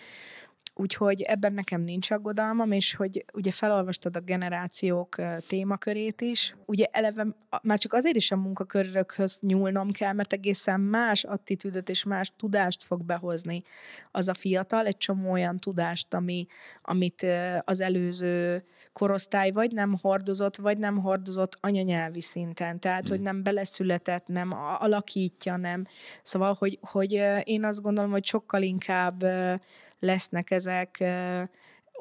Úgyhogy 0.76 1.22
ebben 1.22 1.54
nekem 1.54 1.82
nincs 1.82 2.12
aggodalmam, 2.12 2.72
és 2.72 2.96
hogy 2.96 3.26
ugye 3.34 3.52
felolvastad 3.52 4.16
a 4.16 4.20
generációk 4.20 5.16
témakörét 5.48 6.22
is, 6.22 6.56
ugye 6.66 6.86
eleve 6.92 7.28
már 7.62 7.80
csak 7.80 7.94
azért 7.94 8.16
is 8.16 8.32
a 8.32 8.36
munkakörökhöz 8.36 9.38
nyúlnom 9.42 9.92
kell, 9.92 10.14
mert 10.14 10.34
egészen 10.34 10.80
más 10.80 11.24
attitűdöt 11.24 11.90
és 11.90 12.04
más 12.04 12.34
tudást 12.38 12.84
fog 12.84 13.04
behozni 13.06 13.64
az 14.12 14.28
a 14.28 14.34
fiatal, 14.34 14.86
egy 14.86 14.98
csomó 14.98 15.32
olyan 15.32 15.58
tudást, 15.58 16.14
ami, 16.14 16.48
amit 16.82 17.26
az 17.64 17.80
előző 17.80 18.64
korosztály 18.94 19.52
vagy 19.52 19.72
nem 19.72 19.98
hordozott, 20.02 20.56
vagy 20.56 20.78
nem 20.78 20.98
hordozott 20.98 21.58
anyanyelvi 21.62 22.22
szinten. 22.22 22.80
Tehát, 22.80 23.08
hogy 23.08 23.18
hmm. 23.18 23.26
nem 23.26 23.44
beleszületett, 23.44 24.28
nem 24.28 24.52
alakítja, 24.80 25.58
nem. 25.58 25.86
Szóval, 26.22 26.56
hogy, 26.60 26.80
hogy 26.82 27.12
én 27.44 27.66
azt 27.66 27.82
gondolom, 27.82 28.12
hogy 28.12 28.26
sokkal 28.26 28.62
inkább 28.62 29.26
lesznek 30.04 30.52
ezek 30.52 31.04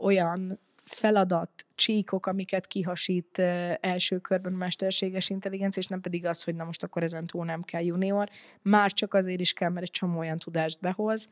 olyan 0.01 0.59
feladat, 0.85 1.51
csíkok, 1.75 2.27
amiket 2.27 2.67
kihasít 2.67 3.39
első 3.81 4.19
körben 4.19 4.53
mesterséges 4.53 5.31
intelligencia, 5.31 5.83
és 5.83 5.89
nem 5.89 6.01
pedig 6.01 6.27
az, 6.27 6.43
hogy 6.43 6.55
na 6.55 6.65
most 6.65 6.83
akkor 6.83 7.03
ezen 7.03 7.27
túl 7.27 7.45
nem 7.45 7.63
kell 7.63 7.85
junior. 7.85 8.29
Már 8.63 8.93
csak 8.93 9.15
azért 9.15 9.41
is 9.41 9.53
kell, 9.53 9.71
mert 9.71 9.83
egy 9.83 9.91
csomó 9.91 10.19
olyan 10.19 10.39
tudást 10.39 10.81
behoz, 10.81 11.29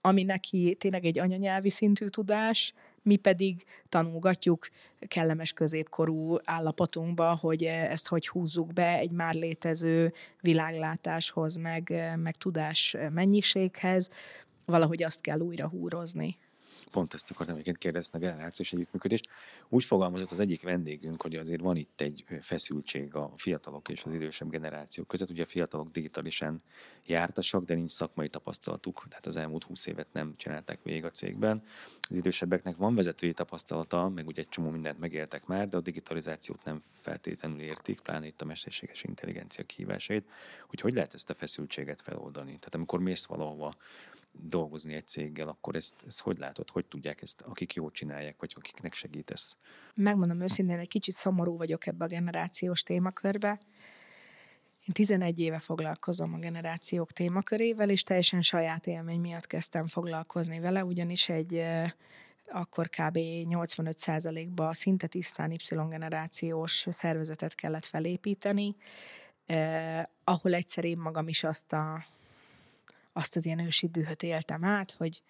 ami 0.00 0.22
neki 0.22 0.76
tényleg 0.78 1.04
egy 1.04 1.18
anyanyelvi 1.18 1.70
szintű 1.70 2.06
tudás, 2.06 2.74
mi 3.02 3.16
pedig 3.16 3.64
tanulgatjuk 3.88 4.68
kellemes 5.08 5.52
középkorú 5.52 6.38
állapotunkba, 6.44 7.34
hogy 7.34 7.64
ezt 7.64 8.08
hogy 8.08 8.28
húzzuk 8.28 8.72
be 8.72 8.96
egy 8.96 9.10
már 9.10 9.34
létező 9.34 10.12
világlátáshoz, 10.40 11.56
meg, 11.56 12.12
meg 12.16 12.36
tudás 12.36 12.96
mennyiséghez, 13.10 14.10
valahogy 14.72 15.02
azt 15.02 15.20
kell 15.20 15.40
újra 15.40 15.68
húrozni. 15.68 16.36
Pont 16.90 17.14
ezt 17.14 17.30
akartam 17.30 17.54
egyébként 17.54 17.78
kérdezni 17.78 18.18
a 18.18 18.22
generációs 18.22 18.72
együttműködést. 18.72 19.28
Úgy 19.68 19.84
fogalmazott 19.84 20.30
az 20.30 20.40
egyik 20.40 20.62
vendégünk, 20.62 21.22
hogy 21.22 21.36
azért 21.36 21.60
van 21.60 21.76
itt 21.76 22.00
egy 22.00 22.24
feszültség 22.40 23.14
a 23.14 23.32
fiatalok 23.36 23.88
és 23.88 24.04
az 24.04 24.14
idősebb 24.14 24.50
generációk 24.50 25.08
között. 25.08 25.30
Ugye 25.30 25.42
a 25.42 25.46
fiatalok 25.46 25.90
digitálisan 25.90 26.62
jártasak, 27.04 27.64
de 27.64 27.74
nincs 27.74 27.90
szakmai 27.90 28.28
tapasztalatuk, 28.28 29.04
tehát 29.08 29.26
az 29.26 29.36
elmúlt 29.36 29.64
húsz 29.64 29.86
évet 29.86 30.12
nem 30.12 30.34
csinálták 30.36 30.82
végig 30.82 31.04
a 31.04 31.10
cégben. 31.10 31.62
Az 32.08 32.16
idősebbeknek 32.16 32.76
van 32.76 32.94
vezetői 32.94 33.32
tapasztalata, 33.32 34.08
meg 34.08 34.26
ugye 34.26 34.42
egy 34.42 34.48
csomó 34.48 34.70
mindent 34.70 34.98
megéltek 34.98 35.46
már, 35.46 35.68
de 35.68 35.76
a 35.76 35.80
digitalizációt 35.80 36.64
nem 36.64 36.82
feltétlenül 37.00 37.60
értik, 37.60 38.00
pláne 38.00 38.26
itt 38.26 38.42
a 38.42 38.44
mesterséges 38.44 39.02
intelligencia 39.02 39.64
kihívásait. 39.64 40.28
Hogy 40.66 40.80
hogy 40.80 40.92
lehet 40.94 41.14
ezt 41.14 41.30
a 41.30 41.34
feszültséget 41.34 42.00
feloldani? 42.00 42.50
Tehát 42.50 42.74
amikor 42.74 43.00
mész 43.00 43.24
valahova, 43.24 43.74
dolgozni 44.32 44.94
egy 44.94 45.06
céggel, 45.06 45.48
akkor 45.48 45.76
ezt, 45.76 45.96
ezt 46.06 46.20
hogy 46.20 46.38
látod, 46.38 46.70
hogy 46.70 46.86
tudják 46.86 47.22
ezt, 47.22 47.40
akik 47.40 47.74
jól 47.74 47.90
csinálják, 47.90 48.40
vagy 48.40 48.52
akiknek 48.56 48.94
segítesz? 48.94 49.56
Megmondom 49.94 50.40
őszintén, 50.40 50.78
egy 50.78 50.88
kicsit 50.88 51.14
szomorú 51.14 51.56
vagyok 51.56 51.86
ebbe 51.86 52.04
a 52.04 52.08
generációs 52.08 52.82
témakörbe. 52.82 53.60
Én 54.86 54.94
11 54.94 55.38
éve 55.38 55.58
foglalkozom 55.58 56.34
a 56.34 56.38
generációk 56.38 57.12
témakörével, 57.12 57.90
és 57.90 58.02
teljesen 58.02 58.42
saját 58.42 58.86
élmény 58.86 59.20
miatt 59.20 59.46
kezdtem 59.46 59.86
foglalkozni 59.86 60.60
vele, 60.60 60.84
ugyanis 60.84 61.28
egy 61.28 61.62
akkor 62.52 62.88
kb. 62.88 63.18
85%-ba 63.18 64.72
szinte 64.72 65.06
tisztán 65.06 65.50
Y-generációs 65.50 66.86
szervezetet 66.90 67.54
kellett 67.54 67.86
felépíteni, 67.86 68.76
eh, 69.46 70.02
ahol 70.24 70.54
egyszer 70.54 70.84
én 70.84 70.98
magam 70.98 71.28
is 71.28 71.44
azt 71.44 71.72
a 71.72 72.04
azt 73.12 73.36
az 73.36 73.46
ilyen 73.46 73.58
ősi 73.58 73.88
dühöt 73.88 74.22
éltem 74.22 74.64
át, 74.64 74.90
hogy 74.92 75.22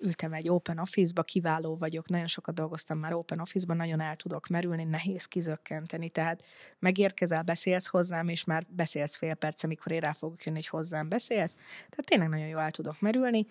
ültem 0.00 0.32
egy 0.32 0.48
open 0.48 0.78
office-ba, 0.78 1.22
kiváló 1.22 1.76
vagyok, 1.76 2.08
nagyon 2.08 2.26
sokat 2.26 2.54
dolgoztam 2.54 2.98
már 2.98 3.12
open 3.12 3.40
office-ban, 3.40 3.76
nagyon 3.76 4.00
el 4.00 4.16
tudok 4.16 4.46
merülni, 4.46 4.84
nehéz 4.84 5.24
kizökkenteni, 5.24 6.08
tehát 6.08 6.42
megérkezel, 6.78 7.42
beszélsz 7.42 7.86
hozzám, 7.86 8.28
és 8.28 8.44
már 8.44 8.66
beszélsz 8.68 9.16
fél 9.16 9.34
perc, 9.34 9.64
amikor 9.64 9.92
én 9.92 10.00
rá 10.00 10.12
fogok 10.12 10.44
jönni, 10.44 10.58
hogy 10.58 10.68
hozzám 10.68 11.08
beszélsz, 11.08 11.54
tehát 11.78 12.04
tényleg 12.04 12.28
nagyon 12.28 12.46
jól 12.46 12.60
el 12.60 12.70
tudok 12.70 13.00
merülni, 13.00 13.46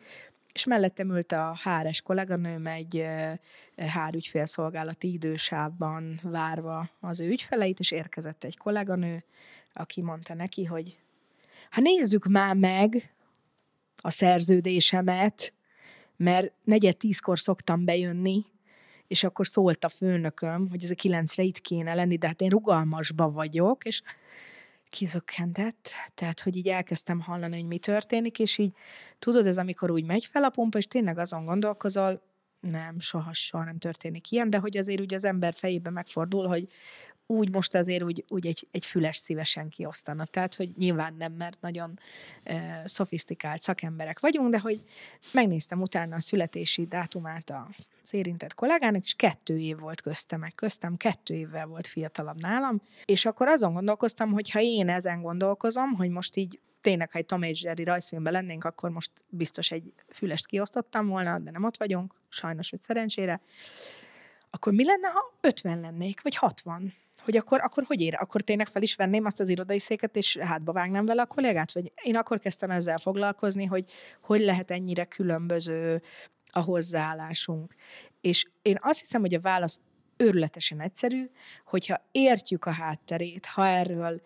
és 0.54 0.66
mellettem 0.66 1.10
ült 1.10 1.32
a 1.32 1.58
HRS 1.64 2.02
kolléganőm 2.02 2.68
egy 2.68 3.06
hárügyfélszolgálati 3.76 5.12
idősávban 5.12 6.20
várva 6.24 6.90
az 7.00 7.20
ő 7.20 7.28
ügyfeleit, 7.28 7.80
és 7.80 7.92
érkezett 7.92 8.44
egy 8.44 8.58
kolléganő, 8.58 9.24
aki 9.74 10.02
mondta 10.02 10.34
neki, 10.34 10.66
hogy 10.66 10.98
ha 11.70 11.82
nézzük 11.82 12.26
már 12.26 12.56
meg, 12.56 13.15
a 14.02 14.10
szerződésemet, 14.10 15.54
mert 16.16 16.52
negyed 16.64 16.98
tízkor 16.98 17.40
szoktam 17.40 17.86
bejönni, 17.86 18.46
és 19.08 19.24
akkor 19.24 19.48
szólt 19.48 19.84
a 19.84 19.90
főnököm, 19.90 20.70
hogy 20.70 20.84
ez 20.84 20.90
a 20.90 20.96
kilencre 20.96 21.44
itt 21.44 21.62
kéne 21.62 21.94
lenni, 21.94 22.18
de 22.18 22.28
hát 22.28 22.42
én 22.42 22.50
rugalmasba 22.50 23.32
vagyok, 23.32 23.86
és 23.86 24.02
kizökkentett, 24.90 25.90
tehát 26.14 26.40
hogy 26.40 26.56
így 26.56 26.68
elkezdtem 26.68 27.20
hallani, 27.20 27.56
hogy 27.56 27.68
mi 27.68 27.78
történik, 27.78 28.40
és 28.40 28.58
így 28.58 28.74
tudod, 29.20 29.48
ez 29.48 29.58
amikor 29.58 29.92
úgy 29.92 30.06
megy 30.06 30.26
fel 30.26 30.44
a 30.44 30.50
pumpa, 30.50 30.78
és 30.78 30.88
tényleg 30.88 31.18
azon 31.18 31.46
gondolkozol, 31.46 32.22
nem, 32.60 33.00
soha, 33.00 33.34
soha 33.34 33.64
nem 33.64 33.78
történik 33.78 34.32
ilyen, 34.32 34.50
de 34.50 34.58
hogy 34.58 34.78
azért 34.78 35.00
ugye 35.00 35.16
az 35.16 35.26
ember 35.26 35.54
fejében 35.54 35.94
megfordul, 35.94 36.48
hogy 36.48 36.68
úgy 37.28 37.50
most 37.52 37.76
azért 37.76 38.04
úgy, 38.04 38.26
úgy 38.28 38.48
egy, 38.48 38.68
egy 38.72 38.86
füles 38.86 39.18
szívesen 39.18 39.70
kiosztana. 39.70 40.26
Tehát, 40.26 40.56
hogy 40.56 40.70
nyilván 40.78 41.16
nem, 41.18 41.34
mert 41.34 41.62
nagyon 41.62 42.00
e, 42.44 42.82
szofisztikált 42.86 43.62
szakemberek 43.62 44.20
vagyunk, 44.20 44.52
de 44.52 44.60
hogy 44.60 44.84
megnéztem 45.32 45.82
utána 45.82 46.16
a 46.16 46.20
születési 46.20 46.86
dátumát 46.86 47.54
az 48.04 48.14
érintett 48.14 48.54
kollégának, 48.54 49.04
és 49.04 49.14
kettő 49.14 49.60
év 49.60 49.80
volt 49.80 50.02
köztem, 50.02 50.40
meg 50.40 50.56
köztem 50.56 50.98
kettő 50.98 51.34
évvel 51.34 51.66
volt 51.66 51.88
fiatalabb 51.88 52.40
nálam, 52.40 52.82
és 53.06 53.26
akkor 53.26 53.48
azon 53.48 53.74
gondolkoztam, 53.74 54.32
hogy 54.32 54.50
ha 54.50 54.60
én 54.60 54.90
ezen 54.90 55.22
gondolkozom, 55.22 55.94
hogy 55.94 56.10
most 56.10 56.36
így 56.36 56.60
tényleg, 56.82 57.12
ha 57.12 57.18
egy 57.18 57.26
Tom 57.26 57.44
és 57.44 57.64
Jerry 57.64 57.84
rajzfilmben 57.84 58.34
lennénk, 58.34 58.64
akkor 58.64 58.90
most 58.90 59.12
biztos 59.30 59.72
egy 59.72 59.94
fülest 60.10 60.46
kiosztottam 60.46 61.08
volna, 61.08 61.40
de 61.40 61.52
nem 61.52 61.64
ott 61.64 61.78
vagyunk, 61.78 62.14
sajnos 62.30 62.70
vagy 62.70 62.82
szerencsére. 62.82 63.42
Akkor 64.50 64.74
mi 64.74 64.86
lenne, 64.86 65.08
ha 65.08 65.34
50 65.42 65.80
lennék, 65.80 66.22
vagy 66.22 66.36
60? 66.36 66.94
Hogy 67.26 67.38
akkor, 67.38 67.60
akkor 67.62 67.84
hogy 67.88 68.02
ér? 68.02 68.16
Akkor 68.20 68.42
tényleg 68.42 68.68
fel 68.68 68.82
is 68.82 68.96
venném 68.96 69.26
azt 69.26 69.40
az 69.40 69.50
irodai 69.50 69.80
széket, 69.80 70.16
és 70.16 70.38
hátba 70.38 70.72
vágnám 70.72 71.06
vele 71.06 71.22
a 71.22 71.26
kollégát? 71.26 71.72
Vagy 71.72 71.92
én 72.04 72.16
akkor 72.16 72.40
kezdtem 72.40 72.72
ezzel 72.72 72.98
foglalkozni, 72.98 73.66
hogy 73.66 73.92
hogy 74.22 74.42
lehet 74.42 74.72
ennyire 74.72 75.06
különböző 75.06 76.02
a 76.52 76.60
hozzáállásunk. 76.60 77.76
És 78.22 78.46
én 78.62 78.78
azt 78.82 79.00
hiszem, 79.00 79.22
hogy 79.22 79.34
a 79.34 79.40
válasz 79.40 79.80
őrületesen 80.18 80.82
egyszerű, 80.82 81.30
hogyha 81.66 82.06
értjük 82.12 82.66
a 82.66 82.72
hátterét, 82.72 83.46
ha 83.46 83.68
erről 83.68 84.22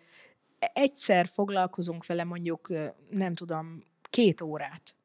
egyszer 0.59 1.27
foglalkozunk 1.27 2.05
vele 2.05 2.23
mondjuk, 2.23 2.73
nem 3.09 3.33
tudom, 3.33 3.83
két 4.09 4.41
órát, 4.41 4.95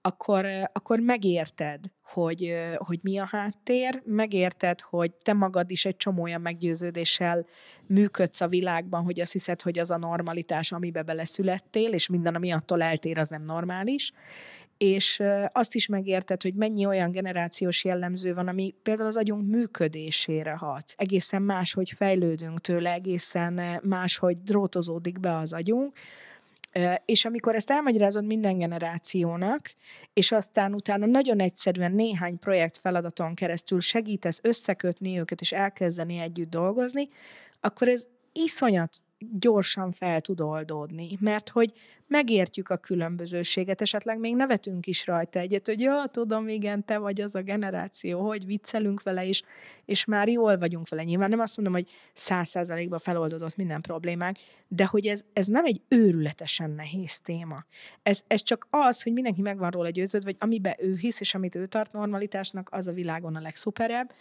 akkor, 0.00 0.46
akkor 0.72 0.98
megérted, 0.98 1.80
hogy, 2.02 2.54
hogy 2.76 2.98
mi 3.02 3.18
a 3.18 3.24
háttér, 3.30 4.02
megérted, 4.04 4.80
hogy 4.80 5.12
te 5.12 5.32
magad 5.32 5.70
is 5.70 5.84
egy 5.84 5.96
csomó 5.96 6.22
olyan 6.22 6.40
meggyőződéssel 6.40 7.46
működsz 7.86 8.40
a 8.40 8.48
világban, 8.48 9.02
hogy 9.02 9.20
azt 9.20 9.32
hiszed, 9.32 9.62
hogy 9.62 9.78
az 9.78 9.90
a 9.90 9.96
normalitás, 9.96 10.72
amibe 10.72 11.02
beleszülettél, 11.02 11.92
és 11.92 12.08
minden, 12.08 12.34
ami 12.34 12.52
attól 12.52 12.82
eltér, 12.82 13.18
az 13.18 13.28
nem 13.28 13.44
normális, 13.44 14.12
és 14.76 15.22
azt 15.52 15.74
is 15.74 15.86
megérted, 15.86 16.42
hogy 16.42 16.54
mennyi 16.54 16.86
olyan 16.86 17.10
generációs 17.10 17.84
jellemző 17.84 18.34
van, 18.34 18.48
ami 18.48 18.74
például 18.82 19.08
az 19.08 19.16
agyunk 19.16 19.48
működésére 19.48 20.52
hat. 20.52 20.94
Egészen 20.96 21.42
máshogy 21.42 21.92
fejlődünk 21.96 22.60
tőle, 22.60 22.92
egészen 22.92 23.80
máshogy 23.82 24.42
drótozódik 24.42 25.20
be 25.20 25.36
az 25.36 25.52
agyunk, 25.52 25.98
és 27.04 27.24
amikor 27.24 27.54
ezt 27.54 27.70
elmagyarázod 27.70 28.24
minden 28.24 28.58
generációnak, 28.58 29.74
és 30.12 30.32
aztán 30.32 30.74
utána 30.74 31.06
nagyon 31.06 31.40
egyszerűen 31.40 31.92
néhány 31.92 32.38
projekt 32.38 32.76
feladaton 32.76 33.34
keresztül 33.34 33.80
segítesz 33.80 34.38
összekötni 34.42 35.18
őket, 35.18 35.40
és 35.40 35.52
elkezdeni 35.52 36.18
együtt 36.18 36.50
dolgozni, 36.50 37.08
akkor 37.60 37.88
ez 37.88 38.06
iszonyat 38.32 39.02
gyorsan 39.38 39.92
fel 39.92 40.20
tud 40.20 40.40
oldódni, 40.40 41.16
mert 41.20 41.48
hogy 41.48 41.72
megértjük 42.12 42.68
a 42.68 42.76
különbözőséget, 42.76 43.80
esetleg 43.80 44.18
még 44.18 44.36
nevetünk 44.36 44.86
is 44.86 45.06
rajta 45.06 45.38
egyet, 45.38 45.66
hogy 45.66 45.80
ja, 45.80 46.04
tudom, 46.10 46.48
igen, 46.48 46.84
te 46.84 46.98
vagy 46.98 47.20
az 47.20 47.34
a 47.34 47.42
generáció, 47.42 48.26
hogy 48.26 48.46
viccelünk 48.46 49.02
vele, 49.02 49.26
és, 49.26 49.42
és 49.84 50.04
már 50.04 50.28
jól 50.28 50.58
vagyunk 50.58 50.88
vele. 50.88 51.02
Nyilván 51.02 51.28
nem 51.28 51.40
azt 51.40 51.56
mondom, 51.56 51.74
hogy 51.74 51.90
száz 52.12 52.48
százalékban 52.48 52.98
feloldódott 52.98 53.56
minden 53.56 53.80
problémák, 53.80 54.36
de 54.68 54.84
hogy 54.84 55.06
ez, 55.06 55.24
ez 55.32 55.46
nem 55.46 55.64
egy 55.64 55.80
őrületesen 55.88 56.70
nehéz 56.70 57.20
téma. 57.20 57.64
Ez, 58.02 58.22
ez 58.26 58.42
csak 58.42 58.66
az, 58.70 59.02
hogy 59.02 59.12
mindenki 59.12 59.40
meg 59.40 59.58
van 59.58 59.70
róla 59.70 59.90
győződve, 59.90 60.30
vagy 60.30 60.48
amiben 60.48 60.74
ő 60.78 60.96
hisz, 60.96 61.20
és 61.20 61.34
amit 61.34 61.54
ő 61.54 61.66
tart 61.66 61.92
normalitásnak, 61.92 62.68
az 62.72 62.86
a 62.86 62.92
világon 62.92 63.36
a 63.36 63.40
legszuperebb, 63.40 64.12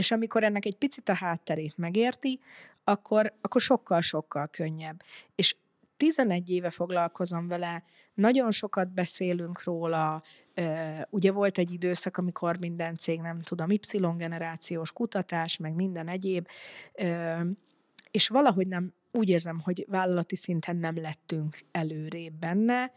és 0.00 0.10
amikor 0.10 0.44
ennek 0.44 0.64
egy 0.64 0.76
picit 0.76 1.08
a 1.08 1.14
hátterét 1.14 1.76
megérti, 1.76 2.40
akkor, 2.84 3.32
akkor 3.40 3.60
sokkal-sokkal 3.60 4.48
könnyebb. 4.48 5.02
És 5.34 5.56
11 5.96 6.50
éve 6.50 6.70
foglalkozom 6.70 7.48
vele, 7.48 7.84
nagyon 8.14 8.50
sokat 8.50 8.88
beszélünk 8.88 9.64
róla, 9.64 10.22
ugye 11.10 11.32
volt 11.32 11.58
egy 11.58 11.72
időszak, 11.72 12.16
amikor 12.16 12.58
minden 12.58 12.96
cég, 12.96 13.20
nem 13.20 13.40
tudom, 13.40 13.70
Y-generációs 13.70 14.92
kutatás, 14.92 15.56
meg 15.56 15.74
minden 15.74 16.08
egyéb, 16.08 16.48
és 18.10 18.28
valahogy 18.28 18.66
nem, 18.66 18.92
úgy 19.12 19.28
érzem, 19.28 19.60
hogy 19.60 19.86
vállalati 19.88 20.36
szinten 20.36 20.76
nem 20.76 21.00
lettünk 21.00 21.58
előrébb 21.70 22.32
benne, 22.32 22.92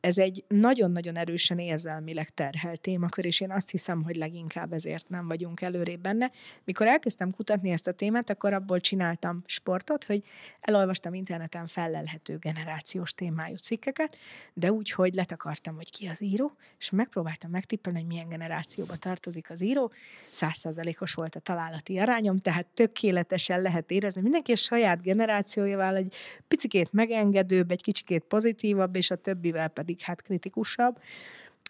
ez 0.00 0.18
egy 0.18 0.44
nagyon-nagyon 0.48 1.18
erősen 1.18 1.58
érzelmileg 1.58 2.28
terhelt 2.28 2.80
témakör, 2.80 3.24
és 3.24 3.40
én 3.40 3.50
azt 3.50 3.70
hiszem, 3.70 4.02
hogy 4.02 4.16
leginkább 4.16 4.72
ezért 4.72 5.08
nem 5.08 5.28
vagyunk 5.28 5.60
előrébb 5.60 6.00
benne. 6.00 6.30
Mikor 6.64 6.86
elkezdtem 6.86 7.30
kutatni 7.30 7.70
ezt 7.70 7.86
a 7.86 7.92
témát, 7.92 8.30
akkor 8.30 8.52
abból 8.52 8.80
csináltam 8.80 9.42
sportot, 9.46 10.04
hogy 10.04 10.22
elolvastam 10.60 11.14
interneten 11.14 11.66
fellelhető 11.66 12.36
generációs 12.36 13.14
témájú 13.14 13.54
cikkeket, 13.54 14.18
de 14.54 14.72
úgy, 14.72 14.90
hogy 14.90 15.14
letakartam, 15.14 15.74
hogy 15.74 15.90
ki 15.90 16.06
az 16.06 16.22
író, 16.22 16.52
és 16.78 16.90
megpróbáltam 16.90 17.50
megtippelni, 17.50 17.98
hogy 17.98 18.08
milyen 18.08 18.28
generációba 18.28 18.96
tartozik 18.96 19.50
az 19.50 19.62
író. 19.62 19.92
Százszázalékos 20.30 21.14
volt 21.14 21.34
a 21.34 21.40
találati 21.40 21.98
arányom, 21.98 22.38
tehát 22.38 22.66
tökéletesen 22.66 23.62
lehet 23.62 23.90
érezni. 23.90 24.20
Mindenki 24.20 24.52
a 24.52 24.56
saját 24.56 25.02
generációjával 25.02 25.96
egy 25.96 26.14
picikét 26.48 26.92
megengedőbb, 26.92 27.70
egy 27.70 27.82
kicsikét 27.82 28.24
pozitívabb, 28.24 28.96
és 28.96 29.10
a 29.10 29.16
többivel 29.16 29.68
pedig 29.68 29.89
pedig 29.90 30.04
hát 30.04 30.22
kritikusabb. 30.22 30.98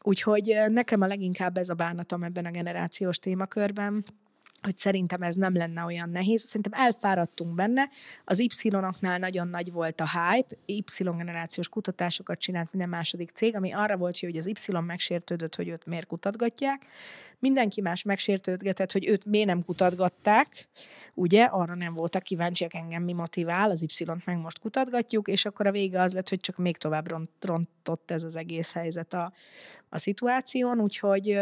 Úgyhogy 0.03 0.57
nekem 0.69 1.01
a 1.01 1.07
leginkább 1.07 1.57
ez 1.57 1.69
a 1.69 1.75
bánatom 1.75 2.23
ebben 2.23 2.47
a 2.47 2.51
generációs 2.51 3.19
témakörben, 3.19 4.05
hogy 4.63 4.79
szerintem 4.79 5.23
ez 5.23 5.35
nem 5.35 5.55
lenne 5.55 5.85
olyan 5.85 6.11
nehéz. 6.11 6.43
Szerintem 6.43 6.81
elfáradtunk 6.81 7.55
benne. 7.55 7.89
Az 8.25 8.39
Y-oknál 8.39 9.19
nagyon 9.19 9.49
nagy 9.49 9.73
volt 9.73 10.01
a 10.01 10.09
hype, 10.09 10.57
Y-generációs 10.67 11.69
kutatásokat 11.69 12.39
csinált 12.39 12.69
minden 12.73 12.89
második 12.89 13.31
cég, 13.31 13.57
ami 13.57 13.73
arra 13.73 13.97
volt, 13.97 14.19
hogy 14.19 14.37
az 14.37 14.47
Y 14.47 14.79
megsértődött, 14.87 15.55
hogy 15.55 15.69
őt 15.69 15.87
miért 15.87 16.07
kutatgatják. 16.07 16.87
Mindenki 17.39 17.81
más 17.81 18.03
megsértődgetett, 18.03 18.93
hogy 18.93 19.07
őt 19.07 19.25
miért 19.25 19.47
nem 19.47 19.63
kutatgatták, 19.63 20.69
ugye, 21.15 21.45
arra 21.45 21.75
nem 21.75 21.95
voltak 21.95 22.23
kíváncsiak 22.23 22.75
engem, 22.75 23.03
mi 23.03 23.13
motivál, 23.13 23.71
az 23.71 23.83
Y-t 23.83 24.25
meg 24.25 24.39
most 24.39 24.59
kutatgatjuk, 24.59 25.29
és 25.29 25.45
akkor 25.45 25.67
a 25.67 25.71
vége 25.71 26.01
az 26.01 26.13
lett, 26.13 26.29
hogy 26.29 26.41
csak 26.41 26.57
még 26.57 26.77
tovább 26.77 27.11
rontott 27.41 28.11
ez 28.11 28.23
az 28.23 28.37
egész 28.37 28.73
helyzet 28.73 29.13
a, 29.13 29.33
a 29.91 29.99
szituáción, 29.99 30.81
úgyhogy, 30.81 31.39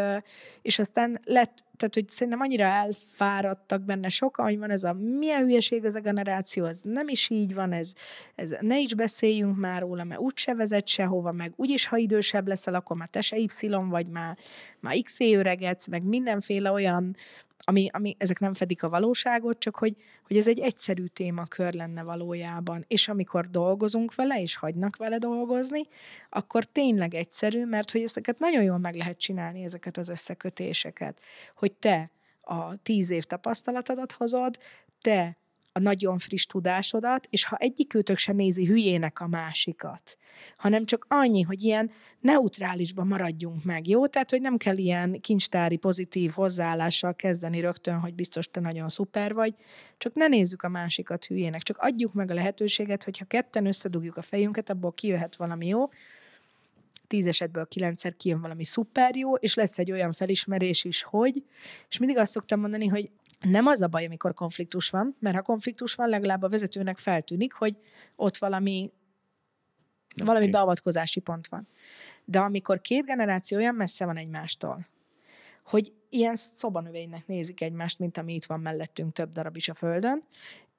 és 0.63 0.79
aztán 0.79 1.21
lett, 1.25 1.65
tehát 1.77 1.95
hogy 1.95 2.09
szerintem 2.09 2.41
annyira 2.41 2.65
elfáradtak 2.65 3.83
benne 3.83 4.09
sokan, 4.09 4.45
hogy 4.45 4.59
van 4.59 4.71
ez 4.71 4.85
a 4.85 4.93
milyen 4.93 5.43
hülyeség 5.43 5.85
ez 5.85 5.95
a 5.95 6.01
generáció, 6.01 6.65
ez 6.65 6.81
nem 6.83 7.09
is 7.09 7.31
így 7.31 7.55
van, 7.55 7.73
ez, 7.73 7.93
ez 8.35 8.55
ne 8.61 8.79
is 8.79 8.95
beszéljünk 8.95 9.57
már 9.57 9.81
róla, 9.81 10.05
mert 10.05 10.21
úgyse 10.21 10.55
vezet 10.55 10.89
sehova, 10.89 11.33
meg 11.33 11.53
úgyis, 11.57 11.87
ha 11.87 11.97
idősebb 11.97 12.49
leszel, 12.49 12.75
akkor 12.75 12.97
már 12.97 13.09
te 13.09 13.21
se 13.21 13.37
Y 13.37 13.69
vagy, 13.69 14.09
már, 14.09 14.39
már 14.81 14.97
X 15.03 15.21
öregetsz, 15.21 15.87
meg 15.87 16.03
mindenféle 16.03 16.71
olyan 16.71 17.17
ami, 17.65 17.89
ami, 17.93 18.17
ezek 18.19 18.39
nem 18.39 18.55
fedik 18.55 18.83
a 18.83 18.89
valóságot, 18.89 19.59
csak 19.59 19.77
hogy, 19.77 19.97
hogy 20.27 20.37
ez 20.37 20.49
egy 20.49 20.59
egyszerű 20.59 21.07
témakör 21.07 21.75
lenne 21.75 22.03
valójában. 22.03 22.85
És 22.89 23.09
amikor 23.09 23.51
dolgozunk 23.51 24.15
vele, 24.15 24.41
és 24.41 24.57
hagynak 24.57 24.97
vele 24.97 25.19
dolgozni, 25.19 25.87
akkor 26.29 26.65
tényleg 26.65 27.15
egyszerű, 27.15 27.65
mert 27.65 27.91
hogy 27.91 28.03
ezeket 28.03 28.39
nagyon 28.39 28.63
jól 28.63 28.79
meg 28.79 28.95
lehet 28.95 29.19
csinálni, 29.19 29.63
ezeket 29.63 29.97
az 29.97 30.09
összekötéseket. 30.09 31.21
Hogy 31.55 31.73
te 31.73 32.11
a 32.41 32.83
tíz 32.83 33.11
év 33.11 33.25
tapasztalatodat 33.25 34.13
hozod, 34.13 34.59
te 35.01 35.37
a 35.79 35.81
nagyon 35.81 36.19
friss 36.19 36.47
tudásodat, 36.47 37.27
és 37.31 37.45
ha 37.45 37.57
egyikőtök 37.57 38.19
sem 38.19 38.37
nézi 38.37 38.65
hülyének 38.65 39.21
a 39.21 39.27
másikat, 39.27 40.17
hanem 40.57 40.85
csak 40.85 41.07
annyi, 41.09 41.43
hogy 41.43 41.63
ilyen 41.63 41.91
neutrálisban 42.21 43.07
maradjunk 43.07 43.65
meg, 43.65 43.89
jó? 43.89 44.07
Tehát, 44.07 44.31
hogy 44.31 44.41
nem 44.41 44.57
kell 44.57 44.77
ilyen 44.77 45.21
kincstári 45.21 45.77
pozitív 45.77 46.31
hozzáállással 46.31 47.15
kezdeni 47.15 47.61
rögtön, 47.61 47.99
hogy 47.99 48.15
biztos 48.15 48.51
te 48.51 48.61
nagyon 48.61 48.89
szuper 48.89 49.35
vagy, 49.35 49.55
csak 49.99 50.15
ne 50.15 50.27
nézzük 50.27 50.63
a 50.63 50.69
másikat 50.69 51.25
hülyének, 51.25 51.63
csak 51.63 51.77
adjuk 51.79 52.13
meg 52.13 52.31
a 52.31 52.35
lehetőséget, 52.35 53.05
hogyha 53.05 53.25
ketten 53.25 53.67
összedugjuk 53.67 54.17
a 54.17 54.23
fejünket, 54.23 54.71
abból 54.71 54.93
kijöhet 54.93 55.37
valami 55.37 55.67
jó, 55.67 55.89
tíz 57.07 57.27
esetből 57.27 57.67
kilencszer 57.67 58.17
kijön 58.17 58.41
valami 58.41 58.65
szuper 58.65 59.17
jó, 59.17 59.35
és 59.35 59.55
lesz 59.55 59.79
egy 59.79 59.93
olyan 59.93 60.13
felismerés 60.13 60.85
is, 60.85 61.03
hogy, 61.03 61.43
és 61.89 61.99
mindig 61.99 62.19
azt 62.19 62.33
szoktam 62.33 62.61
mondani, 62.61 62.87
hogy 62.87 63.11
nem 63.41 63.67
az 63.67 63.83
a 63.83 63.87
baj, 63.87 64.05
amikor 64.05 64.35
konfliktus 64.35 64.91
van, 64.91 65.17
mert 65.19 65.37
ha 65.37 65.43
konfliktus 65.43 65.95
van, 65.95 66.09
legalább 66.09 66.43
a 66.43 66.49
vezetőnek 66.49 66.99
feltűnik, 66.99 67.53
hogy 67.53 67.79
ott 68.17 68.37
valami, 68.37 68.91
valami 70.25 70.49
beavatkozási 70.49 71.21
pont 71.21 71.49
van. 71.49 71.69
De 72.25 72.39
amikor 72.39 72.81
két 72.81 73.05
generáció 73.05 73.59
olyan 73.59 73.75
messze 73.75 74.05
van 74.05 74.17
egymástól, 74.17 74.87
hogy 75.65 75.93
ilyen 76.09 76.35
szobanövénynek 76.35 77.27
nézik 77.27 77.61
egymást, 77.61 77.99
mint 77.99 78.19
ami 78.19 78.35
itt 78.35 78.45
van 78.45 78.61
mellettünk 78.61 79.13
több 79.13 79.33
darab 79.33 79.57
is 79.57 79.69
a 79.69 79.75
Földön, 79.75 80.25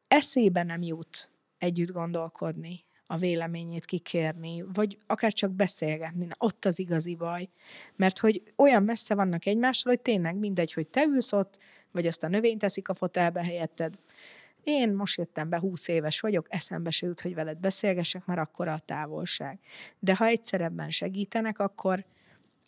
eszébe 0.07 0.63
nem 0.63 0.81
jut 0.81 1.29
együtt 1.57 1.91
gondolkodni, 1.91 2.83
a 3.11 3.17
véleményét 3.17 3.85
kikérni, 3.85 4.63
vagy 4.73 4.97
akár 5.07 5.33
csak 5.33 5.51
beszélgetni. 5.51 6.25
Na, 6.25 6.35
ott 6.37 6.65
az 6.65 6.79
igazi 6.79 7.15
baj. 7.15 7.49
Mert 7.95 8.19
hogy 8.19 8.43
olyan 8.55 8.83
messze 8.83 9.15
vannak 9.15 9.45
egymástól, 9.45 9.93
hogy 9.93 10.01
tényleg 10.01 10.35
mindegy, 10.35 10.73
hogy 10.73 10.87
te 10.87 11.03
ülsz 11.03 11.31
ott, 11.31 11.57
vagy 11.91 12.07
azt 12.07 12.23
a 12.23 12.27
növényt 12.27 12.59
teszik 12.59 12.89
a 12.89 12.93
fotelbe 12.93 13.43
helyetted. 13.43 13.93
Én 14.63 14.93
most 14.93 15.17
jöttem 15.17 15.49
be, 15.49 15.59
20 15.59 15.87
éves 15.87 16.19
vagyok, 16.19 16.45
eszembe 16.49 16.89
se 16.89 17.05
jut, 17.07 17.21
hogy 17.21 17.35
veled 17.35 17.57
beszélgessek, 17.57 18.25
mert 18.25 18.39
akkor 18.39 18.67
a 18.67 18.79
távolság. 18.85 19.59
De 19.99 20.15
ha 20.15 20.25
egyszer 20.25 20.61
ebben 20.61 20.89
segítenek, 20.89 21.59
akkor, 21.59 22.05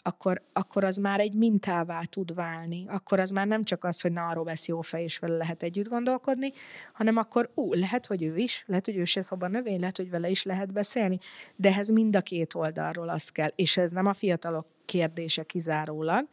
akkor, 0.04 0.42
akkor 0.54 0.84
az 0.84 0.98
már 0.98 1.20
egy 1.20 1.34
mintává 1.34 2.02
tud 2.02 2.34
válni. 2.34 2.86
Akkor 2.88 3.20
az 3.20 3.30
már 3.30 3.48
nem 3.48 3.64
csak 3.64 3.84
az, 3.84 4.02
hogy 4.02 4.12
na, 4.12 4.28
arról 4.28 4.44
vesz 4.44 4.68
jó 4.68 4.82
fej, 4.82 5.04
és 5.04 5.18
vele 5.18 5.38
lehet 5.38 5.64
együtt 5.64 5.88
gondolkodni, 5.88 6.52
hanem 6.94 7.18
akkor 7.18 7.52
ú, 7.54 7.74
lehet, 7.74 8.06
hogy 8.06 8.24
ő 8.24 8.36
is, 8.36 8.64
lehet, 8.68 8.86
hogy 8.86 8.98
ő 8.98 9.06
se 9.06 9.22
szoba 9.22 9.48
növény, 9.48 9.80
lehet, 9.80 9.98
hogy 9.98 10.10
vele 10.10 10.30
is 10.30 10.44
lehet 10.44 10.72
beszélni, 10.72 11.20
de 11.56 11.70
ehhez 11.70 11.90
mind 11.90 12.16
a 12.16 12.22
két 12.22 12.54
oldalról 12.54 13.10
az 13.10 13.30
kell, 13.30 13.52
és 13.56 13.78
ez 13.78 13.92
nem 13.92 14.06
a 14.06 14.14
fiatalok 14.14 14.68
kérdése 14.86 15.44
kizárólag, 15.44 16.28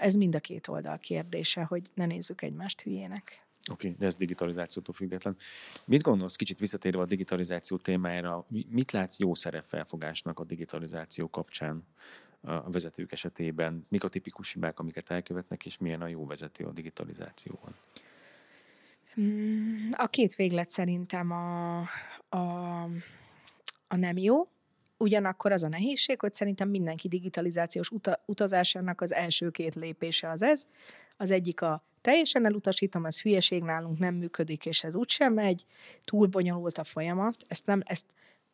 ez 0.00 0.14
mind 0.14 0.34
a 0.34 0.40
két 0.40 0.68
oldal 0.68 0.98
kérdése, 0.98 1.62
hogy 1.62 1.90
ne 1.94 2.06
nézzük 2.06 2.42
egymást 2.42 2.80
hülyének. 2.80 3.44
Oké, 3.70 3.86
okay, 3.86 3.98
de 3.98 4.06
ez 4.06 4.16
digitalizációtól 4.16 4.94
független. 4.94 5.36
Mit 5.84 6.02
gondolsz, 6.02 6.36
kicsit 6.36 6.58
visszatérve 6.58 7.02
a 7.02 7.06
digitalizáció 7.06 7.76
témájára, 7.76 8.46
mit 8.68 8.90
látsz 8.90 9.18
jó 9.18 9.34
szerepfelfogásnak 9.34 10.38
a 10.38 10.44
digitalizáció 10.44 11.30
kapcsán 11.30 11.86
a 12.40 12.70
vezetők 12.70 13.12
esetében? 13.12 13.86
Mik 13.88 14.04
a 14.04 14.08
tipikus 14.08 14.52
hibák, 14.52 14.78
amiket 14.78 15.10
elkövetnek, 15.10 15.66
és 15.66 15.78
milyen 15.78 16.00
a 16.00 16.06
jó 16.06 16.26
vezető 16.26 16.64
a 16.64 16.72
digitalizációban? 16.72 17.74
Mm, 19.20 19.88
a 19.92 20.06
két 20.06 20.34
véglet 20.34 20.70
szerintem 20.70 21.30
a, 21.30 21.78
a, 22.28 22.82
a 23.88 23.96
nem 23.96 24.18
jó, 24.18 24.48
Ugyanakkor 25.02 25.52
az 25.52 25.62
a 25.62 25.68
nehézség, 25.68 26.20
hogy 26.20 26.34
szerintem 26.34 26.68
mindenki 26.68 27.08
digitalizációs 27.08 27.90
uta- 27.90 28.20
utazásának 28.26 29.00
az 29.00 29.12
első 29.12 29.50
két 29.50 29.74
lépése 29.74 30.30
az 30.30 30.42
ez. 30.42 30.66
Az 31.16 31.30
egyik 31.30 31.62
a 31.62 31.84
teljesen 32.00 32.44
elutasítom, 32.44 33.06
ez 33.06 33.20
hülyeség 33.20 33.62
nálunk 33.62 33.98
nem 33.98 34.14
működik, 34.14 34.66
és 34.66 34.84
ez 34.84 34.94
úgysem 34.94 35.32
megy, 35.32 35.64
túl 36.04 36.26
bonyolult 36.26 36.78
a 36.78 36.84
folyamat, 36.84 37.44
ezt 37.48 37.66
nem, 37.66 37.82
ezt 37.84 38.04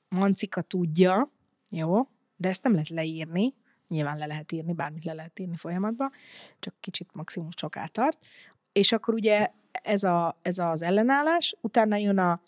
Mancika 0.09 0.63
tudja, 0.63 1.29
jó, 1.69 2.09
de 2.37 2.49
ezt 2.49 2.63
nem 2.63 2.73
lehet 2.73 2.89
leírni, 2.89 3.55
nyilván 3.89 4.19
le 4.19 4.27
lehet 4.27 4.53
írni, 4.53 4.73
bármit 4.73 5.05
le 5.05 5.13
lehet 5.13 5.39
írni 5.39 5.57
folyamatban, 5.57 6.11
csak 6.59 6.75
kicsit 6.81 7.09
maximum 7.13 7.49
soká 7.57 7.87
tart. 7.87 8.19
És 8.73 8.93
akkor 8.93 9.15
ugye 9.15 9.51
ez, 9.71 10.03
a, 10.05 10.39
ez 10.43 10.59
az 10.59 10.83
ellenállás, 10.83 11.57
utána 11.61 11.97
jön 11.97 12.19
a 12.19 12.41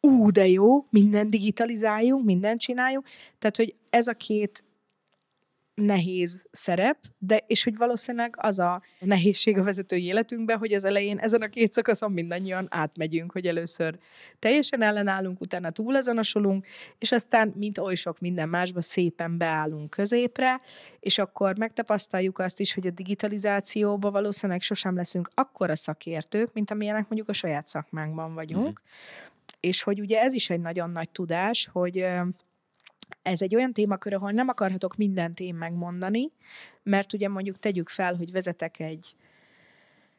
ú, 0.00 0.30
de 0.30 0.46
jó, 0.46 0.86
minden 0.90 1.30
digitalizáljunk, 1.30 2.24
mindent 2.24 2.60
csináljunk. 2.60 3.06
Tehát, 3.38 3.56
hogy 3.56 3.74
ez 3.90 4.06
a 4.06 4.12
két 4.12 4.64
nehéz 5.80 6.42
szerep, 6.50 6.96
de 7.18 7.44
és 7.46 7.64
hogy 7.64 7.76
valószínűleg 7.76 8.34
az 8.38 8.58
a 8.58 8.82
nehézség 8.98 9.58
a 9.58 9.62
vezetői 9.62 10.04
életünkben, 10.04 10.58
hogy 10.58 10.72
az 10.72 10.84
elején 10.84 11.18
ezen 11.18 11.42
a 11.42 11.48
két 11.48 11.72
szakaszon 11.72 12.12
mindannyian 12.12 12.66
átmegyünk, 12.70 13.32
hogy 13.32 13.46
először 13.46 13.98
teljesen 14.38 14.82
ellenállunk, 14.82 15.40
utána 15.40 15.70
túlazonosulunk, 15.70 16.66
és 16.98 17.12
aztán, 17.12 17.52
mint 17.56 17.78
oly 17.78 17.94
sok 17.94 18.18
minden 18.18 18.48
másba, 18.48 18.80
szépen 18.80 19.38
beállunk 19.38 19.90
középre, 19.90 20.60
és 21.00 21.18
akkor 21.18 21.58
megtapasztaljuk 21.58 22.38
azt 22.38 22.60
is, 22.60 22.74
hogy 22.74 22.86
a 22.86 22.90
digitalizációba 22.90 24.10
valószínűleg 24.10 24.62
sosem 24.62 24.96
leszünk 24.96 25.30
akkora 25.34 25.76
szakértők, 25.76 26.52
mint 26.52 26.70
amilyenek 26.70 27.02
mondjuk 27.02 27.28
a 27.28 27.32
saját 27.32 27.68
szakmánkban 27.68 28.34
vagyunk. 28.34 28.62
Uh-huh. 28.62 29.28
És 29.60 29.82
hogy 29.82 30.00
ugye 30.00 30.20
ez 30.20 30.32
is 30.32 30.50
egy 30.50 30.60
nagyon 30.60 30.90
nagy 30.90 31.10
tudás, 31.10 31.68
hogy 31.72 32.04
ez 33.22 33.42
egy 33.42 33.54
olyan 33.54 33.72
témakör, 33.72 34.14
ahol 34.14 34.30
nem 34.30 34.48
akarhatok 34.48 34.96
mindent 34.96 35.40
én 35.40 35.54
megmondani, 35.54 36.30
mert 36.82 37.12
ugye 37.12 37.28
mondjuk 37.28 37.58
tegyük 37.58 37.88
fel, 37.88 38.14
hogy 38.14 38.32
vezetek 38.32 38.80
egy 38.80 39.14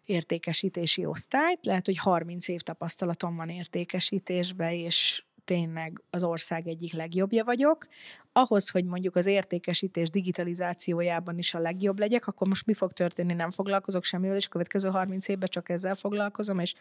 értékesítési 0.05 1.05
osztályt, 1.05 1.65
lehet, 1.65 1.85
hogy 1.85 1.97
30 1.97 2.47
év 2.47 2.61
tapasztalatom 2.61 3.35
van 3.35 3.49
értékesítésbe, 3.49 4.75
és 4.75 5.23
tényleg 5.45 6.01
az 6.09 6.23
ország 6.23 6.67
egyik 6.67 6.93
legjobbja 6.93 7.43
vagyok, 7.43 7.87
ahhoz, 8.31 8.69
hogy 8.69 8.85
mondjuk 8.85 9.15
az 9.15 9.25
értékesítés 9.25 10.09
digitalizációjában 10.09 11.37
is 11.37 11.53
a 11.53 11.59
legjobb 11.59 11.99
legyek, 11.99 12.27
akkor 12.27 12.47
most 12.47 12.65
mi 12.65 12.73
fog 12.73 12.91
történni? 12.91 13.33
Nem 13.33 13.49
foglalkozok 13.49 14.03
semmivel, 14.03 14.35
és 14.35 14.47
következő 14.47 14.89
30 14.89 15.27
évben 15.27 15.49
csak 15.51 15.69
ezzel 15.69 15.95
foglalkozom, 15.95 16.59
és 16.59 16.73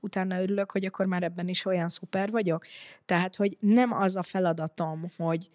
utána 0.00 0.40
örülök, 0.40 0.70
hogy 0.70 0.84
akkor 0.84 1.06
már 1.06 1.22
ebben 1.22 1.48
is 1.48 1.64
olyan 1.64 1.88
szuper 1.88 2.30
vagyok. 2.30 2.64
Tehát, 3.04 3.36
hogy 3.36 3.56
nem 3.60 3.92
az 3.92 4.16
a 4.16 4.22
feladatom, 4.22 5.10
hogy 5.16 5.48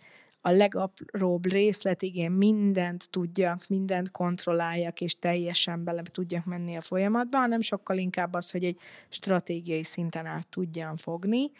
a 0.45 0.51
legapróbb 0.51 1.45
részletig 1.45 2.15
én 2.15 2.31
mindent 2.31 3.09
tudjak, 3.09 3.67
mindent 3.67 4.11
kontrolláljak, 4.11 5.01
és 5.01 5.19
teljesen 5.19 5.83
bele 5.83 6.01
tudjak 6.01 6.45
menni 6.45 6.75
a 6.75 6.81
folyamatba, 6.81 7.37
hanem 7.37 7.61
sokkal 7.61 7.97
inkább 7.97 8.33
az, 8.33 8.51
hogy 8.51 8.63
egy 8.63 8.79
stratégiai 9.09 9.83
szinten 9.83 10.25
át 10.25 10.47
tudjam 10.47 10.97
fogni, 10.97 11.51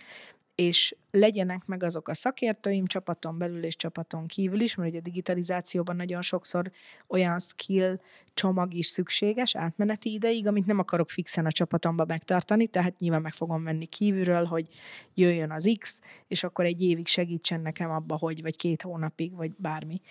és 0.56 0.96
legyenek 1.12 1.66
meg 1.66 1.84
azok 1.84 2.08
a 2.08 2.14
szakértőim 2.14 2.86
csapaton 2.86 3.38
belül 3.38 3.64
és 3.64 3.76
csapaton 3.76 4.28
kívül 4.28 4.60
is, 4.60 4.76
mert 4.76 4.90
ugye 4.90 5.00
a 5.00 5.02
digitalizációban 5.02 5.96
nagyon 5.96 6.22
sokszor 6.22 6.72
olyan 7.08 7.40
skill 7.40 8.00
csomag 8.34 8.74
is 8.74 8.86
szükséges 8.86 9.56
átmeneti 9.56 10.14
ideig, 10.14 10.48
amit 10.48 10.66
nem 10.66 10.80
akarok 10.80 11.10
fixen 11.10 11.46
a 11.46 11.52
csapatomba 11.52 12.06
megtartani, 12.06 12.68
tehát 12.68 13.00
nyilván 13.00 13.22
meg 13.22 13.34
fogom 13.34 13.64
venni 13.64 13.86
kívülről, 13.86 14.46
hogy 14.46 14.68
jöjjön 15.14 15.52
az 15.52 15.76
X, 15.80 16.00
és 16.28 16.44
akkor 16.44 16.66
egy 16.66 16.82
évig 16.82 17.08
segítsen 17.08 17.62
nekem 17.62 17.92
abba, 17.92 18.18
hogy, 18.18 18.42
vagy 18.42 18.56
két 18.56 18.82
hónapig, 18.82 19.36
vagy 19.36 19.52
bármi 19.58 20.02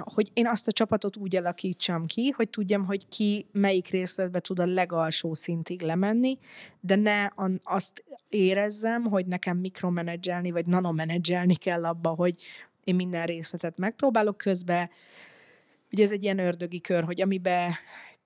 hogy 0.00 0.30
én 0.32 0.46
azt 0.46 0.68
a 0.68 0.72
csapatot 0.72 1.16
úgy 1.16 1.36
alakítsam 1.36 2.06
ki, 2.06 2.28
hogy 2.28 2.50
tudjam, 2.50 2.84
hogy 2.84 3.08
ki 3.08 3.46
melyik 3.52 3.88
részletbe 3.88 4.40
tud 4.40 4.58
a 4.58 4.66
legalsó 4.66 5.34
szintig 5.34 5.82
lemenni, 5.82 6.38
de 6.80 6.96
ne 6.96 7.28
azt 7.62 8.04
érezzem, 8.28 9.04
hogy 9.04 9.26
nekem 9.26 9.56
mikromenedzselni, 9.56 10.50
vagy 10.50 10.66
nanomenedzselni 10.66 11.54
kell 11.54 11.84
abba, 11.84 12.08
hogy 12.08 12.34
én 12.84 12.94
minden 12.94 13.26
részletet 13.26 13.78
megpróbálok 13.78 14.36
közben. 14.36 14.90
Ugye 15.92 16.04
ez 16.04 16.12
egy 16.12 16.22
ilyen 16.22 16.38
ördögi 16.38 16.80
kör, 16.80 17.04
hogy 17.04 17.20
amiben 17.20 17.72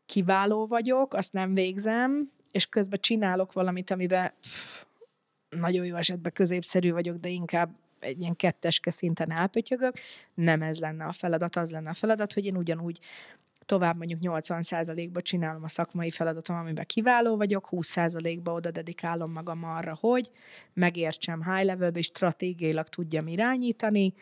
kiváló 0.07 0.67
vagyok, 0.67 1.15
azt 1.15 1.33
nem 1.33 1.55
végzem, 1.55 2.31
és 2.51 2.67
közben 2.67 3.01
csinálok 3.01 3.53
valamit, 3.53 3.91
amiben 3.91 4.33
pff, 4.41 4.83
nagyon 5.49 5.87
jó 5.87 5.97
esetben 5.97 6.33
középszerű 6.33 6.93
vagyok, 6.93 7.17
de 7.17 7.29
inkább 7.29 7.71
egy 8.01 8.21
ilyen 8.21 8.37
ketteske 8.37 8.91
szinten 8.91 9.33
elpötyögök, 9.33 9.95
nem 10.35 10.63
ez 10.63 10.79
lenne 10.79 11.05
a 11.05 11.13
feladat, 11.13 11.57
az 11.57 11.71
lenne 11.71 11.91
a 11.91 11.95
feladat, 11.95 12.33
hogy 12.33 12.45
én 12.45 12.57
ugyanúgy 12.57 12.99
tovább 13.71 13.97
mondjuk 13.97 14.21
80%-ba 14.23 15.23
csinálom 15.23 15.63
a 15.63 15.69
szakmai 15.69 16.11
feladatom, 16.11 16.57
amiben 16.57 16.85
kiváló 16.87 17.37
vagyok, 17.37 17.69
20%-ba 17.71 18.53
oda 18.53 18.71
dedikálom 18.71 19.33
magam 19.33 19.65
arra, 19.65 19.97
hogy 20.01 20.31
megértsem 20.73 21.43
high 21.43 21.65
levelbe, 21.65 21.99
és 21.99 22.07
stratégiailag 22.07 22.89
tudjam 22.89 23.27
irányítani, 23.27 24.15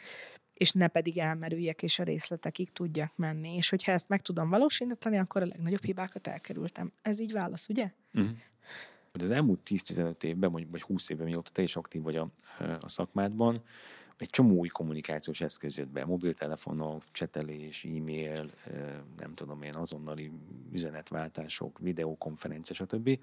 és 0.55 0.73
ne 0.73 0.89
pedig 0.89 1.19
elmerüljek, 1.19 1.83
és 1.83 1.99
a 1.99 2.03
részletekig 2.03 2.73
tudjak 2.73 3.13
menni. 3.17 3.57
És 3.57 3.69
hogyha 3.69 3.93
ezt 3.93 4.09
meg 4.09 4.23
tudom 4.23 4.49
valósítani, 4.49 5.19
akkor 5.19 5.43
a 5.43 5.47
legnagyobb 5.47 5.85
hibákat 5.85 6.27
elkerültem. 6.27 6.93
Ez 7.03 7.21
így 7.21 7.33
válasz, 7.33 7.69
ugye? 7.69 7.91
Uh-huh. 8.15 8.31
Az 9.23 9.31
elmúlt 9.31 9.61
10-15 9.65 10.23
évben, 10.23 10.53
vagy 10.53 10.83
20 10.83 11.11
évben, 11.11 11.27
mióta 11.27 11.51
te 11.51 11.63
is 11.63 11.77
aktív 11.77 12.03
vagy 12.03 12.17
a, 12.17 12.29
a 12.81 12.89
szakmádban, 12.89 13.63
egy 14.19 14.31
csomó 14.31 14.55
új 14.55 14.69
kommunikációs 14.69 15.41
eszköz 15.41 15.77
jött 15.77 15.89
be, 15.89 16.05
mobiltelefonok, 16.05 17.03
csetelés, 17.13 17.85
e-mail, 17.85 18.51
nem 19.17 19.35
tudom 19.35 19.63
én, 19.63 19.75
azonnali 19.75 20.31
üzenetváltások, 20.73 21.79
videokonferencia, 21.79 22.75
stb. 22.75 23.19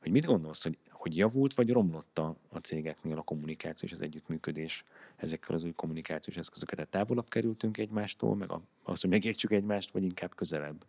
Hogy 0.00 0.10
mit 0.10 0.24
gondolsz, 0.24 0.62
hogy, 0.62 0.78
hogy 0.90 1.16
javult 1.16 1.54
vagy 1.54 1.70
romlott 1.70 2.18
a, 2.18 2.36
a 2.48 2.58
cégeknél 2.58 3.18
a 3.18 3.22
kommunikáció 3.22 3.88
és 3.88 3.94
az 3.94 4.02
együttműködés 4.02 4.84
ezekkel 5.16 5.54
az 5.54 5.64
új 5.64 5.72
kommunikációs 5.72 6.36
eszközöket? 6.36 6.74
Tehát 6.74 6.90
távolabb 6.90 7.28
kerültünk 7.28 7.78
egymástól, 7.78 8.36
meg 8.36 8.50
az, 8.82 9.00
hogy 9.00 9.10
megértsük 9.10 9.50
egymást, 9.50 9.90
vagy 9.90 10.02
inkább 10.02 10.34
közelebb, 10.34 10.84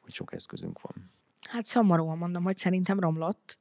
hogy 0.00 0.12
sok 0.12 0.32
eszközünk 0.32 0.80
van? 0.80 1.10
Hát 1.40 1.66
szomorúan 1.66 2.18
mondom, 2.18 2.42
hogy 2.42 2.56
szerintem 2.56 3.00
romlott 3.00 3.58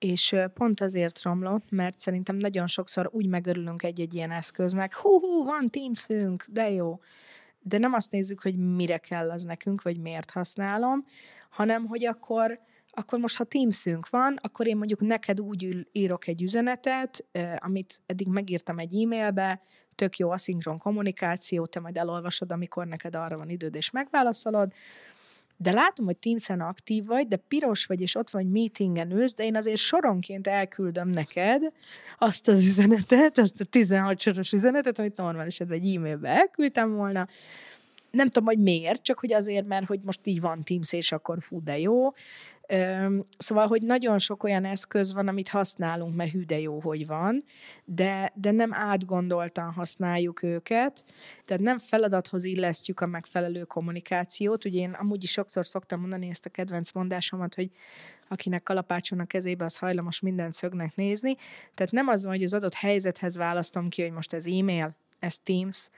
és 0.00 0.36
pont 0.54 0.80
azért 0.80 1.22
romlott, 1.22 1.70
mert 1.70 1.98
szerintem 1.98 2.36
nagyon 2.36 2.66
sokszor 2.66 3.10
úgy 3.12 3.26
megörülünk 3.26 3.82
egy-egy 3.82 4.14
ilyen 4.14 4.30
eszköznek, 4.30 4.94
hú, 4.94 5.20
hú, 5.20 5.44
van 5.44 5.68
Teamsünk, 5.68 6.44
de 6.48 6.70
jó. 6.70 7.00
De 7.62 7.78
nem 7.78 7.92
azt 7.92 8.10
nézzük, 8.10 8.42
hogy 8.42 8.56
mire 8.56 8.98
kell 8.98 9.30
az 9.30 9.42
nekünk, 9.42 9.82
vagy 9.82 10.00
miért 10.00 10.30
használom, 10.30 11.04
hanem 11.50 11.86
hogy 11.86 12.04
akkor, 12.04 12.60
akkor 12.90 13.18
most, 13.18 13.36
ha 13.36 13.44
Teamsünk 13.44 14.08
van, 14.08 14.38
akkor 14.42 14.66
én 14.66 14.76
mondjuk 14.76 15.00
neked 15.00 15.40
úgy 15.40 15.86
írok 15.92 16.26
egy 16.26 16.42
üzenetet, 16.42 17.24
amit 17.56 18.00
eddig 18.06 18.28
megírtam 18.28 18.78
egy 18.78 19.02
e-mailbe, 19.02 19.62
tök 19.94 20.16
jó 20.16 20.30
aszinkron 20.30 20.78
kommunikáció, 20.78 21.66
te 21.66 21.80
majd 21.80 21.96
elolvasod, 21.96 22.52
amikor 22.52 22.86
neked 22.86 23.14
arra 23.14 23.36
van 23.36 23.48
időd, 23.48 23.74
és 23.74 23.90
megválaszolod, 23.90 24.72
de 25.62 25.72
látom, 25.72 26.06
hogy 26.06 26.16
Teams-en 26.16 26.60
aktív 26.60 27.04
vagy, 27.04 27.28
de 27.28 27.36
piros 27.36 27.86
vagy, 27.86 28.00
és 28.00 28.14
ott 28.14 28.30
vagy 28.30 28.50
meetingen 28.50 29.10
ülsz, 29.10 29.34
de 29.34 29.44
én 29.44 29.56
azért 29.56 29.76
soronként 29.76 30.46
elküldöm 30.46 31.08
neked 31.08 31.62
azt 32.18 32.48
az 32.48 32.66
üzenetet, 32.66 33.38
azt 33.38 33.60
a 33.60 33.64
16 33.64 34.20
soros 34.20 34.52
üzenetet, 34.52 34.98
amit 34.98 35.16
normál 35.16 35.46
esetben 35.46 35.78
egy 35.80 35.94
e-mailbe 35.94 36.28
elküldtem 36.28 36.94
volna, 36.94 37.28
nem 38.10 38.26
tudom, 38.26 38.44
hogy 38.44 38.58
miért, 38.58 39.02
csak 39.02 39.18
hogy 39.18 39.32
azért, 39.32 39.66
mert 39.66 39.86
hogy 39.86 40.00
most 40.04 40.20
így 40.24 40.40
van 40.40 40.62
Teams, 40.62 40.92
és 40.92 41.12
akkor 41.12 41.38
fú, 41.40 41.62
de 41.62 41.78
jó. 41.78 42.12
Szóval, 43.38 43.66
hogy 43.66 43.82
nagyon 43.82 44.18
sok 44.18 44.42
olyan 44.42 44.64
eszköz 44.64 45.12
van, 45.12 45.28
amit 45.28 45.48
használunk, 45.48 46.14
mert 46.16 46.30
hű, 46.30 46.44
de 46.44 46.58
jó, 46.58 46.80
hogy 46.80 47.06
van, 47.06 47.44
de, 47.84 48.32
de 48.34 48.50
nem 48.50 48.74
átgondoltan 48.74 49.72
használjuk 49.72 50.42
őket, 50.42 51.04
tehát 51.44 51.62
nem 51.62 51.78
feladathoz 51.78 52.44
illesztjük 52.44 53.00
a 53.00 53.06
megfelelő 53.06 53.62
kommunikációt. 53.62 54.64
Ugye 54.64 54.80
én 54.80 54.90
amúgy 54.90 55.22
is 55.22 55.30
sokszor 55.30 55.66
szoktam 55.66 56.00
mondani 56.00 56.28
ezt 56.28 56.46
a 56.46 56.50
kedvenc 56.50 56.92
mondásomat, 56.92 57.54
hogy 57.54 57.70
akinek 58.28 58.62
kalapácson 58.62 59.20
a 59.20 59.26
kezébe, 59.26 59.64
az 59.64 59.76
hajlamos 59.76 60.20
mindent 60.20 60.54
szögnek 60.54 60.96
nézni. 60.96 61.36
Tehát 61.74 61.92
nem 61.92 62.08
az 62.08 62.22
van, 62.22 62.32
hogy 62.32 62.44
az 62.44 62.54
adott 62.54 62.74
helyzethez 62.74 63.36
választom 63.36 63.88
ki, 63.88 64.02
hogy 64.02 64.12
most 64.12 64.32
ez 64.32 64.46
e-mail, 64.46 64.96
ez 65.18 65.38
Teams, 65.42 65.88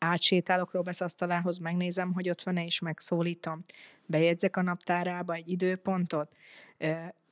átsétálok 0.00 0.72
Robesz 0.72 1.00
asztalához, 1.00 1.58
megnézem, 1.58 2.12
hogy 2.12 2.28
ott 2.28 2.42
van-e, 2.42 2.64
és 2.64 2.80
megszólítom. 2.80 3.64
Bejegyzek 4.06 4.56
a 4.56 4.62
naptárába 4.62 5.34
egy 5.34 5.48
időpontot, 5.48 6.30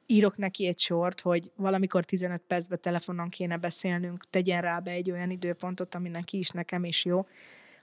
írok 0.06 0.36
neki 0.36 0.66
egy 0.66 0.78
sort, 0.78 1.20
hogy 1.20 1.50
valamikor 1.56 2.04
15 2.04 2.42
percben 2.46 2.80
telefonon 2.80 3.28
kéne 3.28 3.56
beszélnünk, 3.56 4.30
tegyen 4.30 4.60
rá 4.60 4.78
be 4.78 4.90
egy 4.90 5.10
olyan 5.10 5.30
időpontot, 5.30 5.94
ami 5.94 6.08
neki 6.08 6.38
is, 6.38 6.48
nekem 6.48 6.84
is 6.84 7.04
jó, 7.04 7.26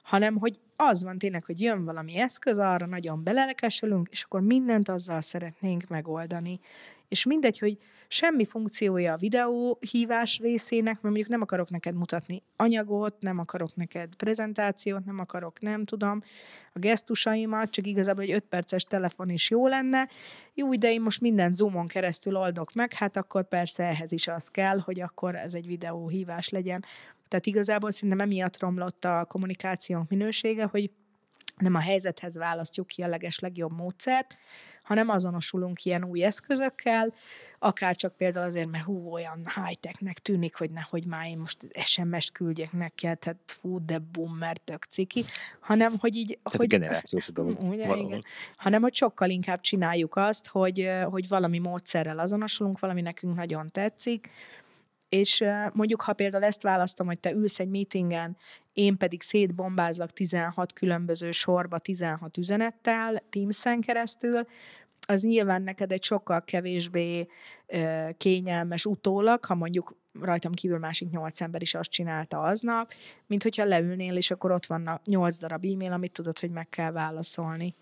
hanem 0.02 0.38
hogy 0.38 0.60
az 0.76 1.04
van 1.04 1.18
tényleg, 1.18 1.46
hogy 1.46 1.62
jön 1.62 1.86
valami 1.86 2.18
eszköz, 2.18 2.58
arra 2.58 2.86
nagyon 2.86 3.24
belelekesülünk, 3.24 4.08
és 4.12 4.24
akkor 4.24 4.42
mindent 4.42 4.90
azzal 4.90 5.22
szeretnénk 5.22 5.88
megoldani. 5.88 6.60
És 7.08 7.26
mindegy, 7.26 7.60
hogy 7.60 7.78
semmi 8.08 8.46
funkciója 8.46 9.14
a 9.14 9.18
videóhívás 9.18 10.40
részének, 10.40 10.94
mert 10.94 11.02
mondjuk 11.02 11.28
nem 11.28 11.42
akarok 11.42 11.70
neked 11.70 11.96
mutatni 11.96 12.44
anyagot, 12.56 13.22
nem 13.22 13.40
akarok 13.40 13.76
neked 13.76 14.16
prezentációt, 14.16 15.06
nem 15.06 15.20
akarok, 15.20 15.62
nem 15.62 15.86
tudom, 15.86 16.22
a 16.74 16.80
gesztusaimat, 16.80 17.70
csak 17.70 17.88
igazából 17.88 18.24
egy 18.24 18.32
5 18.32 18.44
perces 18.44 18.84
telefon 18.84 19.30
is 19.30 19.50
jó 19.50 19.68
lenne. 19.68 20.10
Jó, 20.54 20.76
de 20.76 20.92
én 20.92 21.02
most 21.02 21.22
minden 21.22 21.54
Zoomon 21.54 21.88
keresztül 21.88 22.36
oldok 22.38 22.74
meg, 22.74 22.94
hát 22.94 23.18
akkor 23.18 23.48
persze 23.48 23.84
ehhez 23.84 24.12
is 24.12 24.28
az 24.28 24.48
kell, 24.48 24.80
hogy 24.80 25.02
akkor 25.02 25.36
ez 25.36 25.54
egy 25.54 25.68
videóhívás 25.68 26.50
legyen. 26.50 26.86
Tehát 27.28 27.46
igazából 27.46 27.92
szerintem 27.92 28.20
emiatt 28.20 28.60
romlott 28.60 29.06
a 29.06 29.26
kommunikációnk 29.30 30.10
minősége, 30.10 30.64
hogy 30.64 30.92
nem 31.58 31.76
a 31.76 31.80
helyzethez 31.80 32.38
választjuk 32.38 32.88
ki 32.88 33.02
a 33.02 33.08
leges 33.08 33.40
legjobb 33.40 33.72
módszert, 33.72 34.38
hanem 34.86 35.10
azonosulunk 35.10 35.84
ilyen 35.84 36.04
új 36.04 36.24
eszközökkel, 36.24 37.14
akár 37.60 37.96
csak 37.96 38.16
például 38.18 38.46
azért, 38.46 38.70
mert 38.70 38.84
hú, 38.84 39.12
olyan 39.12 39.48
high-technek 39.56 40.20
tűnik, 40.20 40.56
hogy 40.56 40.72
nehogy 40.72 41.06
már 41.06 41.28
én 41.28 41.38
most 41.38 41.58
SMS-t 41.86 42.32
küldjek 42.32 42.72
neked, 42.72 43.20
tehát 43.20 43.40
fú, 43.46 43.86
de 43.86 44.00
boomer, 44.12 44.58
tök 44.58 44.84
ciki, 44.84 45.26
hanem 45.60 45.94
hogy 46.00 46.16
így... 46.16 46.40
Tehát 46.44 46.60
hogy, 46.60 46.68
generációs 46.68 47.28
dolog. 47.34 47.58
Ugye, 47.64 47.96
igen. 47.96 48.22
Hanem, 48.56 48.82
hogy 48.82 48.94
sokkal 48.94 49.30
inkább 49.30 49.62
csináljuk 49.62 50.16
azt, 50.16 50.48
hogy, 50.48 50.90
hogy 51.04 51.28
valami 51.28 51.60
módszerrel 51.60 52.20
azonosulunk, 52.20 52.80
valami 52.80 53.02
nekünk 53.02 53.36
nagyon 53.36 53.68
tetszik, 53.72 54.30
és 55.10 55.44
mondjuk, 55.74 56.02
ha 56.02 56.14
például 56.14 56.44
ezt 56.44 56.62
választom, 56.62 57.08
hogy 57.08 57.20
te 57.20 57.32
ülsz 57.32 57.60
egy 57.60 57.70
meetingen, 57.70 58.38
én 58.74 58.98
pedig 58.98 59.22
szétbombázlak 59.22 60.14
16 60.14 60.74
különböző 60.74 61.32
sorba 61.32 61.78
16 61.78 62.38
üzenettel 62.38 63.24
Teams-en 63.30 63.82
keresztül, 63.82 64.48
az 65.08 65.22
nyilván 65.22 65.62
neked 65.62 65.92
egy 65.92 66.04
sokkal 66.04 66.44
kevésbé 66.44 67.28
kényelmes 68.18 68.86
utólag, 68.86 69.46
ha 69.46 69.56
mondjuk 69.56 69.96
rajtam 70.22 70.52
kívül 70.52 70.78
másik 70.78 71.10
nyolc 71.10 71.42
ember 71.42 71.62
is 71.62 71.74
azt 71.74 71.90
csinálta 71.90 72.40
aznap, 72.40 72.94
mint 73.28 73.44
hogyha 73.44 73.66
leülnél, 73.66 74.16
és 74.16 74.32
akkor 74.32 74.52
ott 74.52 74.66
vannak 74.66 75.06
nyolc 75.06 75.38
darab 75.38 75.66
e-mail, 75.66 75.92
amit 75.92 76.12
tudod, 76.12 76.40
hogy 76.40 76.52
meg 76.52 76.70
kell 76.70 76.92
válaszolni. 76.92 77.76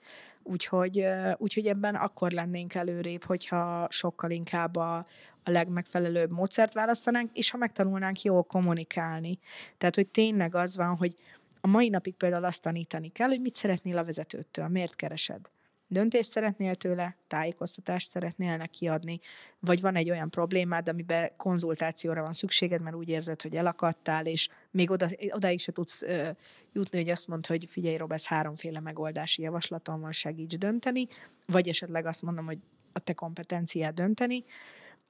Úgyhogy, 0.44 1.06
úgyhogy 1.38 1.68
ebben 1.68 1.96
akkor 1.96 2.32
lennénk 2.32 2.76
előrébb, 2.76 3.24
hogyha 3.24 3.88
sokkal 3.90 4.32
inkább 4.32 4.76
a, 4.76 4.96
a 5.44 5.52
legmegfelelőbb 5.52 6.32
módszert 6.32 6.74
választanánk, 6.74 7.30
és 7.34 7.52
ha 7.52 7.58
megtanulnánk 7.58 8.22
jól 8.22 8.44
kommunikálni. 8.44 9.40
Tehát, 9.78 9.96
hogy 9.96 10.08
tényleg 10.08 10.56
az 10.56 10.76
van, 10.76 10.96
hogy 10.96 11.16
a 11.62 11.68
mai 11.68 11.90
napig 11.90 12.16
például 12.16 12.46
azt 12.46 12.62
tanítani 12.62 13.10
kell, 13.10 13.28
hogy 13.28 13.42
mit 13.42 13.56
szeretnél 13.56 13.98
a 13.98 14.04
vezetőtől, 14.04 14.68
miért 14.68 14.96
keresed. 14.96 15.50
Döntést 15.94 16.32
szeretnél 16.32 16.76
tőle, 16.76 17.18
tájékoztatást 17.28 18.10
szeretnél 18.10 18.58
neki 18.58 18.88
adni, 18.88 19.20
vagy 19.60 19.82
van 19.82 19.96
egy 19.96 20.10
olyan 20.10 20.30
problémád, 20.30 20.90
amiben 20.90 21.32
konzultációra 21.38 22.22
van 22.22 22.34
szükséged, 22.34 22.82
mert 22.82 22.96
úgy 22.96 23.10
érzed, 23.10 23.42
hogy 23.42 23.56
elakadtál, 23.56 24.26
és 24.26 24.50
még 24.72 24.92
oda, 24.92 25.10
odáig 25.30 25.60
se 25.60 25.72
tudsz 25.72 26.02
ö, 26.02 26.30
jutni, 26.74 26.98
hogy 27.00 27.10
azt 27.10 27.28
mondd, 27.28 27.48
hogy 27.48 27.66
figyelj, 27.70 27.98
Rob, 27.98 28.12
ez 28.12 28.26
háromféle 28.26 28.80
megoldási 28.80 29.42
javaslatom 29.42 30.02
van, 30.02 30.12
segíts 30.12 30.58
dönteni, 30.58 31.08
vagy 31.46 31.68
esetleg 31.68 32.06
azt 32.06 32.22
mondom, 32.22 32.46
hogy 32.46 32.60
a 32.94 33.00
te 33.00 33.14
kompetenciád 33.14 33.96
dönteni, 33.96 34.44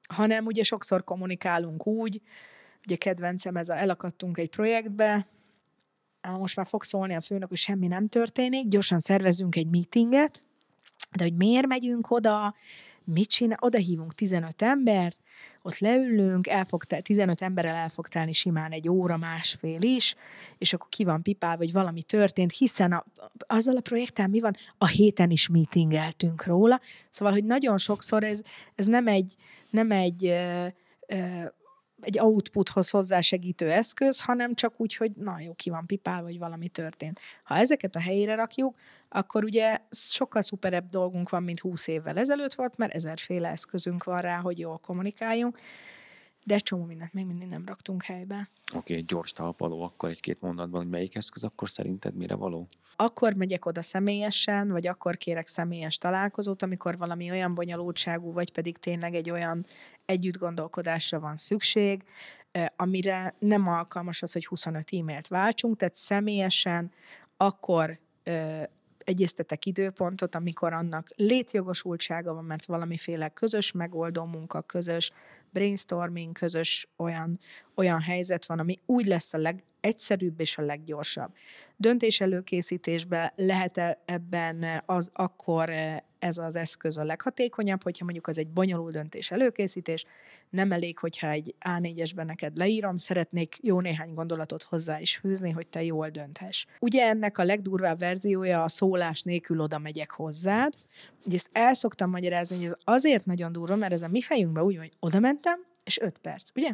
hanem 0.07 0.45
ugye 0.45 0.63
sokszor 0.63 1.03
kommunikálunk 1.03 1.87
úgy, 1.87 2.21
ugye 2.85 2.95
kedvencem 2.95 3.55
ez 3.55 3.69
a 3.69 3.77
elakadtunk 3.77 4.37
egy 4.37 4.49
projektbe, 4.49 5.27
most 6.39 6.55
már 6.55 6.67
fog 6.67 6.83
szólni 6.83 7.15
a 7.15 7.21
főnök, 7.21 7.49
hogy 7.49 7.57
semmi 7.57 7.87
nem 7.87 8.07
történik, 8.07 8.67
gyorsan 8.67 8.99
szervezünk 8.99 9.55
egy 9.55 9.67
meetinget, 9.67 10.43
de 11.15 11.23
hogy 11.23 11.35
miért 11.35 11.67
megyünk 11.67 12.11
oda, 12.11 12.55
mit 13.03 13.29
csinál, 13.29 13.57
oda 13.61 13.77
hívunk 13.77 14.13
15 14.13 14.61
embert, 14.61 15.17
ott 15.61 15.77
leülünk, 15.77 16.47
el 16.47 16.65
fog 16.65 16.83
tel, 16.83 17.01
15 17.01 17.41
emberrel 17.41 17.75
el 17.75 17.89
fog 17.89 18.07
telni 18.07 18.33
simán 18.33 18.71
egy 18.71 18.89
óra, 18.89 19.17
másfél 19.17 19.81
is, 19.81 20.15
és 20.57 20.73
akkor 20.73 20.89
ki 20.89 21.03
van 21.03 21.21
pipál, 21.21 21.57
vagy 21.57 21.71
valami 21.71 22.01
történt, 22.01 22.53
hiszen 22.57 22.91
a, 22.91 23.05
azzal 23.47 23.77
a 23.77 23.81
projekttel 23.81 24.27
mi 24.27 24.39
van? 24.39 24.55
A 24.77 24.87
héten 24.87 25.29
is 25.29 25.47
meetingeltünk 25.47 26.45
róla. 26.45 26.79
Szóval, 27.09 27.33
hogy 27.33 27.43
nagyon 27.43 27.77
sokszor 27.77 28.23
ez, 28.23 28.41
ez 28.75 28.85
nem 28.85 29.07
egy, 29.07 29.35
nem 29.69 29.91
egy 29.91 30.25
ö, 30.25 30.67
ö, 31.07 31.43
egy 32.03 32.19
outputhoz 32.19 32.89
hozzásegítő 32.89 33.71
eszköz, 33.71 34.21
hanem 34.21 34.53
csak 34.53 34.73
úgy, 34.77 34.95
hogy 34.95 35.11
na 35.11 35.39
jó, 35.39 35.53
ki 35.53 35.69
van 35.69 35.85
pipál, 35.85 36.21
vagy 36.21 36.37
valami 36.39 36.67
történt. 36.67 37.19
Ha 37.43 37.55
ezeket 37.55 37.95
a 37.95 37.99
helyére 37.99 38.35
rakjuk, 38.35 38.75
akkor 39.09 39.43
ugye 39.43 39.79
sokkal 39.91 40.41
szuperebb 40.41 40.89
dolgunk 40.89 41.29
van, 41.29 41.43
mint 41.43 41.59
20 41.59 41.87
évvel 41.87 42.17
ezelőtt 42.17 42.53
volt, 42.53 42.77
mert 42.77 42.93
ezerféle 42.93 43.49
eszközünk 43.49 44.03
van 44.03 44.21
rá, 44.21 44.37
hogy 44.37 44.59
jól 44.59 44.77
kommunikáljunk, 44.77 45.57
de 46.45 46.57
csomó 46.57 46.85
mindent 46.85 47.13
még 47.13 47.25
mindig 47.25 47.47
nem 47.47 47.63
raktunk 47.65 48.03
helybe. 48.03 48.49
Oké, 48.75 48.93
okay, 48.93 49.05
gyors 49.05 49.31
talpaló, 49.31 49.81
akkor 49.81 50.09
egy-két 50.09 50.41
mondatban, 50.41 50.81
hogy 50.81 50.89
melyik 50.89 51.15
eszköz 51.15 51.43
akkor 51.43 51.69
szerinted 51.69 52.15
mire 52.15 52.35
való? 52.35 52.67
Akkor 52.95 53.33
megyek 53.33 53.65
oda 53.65 53.81
személyesen, 53.81 54.71
vagy 54.71 54.87
akkor 54.87 55.17
kérek 55.17 55.47
személyes 55.47 55.97
találkozót, 55.97 56.63
amikor 56.63 56.97
valami 56.97 57.29
olyan 57.29 57.53
bonyolultságú, 57.53 58.31
vagy 58.31 58.51
pedig 58.51 58.77
tényleg 58.77 59.15
egy 59.15 59.29
olyan 59.29 59.65
együtt 60.05 60.37
gondolkodásra 60.37 61.19
van 61.19 61.37
szükség, 61.37 62.03
amire 62.75 63.35
nem 63.39 63.67
alkalmas 63.67 64.21
az, 64.21 64.31
hogy 64.31 64.45
25 64.45 64.89
e-mailt 64.91 65.27
váltsunk, 65.27 65.77
tehát 65.77 65.95
személyesen 65.95 66.91
akkor 67.37 67.99
egyeztetek 68.97 69.65
időpontot, 69.65 70.35
amikor 70.35 70.73
annak 70.73 71.07
létjogosultsága 71.15 72.33
van, 72.33 72.43
mert 72.43 72.65
valamiféle 72.65 73.29
közös 73.29 73.71
megoldó 73.71 74.25
munka, 74.25 74.61
közös 74.61 75.11
brainstorming, 75.53 76.31
közös 76.31 76.87
olyan, 76.97 77.39
olyan 77.75 78.01
helyzet 78.01 78.45
van, 78.45 78.59
ami 78.59 78.79
úgy 78.85 79.05
lesz 79.05 79.33
a 79.33 79.37
legegyszerűbb 79.83 80.39
és 80.39 80.57
a 80.57 80.61
leggyorsabb. 80.61 81.33
Döntés 81.75 82.21
előkészítésben 82.21 83.31
lehet 83.35 83.81
ebben 84.05 84.83
az 84.85 85.09
akkor 85.13 85.69
ez 86.19 86.37
az 86.37 86.55
eszköz 86.55 86.97
a 86.97 87.03
leghatékonyabb, 87.03 87.83
hogyha 87.83 88.03
mondjuk 88.03 88.27
az 88.27 88.37
egy 88.37 88.47
bonyolult 88.47 88.93
döntés 88.93 89.31
előkészítés, 89.31 90.05
nem 90.49 90.71
elég, 90.71 90.99
hogyha 90.99 91.29
egy 91.29 91.55
A4-esben 91.65 92.25
neked 92.25 92.57
leírom, 92.57 92.97
szeretnék 92.97 93.57
jó 93.61 93.79
néhány 93.79 94.13
gondolatot 94.13 94.63
hozzá 94.63 94.99
is 94.99 95.17
fűzni, 95.17 95.51
hogy 95.51 95.67
te 95.67 95.83
jól 95.83 96.09
dönthess. 96.09 96.65
Ugye 96.79 97.05
ennek 97.05 97.37
a 97.37 97.43
legdurvább 97.43 97.99
verziója 97.99 98.63
a 98.63 98.67
szólás 98.67 99.21
nélkül 99.21 99.59
oda 99.59 99.77
megyek 99.77 100.11
hozzád. 100.11 100.73
Ugye 101.25 101.35
ezt 101.35 101.49
el 101.51 101.73
szoktam 101.73 102.09
magyarázni, 102.09 102.55
hogy 102.55 102.65
ez 102.65 102.73
azért 102.83 103.25
nagyon 103.25 103.51
durva, 103.51 103.75
mert 103.75 103.93
ez 103.93 104.01
a 104.01 104.07
mi 104.07 104.21
fejünkben 104.21 104.63
úgy, 104.63 104.77
hogy 104.77 104.91
oda 104.99 105.19
mentem, 105.19 105.65
és 105.83 105.99
öt 105.99 106.17
perc, 106.17 106.49
ugye? 106.55 106.71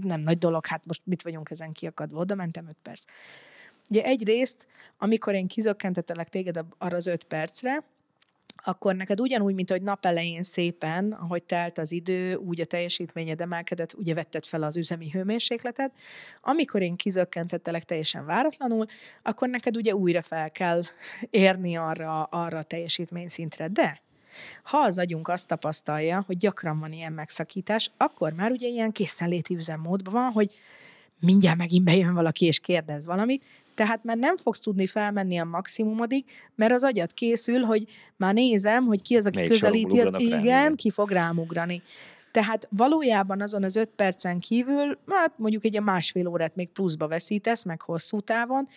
Nem 0.00 0.20
nagy 0.20 0.38
dolog, 0.38 0.66
hát 0.66 0.86
most 0.86 1.00
mit 1.04 1.22
vagyunk 1.22 1.50
ezen 1.50 1.72
kiakadva, 1.72 2.18
oda 2.18 2.34
mentem 2.34 2.68
öt 2.68 2.76
perc. 2.82 3.02
Ugye 3.88 4.02
egyrészt, 4.02 4.66
amikor 4.98 5.34
én 5.34 5.46
kizökkentetelek 5.46 6.28
téged 6.28 6.64
arra 6.78 6.96
az 6.96 7.06
öt 7.06 7.24
percre, 7.24 7.84
akkor 8.64 8.94
neked 8.94 9.20
ugyanúgy, 9.20 9.54
mint 9.54 9.70
hogy 9.70 9.82
nap 9.82 10.04
elején 10.04 10.42
szépen, 10.42 11.12
ahogy 11.12 11.42
telt 11.42 11.78
az 11.78 11.92
idő, 11.92 12.34
úgy 12.34 12.60
a 12.60 12.64
teljesítményed 12.64 13.40
emelkedett, 13.40 13.94
ugye 13.94 14.14
vetted 14.14 14.44
fel 14.44 14.62
az 14.62 14.76
üzemi 14.76 15.10
hőmérsékletet. 15.10 15.92
Amikor 16.40 16.82
én 16.82 16.96
kizökkentettelek 16.96 17.84
teljesen 17.84 18.26
váratlanul, 18.26 18.86
akkor 19.22 19.48
neked 19.48 19.76
ugye 19.76 19.94
újra 19.94 20.22
fel 20.22 20.50
kell 20.50 20.82
érni 21.30 21.76
arra, 21.76 22.22
arra 22.22 22.58
a 22.58 22.62
teljesítményszintre. 22.62 23.68
De 23.68 24.00
ha 24.62 24.78
az 24.78 24.98
agyunk 24.98 25.28
azt 25.28 25.46
tapasztalja, 25.46 26.24
hogy 26.26 26.36
gyakran 26.36 26.78
van 26.78 26.92
ilyen 26.92 27.12
megszakítás, 27.12 27.90
akkor 27.96 28.32
már 28.32 28.50
ugye 28.50 28.68
ilyen 28.68 28.92
készenléti 28.92 29.54
üzemmódban 29.54 30.12
van, 30.12 30.32
hogy 30.32 30.50
mindjárt 31.20 31.58
megint 31.58 31.84
bejön 31.84 32.14
valaki 32.14 32.46
és 32.46 32.58
kérdez 32.58 33.06
valamit, 33.06 33.44
tehát 33.74 34.04
már 34.04 34.16
nem 34.16 34.36
fogsz 34.36 34.60
tudni 34.60 34.86
felmenni 34.86 35.38
a 35.38 35.44
maximumodig, 35.44 36.24
mert 36.54 36.72
az 36.72 36.84
agyad 36.84 37.14
készül, 37.14 37.60
hogy 37.60 37.84
már 38.16 38.34
nézem, 38.34 38.84
hogy 38.84 39.02
ki 39.02 39.16
az, 39.16 39.26
aki 39.26 39.36
Melyik 39.36 39.50
közelíti, 39.50 40.00
az 40.00 40.20
igen, 40.20 40.42
rám, 40.42 40.74
ki 40.74 40.90
fog 40.90 41.10
rámugrani. 41.10 41.82
Tehát 42.30 42.68
valójában 42.70 43.40
azon 43.40 43.64
az 43.64 43.76
öt 43.76 43.88
percen 43.96 44.38
kívül, 44.38 44.98
hát 45.08 45.32
mondjuk 45.36 45.64
egy 45.64 45.82
másfél 45.82 46.26
órát 46.26 46.56
még 46.56 46.68
pluszba 46.68 47.08
veszítesz, 47.08 47.64
meg 47.64 47.80
hosszú 47.80 48.20
távon, 48.20 48.68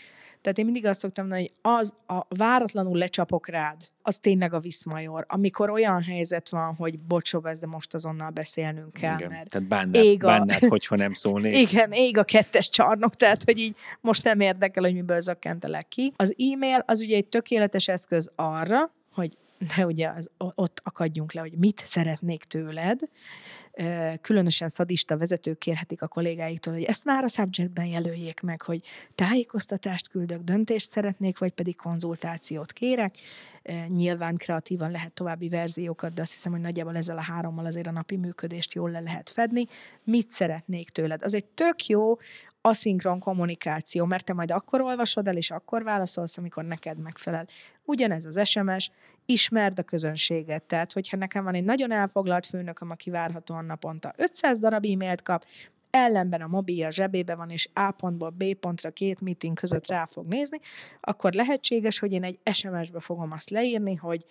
tehát 0.41 0.57
én 0.57 0.65
mindig 0.65 0.85
azt 0.85 0.99
szoktam 0.99 1.27
mondani, 1.27 1.51
hogy 1.61 1.73
az 1.73 1.95
a 2.07 2.25
váratlanul 2.29 2.97
lecsapok 2.97 3.47
rád, 3.47 3.75
az 4.01 4.17
tényleg 4.17 4.53
a 4.53 4.59
viszmajor. 4.59 5.25
Amikor 5.27 5.69
olyan 5.69 6.03
helyzet 6.03 6.49
van, 6.49 6.75
hogy 6.75 6.99
bocsó, 6.99 7.45
ez 7.45 7.59
de 7.59 7.67
most 7.67 7.93
azonnal 7.93 8.29
beszélnünk 8.29 8.93
kell, 8.93 9.17
Igen, 9.17 9.29
mert 9.29 9.49
tehát 9.49 9.67
bánnád, 9.67 10.03
ég 10.03 10.23
a... 10.23 10.27
bánnád, 10.27 10.63
hogyha 10.63 10.95
nem 10.95 11.13
szólnék. 11.13 11.55
Igen, 11.69 11.91
ég 11.91 12.17
a 12.17 12.23
kettes 12.23 12.69
csarnok, 12.69 13.15
tehát 13.15 13.43
hogy 13.43 13.57
így 13.57 13.75
most 14.01 14.23
nem 14.23 14.39
érdekel, 14.39 14.83
hogy 14.83 14.93
miből 14.93 15.19
zökkentelek 15.19 15.87
ki. 15.87 16.13
Az 16.15 16.35
e-mail 16.51 16.83
az 16.85 17.01
ugye 17.01 17.15
egy 17.15 17.27
tökéletes 17.27 17.87
eszköz 17.87 18.31
arra, 18.35 18.93
hogy 19.11 19.37
de 19.75 19.85
ugye 19.85 20.09
az, 20.09 20.29
ott 20.37 20.81
akadjunk 20.83 21.33
le, 21.33 21.41
hogy 21.41 21.57
mit 21.57 21.81
szeretnék 21.85 22.43
tőled. 22.43 22.99
Különösen 24.21 24.69
szadista 24.69 25.17
vezetők 25.17 25.57
kérhetik 25.57 26.01
a 26.01 26.07
kollégáiktól, 26.07 26.73
hogy 26.73 26.83
ezt 26.83 27.03
már 27.03 27.23
a 27.23 27.27
subjectben 27.27 27.85
jelöljék 27.85 28.41
meg, 28.41 28.61
hogy 28.61 28.81
tájékoztatást 29.15 30.07
küldök, 30.07 30.41
döntést 30.41 30.89
szeretnék, 30.89 31.37
vagy 31.37 31.51
pedig 31.51 31.75
konzultációt 31.75 32.73
kérek. 32.73 33.15
Nyilván 33.87 34.35
kreatívan 34.35 34.91
lehet 34.91 35.11
további 35.11 35.49
verziókat, 35.49 36.13
de 36.13 36.21
azt 36.21 36.31
hiszem, 36.31 36.51
hogy 36.51 36.61
nagyjából 36.61 36.95
ezzel 36.95 37.17
a 37.17 37.21
hárommal 37.21 37.65
azért 37.65 37.87
a 37.87 37.91
napi 37.91 38.17
működést 38.17 38.73
jól 38.73 38.91
le 38.91 38.99
lehet 38.99 39.29
fedni. 39.29 39.67
Mit 40.03 40.31
szeretnék 40.31 40.89
tőled? 40.89 41.23
Az 41.23 41.33
egy 41.33 41.45
tök 41.45 41.85
jó 41.85 42.17
aszinkron 42.61 43.19
kommunikáció, 43.19 44.05
mert 44.05 44.25
te 44.25 44.33
majd 44.33 44.51
akkor 44.51 44.81
olvasod 44.81 45.27
el, 45.27 45.37
és 45.37 45.51
akkor 45.51 45.83
válaszolsz, 45.83 46.37
amikor 46.37 46.63
neked 46.63 46.97
megfelel. 46.97 47.47
Ugyanez 47.85 48.25
az 48.25 48.47
SMS, 48.47 48.91
ismerd 49.29 49.79
a 49.79 49.83
közönséget. 49.83 50.63
Tehát, 50.63 50.93
hogyha 50.93 51.17
nekem 51.17 51.43
van 51.43 51.53
egy 51.53 51.63
nagyon 51.63 51.91
elfoglalt 51.91 52.45
főnököm, 52.45 52.89
aki 52.89 53.09
várhatóan 53.09 53.65
naponta 53.65 54.13
500 54.17 54.59
darab 54.59 54.85
e-mailt 54.85 55.21
kap, 55.21 55.45
ellenben 55.89 56.41
a 56.41 56.47
mobil 56.47 56.85
a 56.85 56.91
zsebébe 56.91 57.35
van, 57.35 57.49
és 57.49 57.69
A 57.73 57.91
pontból 57.91 58.29
B 58.29 58.53
pontra 58.53 58.91
két 58.91 59.21
meeting 59.21 59.57
között 59.57 59.87
rá 59.87 60.05
fog 60.05 60.27
nézni, 60.27 60.59
akkor 61.01 61.33
lehetséges, 61.33 61.99
hogy 61.99 62.11
én 62.11 62.23
egy 62.23 62.39
SMS-be 62.51 62.99
fogom 62.99 63.31
azt 63.31 63.49
leírni, 63.49 63.95
hogy 63.95 64.25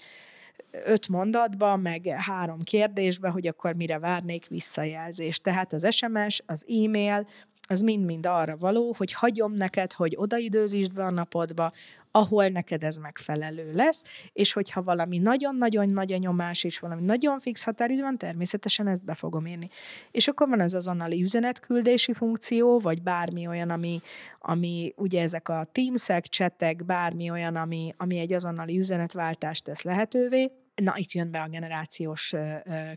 öt 0.70 1.08
mondatba, 1.08 1.76
meg 1.76 2.06
három 2.06 2.62
kérdésbe, 2.62 3.28
hogy 3.28 3.46
akkor 3.46 3.74
mire 3.74 3.98
várnék 3.98 4.46
visszajelzést. 4.46 5.42
Tehát 5.42 5.72
az 5.72 5.94
SMS, 5.94 6.42
az 6.46 6.64
e-mail, 6.68 7.26
az 7.70 7.80
mind-mind 7.80 8.26
arra 8.26 8.56
való, 8.56 8.94
hogy 8.96 9.12
hagyom 9.12 9.52
neked, 9.52 9.92
hogy 9.92 10.14
odaidőzítsd 10.16 10.92
be 10.92 11.04
a 11.04 11.10
napodba, 11.10 11.72
ahol 12.10 12.48
neked 12.48 12.84
ez 12.84 12.96
megfelelő 12.96 13.72
lesz, 13.72 14.04
és 14.32 14.52
hogyha 14.52 14.82
valami 14.82 15.18
nagyon-nagyon 15.18 15.86
nagy 15.86 16.12
a 16.12 16.16
nyomás, 16.16 16.64
és 16.64 16.78
valami 16.78 17.02
nagyon 17.02 17.40
fix 17.40 17.64
határidő 17.64 18.02
van, 18.02 18.18
természetesen 18.18 18.86
ezt 18.86 19.04
be 19.04 19.14
fogom 19.14 19.46
írni. 19.46 19.68
És 20.10 20.28
akkor 20.28 20.48
van 20.48 20.60
az 20.60 20.74
azonnali 20.74 21.22
üzenetküldési 21.22 22.12
funkció, 22.12 22.78
vagy 22.78 23.02
bármi 23.02 23.46
olyan, 23.46 23.70
ami, 23.70 24.00
ami 24.38 24.92
ugye 24.96 25.22
ezek 25.22 25.48
a 25.48 25.68
Teams-ek, 25.72 26.24
csetek, 26.24 26.84
bármi 26.84 27.30
olyan, 27.30 27.56
ami, 27.56 27.94
ami 27.96 28.18
egy 28.18 28.32
azonnali 28.32 28.78
üzenetváltást 28.78 29.64
tesz 29.64 29.82
lehetővé. 29.82 30.50
Na, 30.74 30.92
itt 30.96 31.12
jön 31.12 31.30
be 31.30 31.40
a 31.40 31.48
generációs 31.48 32.34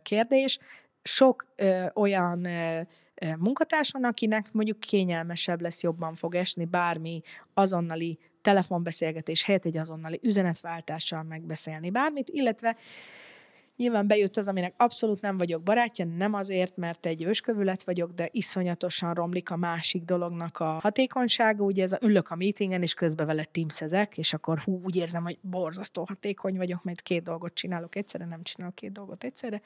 kérdés. 0.04 0.60
Sok 1.04 1.46
ö, 1.56 1.86
olyan 1.94 2.46
ö, 2.46 2.82
munkatárson, 3.40 4.04
akinek 4.04 4.52
mondjuk 4.52 4.80
kényelmesebb 4.80 5.62
lesz, 5.62 5.84
jobban 5.84 6.16
fog 6.16 6.36
esni 6.36 6.66
bármi 6.66 7.22
azonnali 7.54 8.20
telefonbeszélgetés 8.42 9.44
helyett 9.44 9.66
egy 9.66 9.78
azonnali 9.78 10.20
üzenetváltással 10.24 11.24
megbeszélni 11.24 11.90
bármit, 11.90 12.30
illetve 12.30 12.76
Nyilván 13.82 14.08
bejött 14.08 14.38
az, 14.38 14.48
aminek 14.48 14.74
abszolút 14.78 15.22
nem 15.22 15.38
vagyok 15.38 15.64
barátja, 15.64 16.06
nem 16.06 16.34
azért, 16.34 16.78
mert 16.78 17.06
egy 17.06 17.24
őskövület 17.24 17.84
vagyok, 17.84 18.12
de 18.12 18.30
iszonyatosan 18.32 19.14
romlik 19.14 19.52
a 19.52 19.56
másik 19.56 20.04
dolognak 20.04 20.60
a 20.60 20.66
hatékonysága. 20.66 21.64
Ugye 21.64 21.84
ez 21.84 21.92
a 21.92 21.98
ülök 22.02 22.30
a 22.30 22.36
meetingen, 22.36 22.82
és 22.82 22.94
közben 22.94 23.26
vele 23.26 23.44
teamszezek, 23.44 24.18
és 24.18 24.34
akkor 24.34 24.60
hú, 24.60 24.82
úgy 24.84 24.96
érzem, 24.96 25.24
hogy 25.24 25.38
borzasztó 25.42 26.04
hatékony 26.08 26.58
vagyok, 26.58 26.84
mert 26.84 27.02
két 27.02 27.24
dolgot 27.24 27.54
csinálok 27.54 27.96
egyszerre, 27.96 28.26
nem 28.26 28.44
csinálok 28.44 28.76
két 28.76 28.92
dolgot 28.92 29.24
egyszerre. 29.24 29.62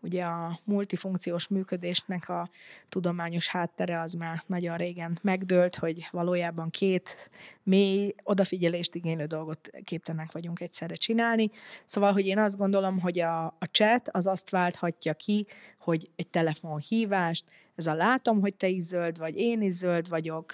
Ugye 0.00 0.24
a 0.24 0.58
multifunkciós 0.64 1.48
működésnek 1.48 2.28
a 2.28 2.48
tudományos 2.88 3.48
háttere 3.48 4.00
az 4.00 4.12
már 4.12 4.42
nagyon 4.46 4.76
régen 4.76 5.18
megdőlt, 5.22 5.76
hogy 5.76 6.08
valójában 6.10 6.70
két 6.70 7.30
mély 7.62 8.14
odafigyelést 8.22 8.94
igénylő 8.94 9.24
dolgot 9.24 9.70
képtelenek 9.84 10.32
vagyunk 10.32 10.60
egyszerre 10.60 10.94
csinálni. 10.94 11.50
Szóval, 11.84 12.12
hogy 12.12 12.26
én 12.26 12.38
azt 12.38 12.56
gondolom, 12.56 13.00
hogy 13.00 13.20
a, 13.20 13.44
a 13.44 13.68
chat 13.70 14.08
az 14.08 14.26
azt 14.26 14.50
válthatja 14.50 15.14
ki, 15.14 15.46
hogy 15.78 16.10
egy 16.16 16.28
telefonhívást, 16.28 17.44
ez 17.76 17.86
a 17.86 17.94
látom, 17.94 18.40
hogy 18.40 18.54
te 18.54 18.68
is 18.68 18.82
zöld 18.82 19.18
vagy, 19.18 19.36
én 19.36 19.62
is 19.62 19.72
zöld 19.72 20.08
vagyok, 20.08 20.52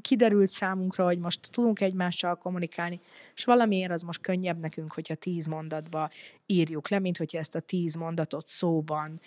kiderült 0.00 0.48
számunkra, 0.48 1.04
hogy 1.04 1.18
most 1.18 1.48
tudunk 1.50 1.80
egymással 1.80 2.34
kommunikálni, 2.34 3.00
és 3.34 3.44
valamiért 3.44 3.92
az 3.92 4.02
most 4.02 4.20
könnyebb 4.20 4.60
nekünk, 4.60 4.92
hogyha 4.92 5.14
tíz 5.14 5.46
mondatba 5.46 6.10
írjuk 6.46 6.88
le, 6.88 6.98
mint 6.98 7.16
hogyha 7.16 7.38
ezt 7.38 7.54
a 7.54 7.60
tíz 7.60 7.94
mondatot 7.94 8.48
szóban 8.48 9.20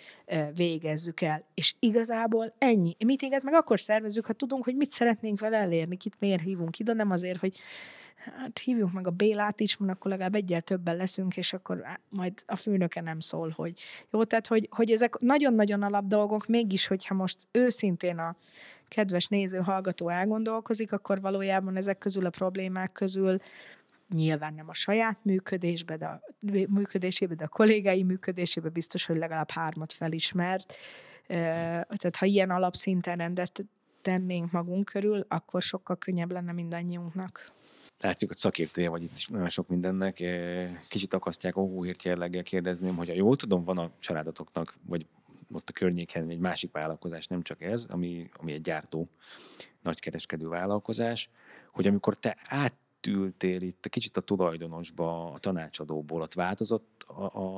végezzük 0.54 1.20
el. 1.20 1.44
És 1.54 1.74
igazából 1.78 2.54
ennyi. 2.58 2.96
Meetinget 3.04 3.42
meg 3.42 3.54
akkor 3.54 3.80
szervezzük, 3.80 4.26
ha 4.26 4.32
tudunk, 4.32 4.64
hogy 4.64 4.76
mit 4.76 4.92
szeretnénk 4.92 5.40
vele 5.40 5.56
elérni, 5.56 5.96
kit 5.96 6.16
miért 6.18 6.42
hívunk 6.42 6.78
ide, 6.78 6.92
nem 6.92 7.10
azért, 7.10 7.38
hogy 7.38 7.56
hát 8.36 8.58
hívjuk 8.58 8.92
meg 8.92 9.06
a 9.06 9.10
Bélát 9.10 9.60
is, 9.60 9.76
mert 9.76 9.92
akkor 9.92 10.10
legalább 10.10 10.34
egyel 10.34 10.60
többen 10.60 10.96
leszünk, 10.96 11.36
és 11.36 11.52
akkor 11.52 11.82
majd 12.08 12.32
a 12.46 12.56
főnöke 12.56 13.00
nem 13.00 13.20
szól, 13.20 13.52
hogy 13.56 13.80
jó, 14.10 14.24
tehát 14.24 14.46
hogy, 14.46 14.68
hogy 14.70 14.90
ezek 14.90 15.18
nagyon-nagyon 15.18 15.82
alap 15.82 16.06
dolgok, 16.06 16.46
mégis, 16.46 16.86
hogyha 16.86 17.14
most 17.14 17.38
őszintén 17.50 18.18
a 18.18 18.36
kedves 18.88 19.26
néző, 19.26 19.58
hallgató 19.58 20.08
elgondolkozik, 20.08 20.92
akkor 20.92 21.20
valójában 21.20 21.76
ezek 21.76 21.98
közül 21.98 22.26
a 22.26 22.30
problémák 22.30 22.92
közül 22.92 23.38
nyilván 24.14 24.54
nem 24.54 24.68
a 24.68 24.74
saját 24.74 25.18
működésbe, 25.22 25.96
de 25.96 26.06
a 26.06 26.20
működésébe, 26.68 27.34
de 27.34 27.44
a 27.44 27.48
kollégái 27.48 28.02
működésébe 28.02 28.68
biztos, 28.68 29.06
hogy 29.06 29.16
legalább 29.16 29.50
hármat 29.50 29.92
felismert. 29.92 30.74
Tehát 31.26 32.16
ha 32.16 32.26
ilyen 32.26 32.50
alapszinten 32.50 33.16
rendet 33.16 33.64
tennénk 34.02 34.50
magunk 34.50 34.84
körül, 34.84 35.24
akkor 35.28 35.62
sokkal 35.62 35.96
könnyebb 35.96 36.30
lenne 36.30 36.52
mindannyiunknak 36.52 37.52
látszik, 38.00 38.28
hogy 38.28 38.36
szakértője 38.36 38.88
vagy 38.88 39.02
itt 39.02 39.16
is 39.16 39.26
nagyon 39.26 39.48
sok 39.48 39.68
mindennek. 39.68 40.24
Kicsit 40.88 41.14
akasztják 41.14 41.56
a 41.56 41.60
hóhírt 41.60 42.02
jelleggel 42.02 42.42
kérdezném, 42.42 42.96
hogy 42.96 43.08
ha 43.08 43.14
jól 43.14 43.36
tudom, 43.36 43.64
van 43.64 43.78
a 43.78 43.90
családotoknak, 43.98 44.74
vagy 44.86 45.06
ott 45.52 45.68
a 45.68 45.72
környéken 45.72 46.28
egy 46.28 46.38
másik 46.38 46.72
vállalkozás, 46.72 47.26
nem 47.26 47.42
csak 47.42 47.62
ez, 47.62 47.86
ami, 47.90 48.28
ami 48.36 48.52
egy 48.52 48.60
gyártó, 48.60 49.08
nagykereskedő 49.82 50.48
vállalkozás, 50.48 51.30
hogy 51.72 51.86
amikor 51.86 52.14
te 52.14 52.36
átültél 52.44 53.60
itt 53.60 53.88
kicsit 53.88 54.16
a 54.16 54.20
tulajdonosba, 54.20 55.32
a 55.32 55.38
tanácsadóból, 55.38 56.20
ott 56.20 56.34
változott 56.34 57.06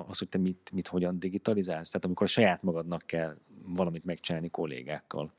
az, 0.09 0.19
hogy 0.19 0.29
te 0.29 0.39
mit, 0.39 0.71
mit 0.73 0.89
hogyan 0.89 1.19
digitalizálsz? 1.19 1.91
Tehát 1.91 2.05
amikor 2.05 2.27
a 2.27 2.31
saját 2.31 2.63
magadnak 2.63 3.03
kell 3.07 3.37
valamit 3.63 4.05
megcsinálni 4.05 4.51
kollégákkal. 4.51 5.33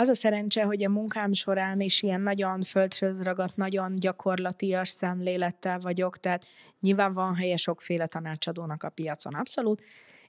Az 0.00 0.08
a 0.08 0.14
szerencse, 0.14 0.62
hogy 0.62 0.84
a 0.84 0.88
munkám 0.88 1.32
során 1.32 1.80
is 1.80 2.02
ilyen 2.02 2.20
nagyon 2.20 2.62
földhöz 2.62 3.22
ragadt, 3.22 3.56
nagyon 3.56 3.94
gyakorlatias 3.94 4.88
szemlélettel 4.88 5.78
vagyok, 5.78 6.18
tehát 6.18 6.46
nyilván 6.80 7.12
van 7.12 7.34
helye 7.34 7.56
sokféle 7.56 8.06
tanácsadónak 8.06 8.82
a 8.82 8.88
piacon, 8.88 9.34
abszolút, 9.34 9.82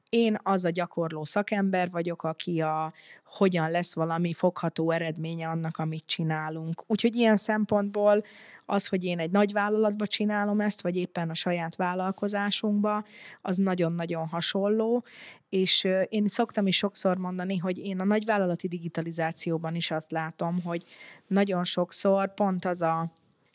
én 0.10 0.38
az 0.43 0.66
a 0.66 0.70
gyakorló 0.70 1.26
szakember 1.26 1.89
vagyok, 1.89 2.24
aki 2.24 2.62
a 2.62 2.93
hogyan 3.26 3.72
lesz 3.72 3.95
valami 3.95 4.34
fogható 4.34 4.91
eredménye 4.91 5.47
annak, 5.47 5.78
amit 5.78 6.05
csinálunk. 6.05 6.84
Úgyhogy 6.88 7.16
ilyen 7.16 7.36
szempontból 7.36 8.24
az, 8.66 8.88
hogy 8.88 9.03
én 9.03 9.20
egy 9.20 9.32
nagy 9.32 9.51
vállalatba 9.51 10.07
csinálom 10.07 10.62
ezt, 10.62 10.82
vagy 10.82 10.95
éppen 10.95 11.30
a 11.30 11.34
saját 11.34 11.76
vállalkozásunkba, 11.76 13.03
az 13.41 13.55
nagyon-nagyon 13.55 14.28
hasonló, 14.28 15.03
és 15.49 15.88
én 16.10 16.28
szoktam 16.28 16.68
is 16.68 16.78
sokszor 16.78 17.18
mondani, 17.18 17.57
hogy 17.57 17.78
én 17.78 17.99
a 17.99 18.03
nagyvállalati 18.03 18.68
digitalizációban 18.68 19.76
is 19.76 19.91
azt 19.91 20.12
látom, 20.12 20.62
hogy 20.62 20.84
nagyon 21.28 21.64
sokszor 21.64 22.34
pont 22.34 22.66
az 22.66 22.82
a 22.82 23.12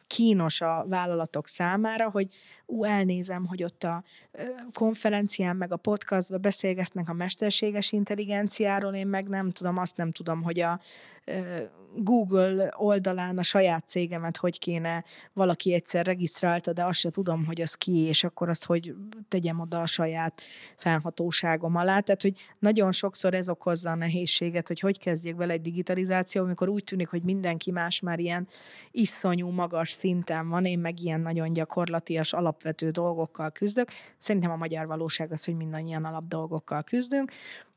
kínos 0.07 0.61
a 0.61 0.85
vállalatok 0.89 1.49
számára, 1.49 2.11
hogy 2.11 2.29
ú, 2.67 2.85
elnézem, 2.85 3.47
hogy 3.47 3.63
ott 3.63 3.85
a 3.85 4.03
konferencián, 4.73 5.57
meg 5.57 5.73
a 5.73 5.77
podcastban 5.77 6.41
beszélgetnek 6.41 7.09
a 7.09 7.13
mesterséges 7.13 7.93
intelligenciáról, 7.93 8.95
én 8.95 9.07
meg 9.07 9.29
nem 9.29 9.51
tudom, 9.51 9.79
azt 9.79 9.97
nem 9.97 10.11
tudom, 10.11 10.43
hogy 10.43 10.61
a 10.61 10.81
Google 11.97 12.75
oldalán 12.77 13.39
a 13.39 13.43
saját 13.43 13.89
cégemet 13.89 14.37
hogy 14.37 14.59
kéne 14.59 15.05
valaki 15.33 15.73
egyszer 15.73 16.07
regisztrálta, 16.07 16.73
de 16.73 16.85
azt 16.85 16.99
se 16.99 17.11
tudom, 17.11 17.45
hogy 17.45 17.61
az 17.61 17.75
ki, 17.75 17.97
és 17.97 18.25
akkor 18.25 18.49
azt 18.49 18.65
hogy 18.65 18.95
tegyem 19.29 19.61
oda 19.61 19.81
a 19.81 19.87
saját 19.87 20.43
fennhatóságom 20.77 21.77
alá. 21.77 22.01
Tehát, 22.01 22.23
hogy 22.23 22.35
nagyon 22.59 22.93
sokszor 22.93 23.35
ez 23.35 23.49
okozza 23.49 23.91
a 23.91 23.95
nehézséget, 23.95 24.69
hogy 24.69 24.81
hogy 24.81 24.99
kezdjek 24.99 25.37
vele 25.37 25.53
egy 25.53 25.61
digitalizáció, 25.61 26.43
amikor 26.43 26.69
úgy 26.69 26.85
tűnik, 26.85 27.09
hogy 27.09 27.23
mindenki 27.23 27.71
más 27.71 28.01
már 28.01 28.19
ilyen 28.19 28.49
iszonyú 28.91 29.49
magas 29.49 29.91
szinten 29.91 30.49
van, 30.49 30.65
én 30.65 30.79
meg 30.79 31.01
ilyen 31.01 31.21
nagyon 31.21 31.53
gyakorlatias 31.53 32.33
alapvető 32.33 32.91
dolgokkal 32.91 33.51
küzdök. 33.51 33.89
Szerintem 34.19 34.51
a 34.51 34.57
magyar 34.57 34.87
valóság 34.87 35.33
az, 35.33 35.45
hogy 35.45 35.57
mindannyian 35.57 36.05
alap 36.05 36.29
dolgokkal 36.29 36.83
küzdünk, 36.83 37.33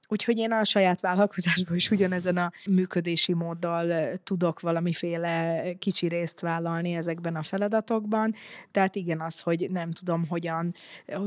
Úgyhogy 0.09 0.37
én 0.37 0.51
a 0.51 0.63
saját 0.63 1.01
vállalkozásban 1.01 1.75
is 1.75 1.91
ugyanezen 1.91 2.37
a 2.37 2.51
működési 2.69 3.33
móddal 3.33 4.15
tudok 4.23 4.59
valamiféle 4.59 5.63
kicsi 5.79 6.07
részt 6.07 6.39
vállalni 6.39 6.93
ezekben 6.93 7.35
a 7.35 7.43
feladatokban. 7.43 8.35
Tehát 8.71 8.95
igen, 8.95 9.21
az, 9.21 9.39
hogy 9.39 9.67
nem 9.71 9.91
tudom, 9.91 10.27
hogyan 10.27 10.73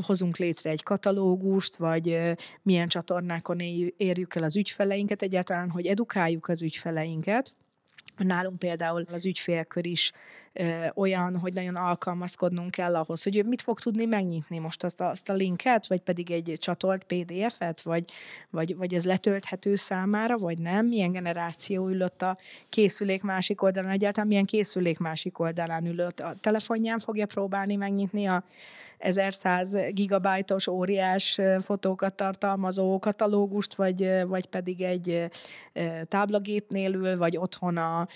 hozunk 0.02 0.36
létre 0.36 0.70
egy 0.70 0.82
katalógust, 0.82 1.76
vagy 1.76 2.34
milyen 2.62 2.88
csatornákon 2.88 3.60
érjük 3.96 4.34
el 4.34 4.42
az 4.42 4.56
ügyfeleinket, 4.56 5.22
egyáltalán, 5.22 5.70
hogy 5.70 5.86
edukáljuk 5.86 6.48
az 6.48 6.62
ügyfeleinket, 6.62 7.54
Nálunk 8.24 8.58
például 8.58 9.04
az 9.12 9.26
ügyfélkör 9.26 9.86
is 9.86 10.12
ö, 10.52 10.86
olyan, 10.94 11.38
hogy 11.38 11.52
nagyon 11.52 11.76
alkalmazkodnunk 11.76 12.70
kell 12.70 12.96
ahhoz, 12.96 13.22
hogy 13.22 13.36
ő 13.36 13.42
mit 13.42 13.62
fog 13.62 13.80
tudni 13.80 14.04
megnyitni. 14.04 14.58
Most 14.58 14.84
azt 14.84 15.00
a, 15.00 15.08
azt 15.08 15.28
a 15.28 15.32
linket, 15.32 15.86
vagy 15.86 16.00
pedig 16.00 16.30
egy 16.30 16.56
csatolt 16.58 17.04
PDF-et, 17.04 17.82
vagy, 17.82 18.04
vagy, 18.50 18.76
vagy 18.76 18.94
ez 18.94 19.04
letölthető 19.04 19.76
számára, 19.76 20.38
vagy 20.38 20.58
nem, 20.58 20.86
milyen 20.86 21.12
generáció 21.12 21.88
ülött 21.88 22.22
a 22.22 22.38
készülék 22.68 23.22
másik 23.22 23.62
oldalán, 23.62 23.90
egyáltalán 23.90 24.28
milyen 24.28 24.44
készülék 24.44 24.98
másik 24.98 25.38
oldalán 25.38 25.86
ülött. 25.86 26.20
A 26.20 26.34
telefonján 26.40 26.98
fogja 26.98 27.26
próbálni 27.26 27.76
megnyitni 27.76 28.26
a 28.26 28.44
1100 29.00 29.76
gigabájtos 29.90 30.66
óriás 30.66 31.40
fotókat 31.60 32.14
tartalmazó 32.14 32.98
katalógust, 32.98 33.74
vagy, 33.74 34.10
vagy 34.26 34.46
pedig 34.46 34.80
egy 34.80 35.28
táblagépnél 36.04 36.94
ül, 36.94 37.16
vagy 37.16 37.36
otthon 37.36 37.76
a 37.76 38.08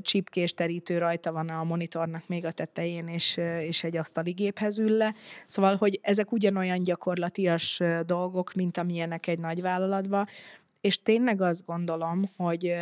csipkés 0.00 0.54
terítő 0.54 0.98
rajta 0.98 1.32
van 1.32 1.48
a 1.48 1.64
monitornak 1.64 2.22
még 2.26 2.44
a 2.44 2.52
tetején, 2.52 3.08
és, 3.08 3.36
és 3.60 3.84
egy 3.84 3.96
asztali 3.96 4.30
géphez 4.30 4.78
ül 4.78 4.96
le. 4.96 5.14
Szóval, 5.46 5.76
hogy 5.76 5.98
ezek 6.02 6.32
ugyanolyan 6.32 6.82
gyakorlatias 6.82 7.80
dolgok, 8.06 8.52
mint 8.54 8.78
amilyenek 8.78 9.26
egy 9.26 9.38
nagyvállalatban, 9.38 10.28
És 10.80 11.02
tényleg 11.02 11.40
azt 11.40 11.66
gondolom, 11.66 12.30
hogy, 12.36 12.74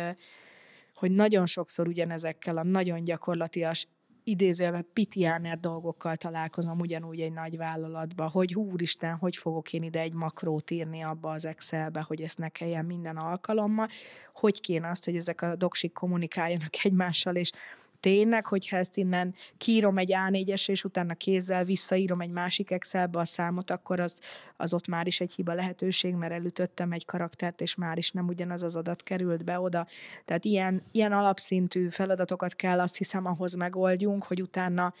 hogy 0.95 1.11
nagyon 1.11 1.45
sokszor 1.45 1.87
ugyanezekkel 1.87 2.57
a 2.57 2.63
nagyon 2.63 3.03
gyakorlatias 3.03 3.87
idézőjelben 4.23 4.87
pitiáner 4.93 5.59
dolgokkal 5.59 6.15
találkozom 6.15 6.79
ugyanúgy 6.79 7.21
egy 7.21 7.31
nagy 7.31 7.57
vállalatba, 7.57 8.29
hogy 8.29 8.55
úristen, 8.55 9.15
hogy 9.15 9.35
fogok 9.35 9.73
én 9.73 9.83
ide 9.83 9.99
egy 9.99 10.13
makrót 10.13 10.71
írni 10.71 11.01
abba 11.01 11.31
az 11.31 11.45
Excelbe, 11.45 12.01
hogy 12.01 12.21
ezt 12.21 12.37
ne 12.37 12.49
kelljen 12.49 12.85
minden 12.85 13.17
alkalommal, 13.17 13.87
hogy 14.33 14.61
kéne 14.61 14.89
azt, 14.89 15.05
hogy 15.05 15.15
ezek 15.15 15.41
a 15.41 15.55
doksik 15.55 15.93
kommunikáljanak 15.93 16.83
egymással, 16.83 17.35
és 17.35 17.51
tényleg, 18.01 18.45
hogyha 18.45 18.77
ezt 18.77 18.97
innen 18.97 19.33
kírom 19.57 19.97
egy 19.97 20.13
A4-esre, 20.13 20.69
és 20.69 20.83
utána 20.83 21.13
kézzel 21.13 21.63
visszaírom 21.63 22.21
egy 22.21 22.29
másik 22.29 22.71
Excelbe 22.71 23.19
a 23.19 23.25
számot, 23.25 23.71
akkor 23.71 23.99
az, 23.99 24.19
az 24.57 24.73
ott 24.73 24.87
már 24.87 25.07
is 25.07 25.19
egy 25.19 25.33
hiba 25.33 25.53
lehetőség, 25.53 26.13
mert 26.13 26.33
elütöttem 26.33 26.91
egy 26.91 27.05
karaktert, 27.05 27.61
és 27.61 27.75
már 27.75 27.97
is 27.97 28.11
nem 28.11 28.27
ugyanaz 28.27 28.63
az 28.63 28.75
adat 28.75 29.03
került 29.03 29.43
be 29.43 29.59
oda. 29.59 29.87
Tehát 30.25 30.45
ilyen, 30.45 30.81
ilyen 30.91 31.11
alapszintű 31.11 31.89
feladatokat 31.89 32.55
kell 32.55 32.79
azt 32.79 32.97
hiszem 32.97 33.25
ahhoz 33.25 33.53
megoldjunk, 33.53 34.23
hogy 34.23 34.41
utána 34.41 34.93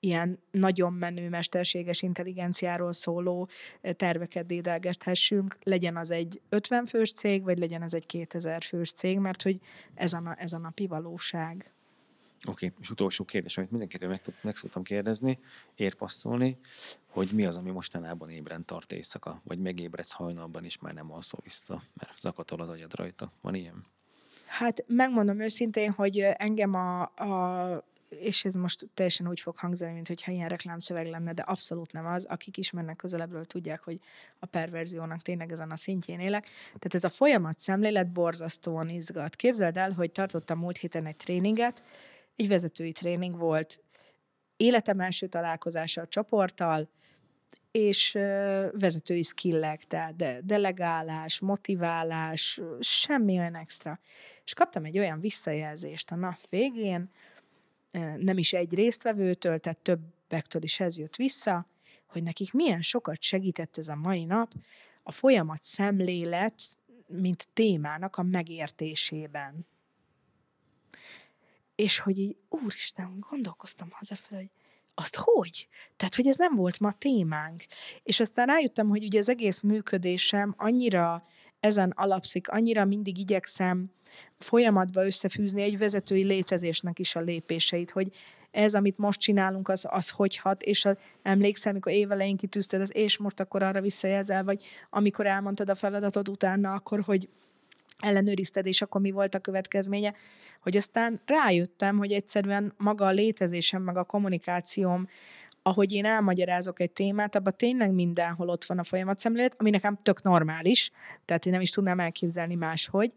ilyen 0.00 0.38
nagyon 0.50 0.92
menő 0.92 1.28
mesterséges 1.28 2.02
intelligenciáról 2.02 2.92
szóló 2.92 3.48
terveket 3.96 4.46
dédelgethessünk, 4.46 5.56
legyen 5.62 5.96
az 5.96 6.10
egy 6.10 6.40
50 6.48 6.86
fős 6.86 7.12
cég, 7.12 7.42
vagy 7.42 7.58
legyen 7.58 7.82
az 7.82 7.94
egy 7.94 8.06
2000 8.06 8.62
fős 8.62 8.92
cég, 8.92 9.18
mert 9.18 9.42
hogy 9.42 9.60
ez 9.94 10.12
a, 10.12 10.36
ez 10.38 10.52
a 10.52 10.58
napi 10.58 10.86
valóság. 10.86 11.72
Oké, 12.46 12.66
okay. 12.66 12.78
és 12.80 12.90
utolsó 12.90 13.24
kérdés, 13.24 13.58
amit 13.58 13.70
mindenkitől 13.70 14.08
meg, 14.08 14.20
meg 14.40 14.56
szoktam 14.56 14.82
kérdezni, 14.82 15.38
érpasszolni, 15.74 16.58
hogy 17.06 17.30
mi 17.32 17.46
az, 17.46 17.56
ami 17.56 17.70
mostanában 17.70 18.30
ébren 18.30 18.64
tart 18.64 18.92
éjszaka, 18.92 19.40
vagy 19.44 19.58
megébredsz 19.58 20.12
hajnalban 20.12 20.64
is, 20.64 20.78
már 20.78 20.94
nem 20.94 21.12
alszol 21.12 21.40
vissza, 21.42 21.82
mert 21.94 22.18
zakatol 22.18 22.60
az 22.60 22.68
agyad 22.68 22.94
rajta. 22.94 23.32
Van 23.40 23.54
ilyen? 23.54 23.86
Hát 24.46 24.84
megmondom 24.86 25.40
őszintén, 25.40 25.90
hogy 25.90 26.18
engem 26.20 26.74
a, 26.74 27.00
a 27.00 27.84
és 28.20 28.44
ez 28.44 28.54
most 28.54 28.88
teljesen 28.94 29.28
úgy 29.28 29.40
fog 29.40 29.56
hangzani, 29.56 29.92
mint 29.92 30.08
hogyha 30.08 30.32
ilyen 30.32 30.48
reklámszöveg 30.48 31.06
lenne, 31.06 31.32
de 31.32 31.42
abszolút 31.42 31.92
nem 31.92 32.06
az. 32.06 32.24
Akik 32.24 32.56
ismernek 32.56 32.96
közelebbről, 32.96 33.44
tudják, 33.44 33.82
hogy 33.82 33.98
a 34.38 34.46
perverziónak 34.46 35.22
tényleg 35.22 35.52
ezen 35.52 35.70
a 35.70 35.76
szintjén 35.76 36.20
élek. 36.20 36.42
Tehát 36.64 36.94
ez 36.94 37.04
a 37.04 37.08
folyamat 37.08 37.58
szemlélet 37.58 38.12
borzasztóan 38.12 38.88
izgat. 38.88 39.36
Képzeld 39.36 39.76
el, 39.76 39.92
hogy 39.92 40.12
tartottam 40.12 40.58
múlt 40.58 40.76
héten 40.76 41.06
egy 41.06 41.16
tréninget, 41.16 41.82
egy 42.36 42.48
vezetői 42.48 42.92
tréning 42.92 43.38
volt, 43.38 43.82
életem 44.56 45.00
első 45.00 45.26
találkozása 45.26 46.00
a 46.00 46.08
csoporttal, 46.08 46.88
és 47.70 48.12
vezetői 48.72 49.22
skillek, 49.22 49.84
tehát 49.84 50.16
de, 50.16 50.40
delegálás, 50.42 51.40
motiválás, 51.40 52.60
semmi 52.80 53.38
olyan 53.38 53.56
extra. 53.56 53.98
És 54.44 54.54
kaptam 54.54 54.84
egy 54.84 54.98
olyan 54.98 55.20
visszajelzést 55.20 56.10
a 56.10 56.14
nap 56.14 56.38
végén, 56.48 57.10
nem 58.16 58.38
is 58.38 58.52
egy 58.52 58.74
résztvevőtől, 58.74 59.58
tehát 59.58 59.78
többektől 59.78 60.62
is 60.62 60.80
ez 60.80 60.98
jött 60.98 61.16
vissza, 61.16 61.66
hogy 62.06 62.22
nekik 62.22 62.52
milyen 62.52 62.82
sokat 62.82 63.22
segített 63.22 63.76
ez 63.76 63.88
a 63.88 63.96
mai 63.96 64.24
nap 64.24 64.52
a 65.02 65.12
folyamat 65.12 65.64
szemlélet, 65.64 66.54
mint 67.06 67.48
témának 67.52 68.16
a 68.16 68.22
megértésében 68.22 69.66
és 71.82 71.98
hogy 71.98 72.18
így, 72.18 72.36
úristen, 72.48 73.26
gondolkoztam 73.30 73.88
hazafelé, 73.90 74.40
hogy 74.40 74.50
azt 74.94 75.16
hogy? 75.16 75.68
Tehát, 75.96 76.14
hogy 76.14 76.26
ez 76.26 76.36
nem 76.36 76.54
volt 76.54 76.80
ma 76.80 76.92
témánk. 76.92 77.64
És 78.02 78.20
aztán 78.20 78.46
rájöttem, 78.46 78.88
hogy 78.88 79.04
ugye 79.04 79.18
az 79.18 79.28
egész 79.28 79.60
működésem 79.60 80.54
annyira 80.58 81.24
ezen 81.60 81.92
alapszik, 81.96 82.48
annyira 82.48 82.84
mindig 82.84 83.18
igyekszem 83.18 83.90
folyamatba 84.38 85.04
összefűzni 85.04 85.62
egy 85.62 85.78
vezetői 85.78 86.22
létezésnek 86.24 86.98
is 86.98 87.16
a 87.16 87.20
lépéseit, 87.20 87.90
hogy 87.90 88.12
ez, 88.50 88.74
amit 88.74 88.98
most 88.98 89.20
csinálunk, 89.20 89.68
az, 89.68 89.86
az 89.88 90.10
hogy 90.10 90.36
hat, 90.36 90.62
és 90.62 90.84
a, 90.84 90.96
emlékszem, 91.22 91.72
amikor 91.72 91.92
évelején 91.92 92.36
kitűzted, 92.36 92.80
az, 92.80 92.90
és 92.96 93.18
most 93.18 93.40
akkor 93.40 93.62
arra 93.62 93.80
visszajelzel, 93.80 94.44
vagy 94.44 94.64
amikor 94.90 95.26
elmondtad 95.26 95.70
a 95.70 95.74
feladatot 95.74 96.28
utána, 96.28 96.72
akkor, 96.72 97.00
hogy 97.00 97.28
ellenőrizted, 98.02 98.66
és 98.66 98.82
akkor 98.82 99.00
mi 99.00 99.10
volt 99.10 99.34
a 99.34 99.38
következménye, 99.38 100.14
hogy 100.60 100.76
aztán 100.76 101.20
rájöttem, 101.26 101.98
hogy 101.98 102.12
egyszerűen 102.12 102.72
maga 102.76 103.06
a 103.06 103.10
létezésem, 103.10 103.82
meg 103.82 103.96
a 103.96 104.04
kommunikációm, 104.04 105.08
ahogy 105.62 105.92
én 105.92 106.04
elmagyarázok 106.04 106.80
egy 106.80 106.90
témát, 106.90 107.34
abban 107.34 107.54
tényleg 107.56 107.92
mindenhol 107.92 108.48
ott 108.48 108.64
van 108.64 108.78
a 108.78 108.84
folyamatszemlélet, 108.84 109.54
ami 109.58 109.70
nekem 109.70 109.98
tök 110.02 110.22
normális, 110.22 110.90
tehát 111.24 111.46
én 111.46 111.52
nem 111.52 111.60
is 111.60 111.70
tudnám 111.70 112.00
elképzelni 112.00 112.54
máshogy, 112.54 113.12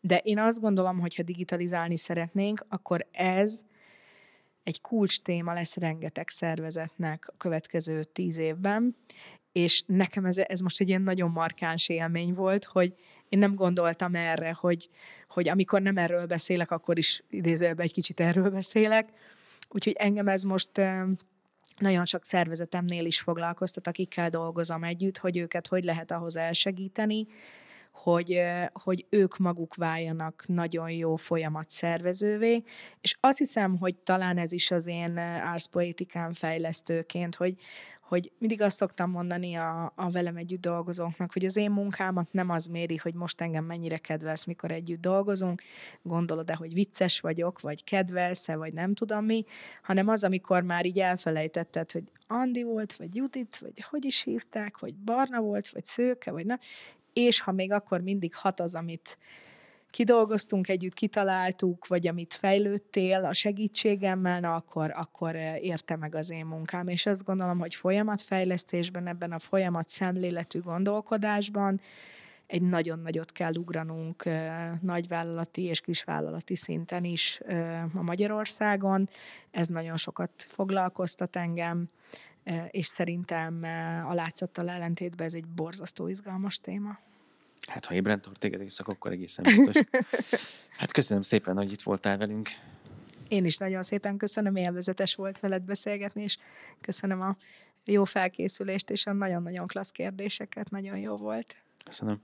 de 0.00 0.18
én 0.18 0.38
azt 0.38 0.60
gondolom, 0.60 1.00
hogy 1.00 1.14
ha 1.14 1.22
digitalizálni 1.22 1.96
szeretnénk, 1.96 2.66
akkor 2.68 3.06
ez 3.12 3.60
egy 4.62 4.80
kulcs 4.80 5.22
téma 5.22 5.52
lesz 5.52 5.76
rengeteg 5.76 6.28
szervezetnek 6.28 7.24
a 7.28 7.36
következő 7.36 8.04
tíz 8.04 8.36
évben, 8.36 8.94
és 9.52 9.82
nekem 9.86 10.24
ez, 10.24 10.38
ez 10.38 10.60
most 10.60 10.80
egy 10.80 10.88
ilyen 10.88 11.02
nagyon 11.02 11.30
markáns 11.30 11.88
élmény 11.88 12.32
volt, 12.32 12.64
hogy 12.64 12.94
én 13.34 13.40
nem 13.40 13.54
gondoltam 13.54 14.14
erre, 14.14 14.56
hogy, 14.60 14.88
hogy 15.28 15.48
amikor 15.48 15.82
nem 15.82 15.96
erről 15.96 16.26
beszélek, 16.26 16.70
akkor 16.70 16.98
is 16.98 17.22
idézőjelben 17.30 17.84
egy 17.84 17.92
kicsit 17.92 18.20
erről 18.20 18.50
beszélek. 18.50 19.08
Úgyhogy 19.68 19.92
engem 19.98 20.28
ez 20.28 20.42
most 20.42 20.70
nagyon 21.78 22.04
sok 22.04 22.24
szervezetemnél 22.24 23.04
is 23.04 23.20
foglalkoztat, 23.20 23.86
akikkel 23.86 24.30
dolgozom 24.30 24.84
együtt, 24.84 25.18
hogy 25.18 25.36
őket 25.36 25.66
hogy 25.66 25.84
lehet 25.84 26.10
ahhoz 26.10 26.36
elsegíteni, 26.36 27.26
hogy, 27.92 28.40
hogy 28.72 29.06
ők 29.08 29.36
maguk 29.36 29.74
váljanak 29.74 30.44
nagyon 30.46 30.90
jó 30.90 31.16
folyamat 31.16 31.70
szervezővé, 31.70 32.62
és 33.00 33.16
azt 33.20 33.38
hiszem, 33.38 33.78
hogy 33.78 33.94
talán 33.94 34.38
ez 34.38 34.52
is 34.52 34.70
az 34.70 34.86
én 34.86 35.18
árszpoetikán 35.18 36.32
fejlesztőként, 36.32 37.34
hogy, 37.34 37.54
hogy 38.08 38.32
mindig 38.38 38.62
azt 38.62 38.76
szoktam 38.76 39.10
mondani 39.10 39.54
a, 39.54 39.92
a 39.96 40.10
velem 40.10 40.36
együtt 40.36 40.60
dolgozóknak, 40.60 41.32
hogy 41.32 41.44
az 41.44 41.56
én 41.56 41.70
munkámat 41.70 42.32
nem 42.32 42.50
az 42.50 42.66
méri, 42.66 42.96
hogy 42.96 43.14
most 43.14 43.40
engem 43.40 43.64
mennyire 43.64 43.98
kedvelsz, 43.98 44.44
mikor 44.44 44.70
együtt 44.70 45.00
dolgozunk, 45.00 45.62
gondolod-e, 46.02 46.54
hogy 46.54 46.74
vicces 46.74 47.20
vagyok, 47.20 47.60
vagy 47.60 47.84
kedvelsz-e, 47.84 48.56
vagy 48.56 48.72
nem 48.72 48.94
tudom 48.94 49.24
mi, 49.24 49.44
hanem 49.82 50.08
az, 50.08 50.24
amikor 50.24 50.62
már 50.62 50.86
így 50.86 51.00
elfelejtetted, 51.00 51.90
hogy 51.92 52.04
Andi 52.26 52.62
volt, 52.62 52.96
vagy 52.96 53.14
Judit, 53.14 53.58
vagy 53.58 53.84
hogy 53.90 54.04
is 54.04 54.22
hívták, 54.22 54.76
hogy 54.76 54.94
Barna 54.94 55.40
volt, 55.40 55.68
vagy 55.68 55.84
Szőke, 55.84 56.30
vagy 56.30 56.46
nem, 56.46 56.58
és 57.12 57.40
ha 57.40 57.52
még 57.52 57.72
akkor 57.72 58.00
mindig 58.00 58.34
hat 58.34 58.60
az, 58.60 58.74
amit 58.74 59.18
kidolgoztunk 59.94 60.68
együtt, 60.68 60.94
kitaláltuk, 60.94 61.86
vagy 61.86 62.06
amit 62.06 62.34
fejlődtél 62.34 63.24
a 63.24 63.32
segítségemmel, 63.32 64.40
na 64.40 64.54
akkor, 64.54 64.92
akkor 64.94 65.36
eh, 65.36 65.64
érte 65.64 65.96
meg 65.96 66.14
az 66.14 66.30
én 66.30 66.46
munkám. 66.46 66.88
És 66.88 67.06
azt 67.06 67.24
gondolom, 67.24 67.58
hogy 67.58 67.74
folyamatfejlesztésben, 67.74 69.06
ebben 69.06 69.32
a 69.32 69.38
folyamat 69.38 69.88
szemléletű 69.88 70.60
gondolkodásban 70.60 71.80
egy 72.46 72.62
nagyon 72.62 72.98
nagyot 72.98 73.32
kell 73.32 73.54
ugranunk 73.54 74.24
eh, 74.24 74.70
nagyvállalati 74.80 75.62
és 75.62 75.80
kisvállalati 75.80 76.56
szinten 76.56 77.04
is 77.04 77.40
eh, 77.46 77.96
a 77.96 78.02
Magyarországon. 78.02 79.08
Ez 79.50 79.68
nagyon 79.68 79.96
sokat 79.96 80.30
foglalkoztat 80.36 81.36
engem, 81.36 81.88
és 82.70 82.86
szerintem 82.86 83.62
a 84.08 84.14
látszattal 84.14 84.68
ellentétben 84.68 85.26
ez 85.26 85.34
egy 85.34 85.46
borzasztó 85.46 86.08
izgalmas 86.08 86.58
téma. 86.58 86.98
Hát, 87.66 87.84
ha 87.84 87.94
ébren 87.94 88.20
tart 88.20 88.38
téged 88.38 88.60
éjszak, 88.60 88.88
akkor 88.88 89.12
egészen 89.12 89.44
biztos. 89.44 89.82
Hát 90.76 90.92
köszönöm 90.92 91.22
szépen, 91.22 91.56
hogy 91.56 91.72
itt 91.72 91.82
voltál 91.82 92.16
velünk. 92.16 92.48
Én 93.28 93.44
is 93.44 93.56
nagyon 93.56 93.82
szépen 93.82 94.16
köszönöm, 94.16 94.56
élvezetes 94.56 95.14
volt 95.14 95.40
veled 95.40 95.62
beszélgetni, 95.62 96.22
és 96.22 96.38
köszönöm 96.80 97.20
a 97.20 97.36
jó 97.84 98.04
felkészülést 98.04 98.90
és 98.90 99.06
a 99.06 99.12
nagyon-nagyon 99.12 99.66
klassz 99.66 99.90
kérdéseket, 99.90 100.70
nagyon 100.70 100.98
jó 100.98 101.16
volt. 101.16 101.56
Köszönöm. 101.84 102.22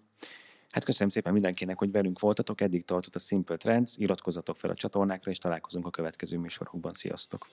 Hát 0.70 0.84
köszönöm 0.84 1.09
szépen 1.09 1.32
mindenkinek, 1.32 1.78
hogy 1.78 1.91
velünk 1.91 2.18
voltatok, 2.18 2.61
eddig 2.61 2.84
tartott 2.84 3.14
a 3.14 3.18
Simple 3.18 3.57
Trends, 3.57 3.97
iratkozzatok 3.97 4.57
fel 4.57 4.70
a 4.70 4.74
csatornákra, 4.74 5.30
és 5.30 5.38
találkozunk 5.38 5.86
a 5.86 5.91
következő 5.91 6.38
műsorokban. 6.38 6.95
Sziasztok! 6.95 7.47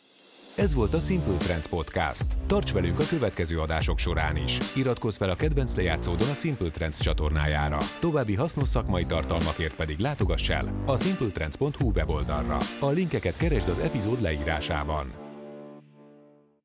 Ez 0.58 0.74
volt 0.74 0.94
a 0.94 1.00
Simple 1.00 1.38
Trends 1.38 1.68
Podcast. 1.68 2.26
Tarts 2.48 2.72
velünk 2.72 3.00
a 3.00 3.06
következő 3.10 3.60
adások 3.60 3.98
során 3.98 4.36
is. 4.36 4.60
Iratkozz 4.76 5.18
fel 5.18 5.30
a 5.30 5.36
kedvenc 5.36 5.76
lejátszódon 5.76 6.30
a 6.30 6.34
Simple 6.34 6.70
Trends 6.70 7.00
csatornájára. 7.00 7.78
További 8.00 8.36
hasznos 8.36 8.68
szakmai 8.68 9.06
tartalmakért 9.06 9.76
pedig 9.76 10.00
látogass 10.00 10.50
el 10.50 10.84
a 10.86 10.98
simpletrends.hu 10.98 11.92
weboldalra. 11.96 12.58
A 12.80 12.90
linkeket 12.90 13.38
keresd 13.38 13.70
az 13.70 13.80
epizód 13.80 14.22
leírásában. 14.22 15.27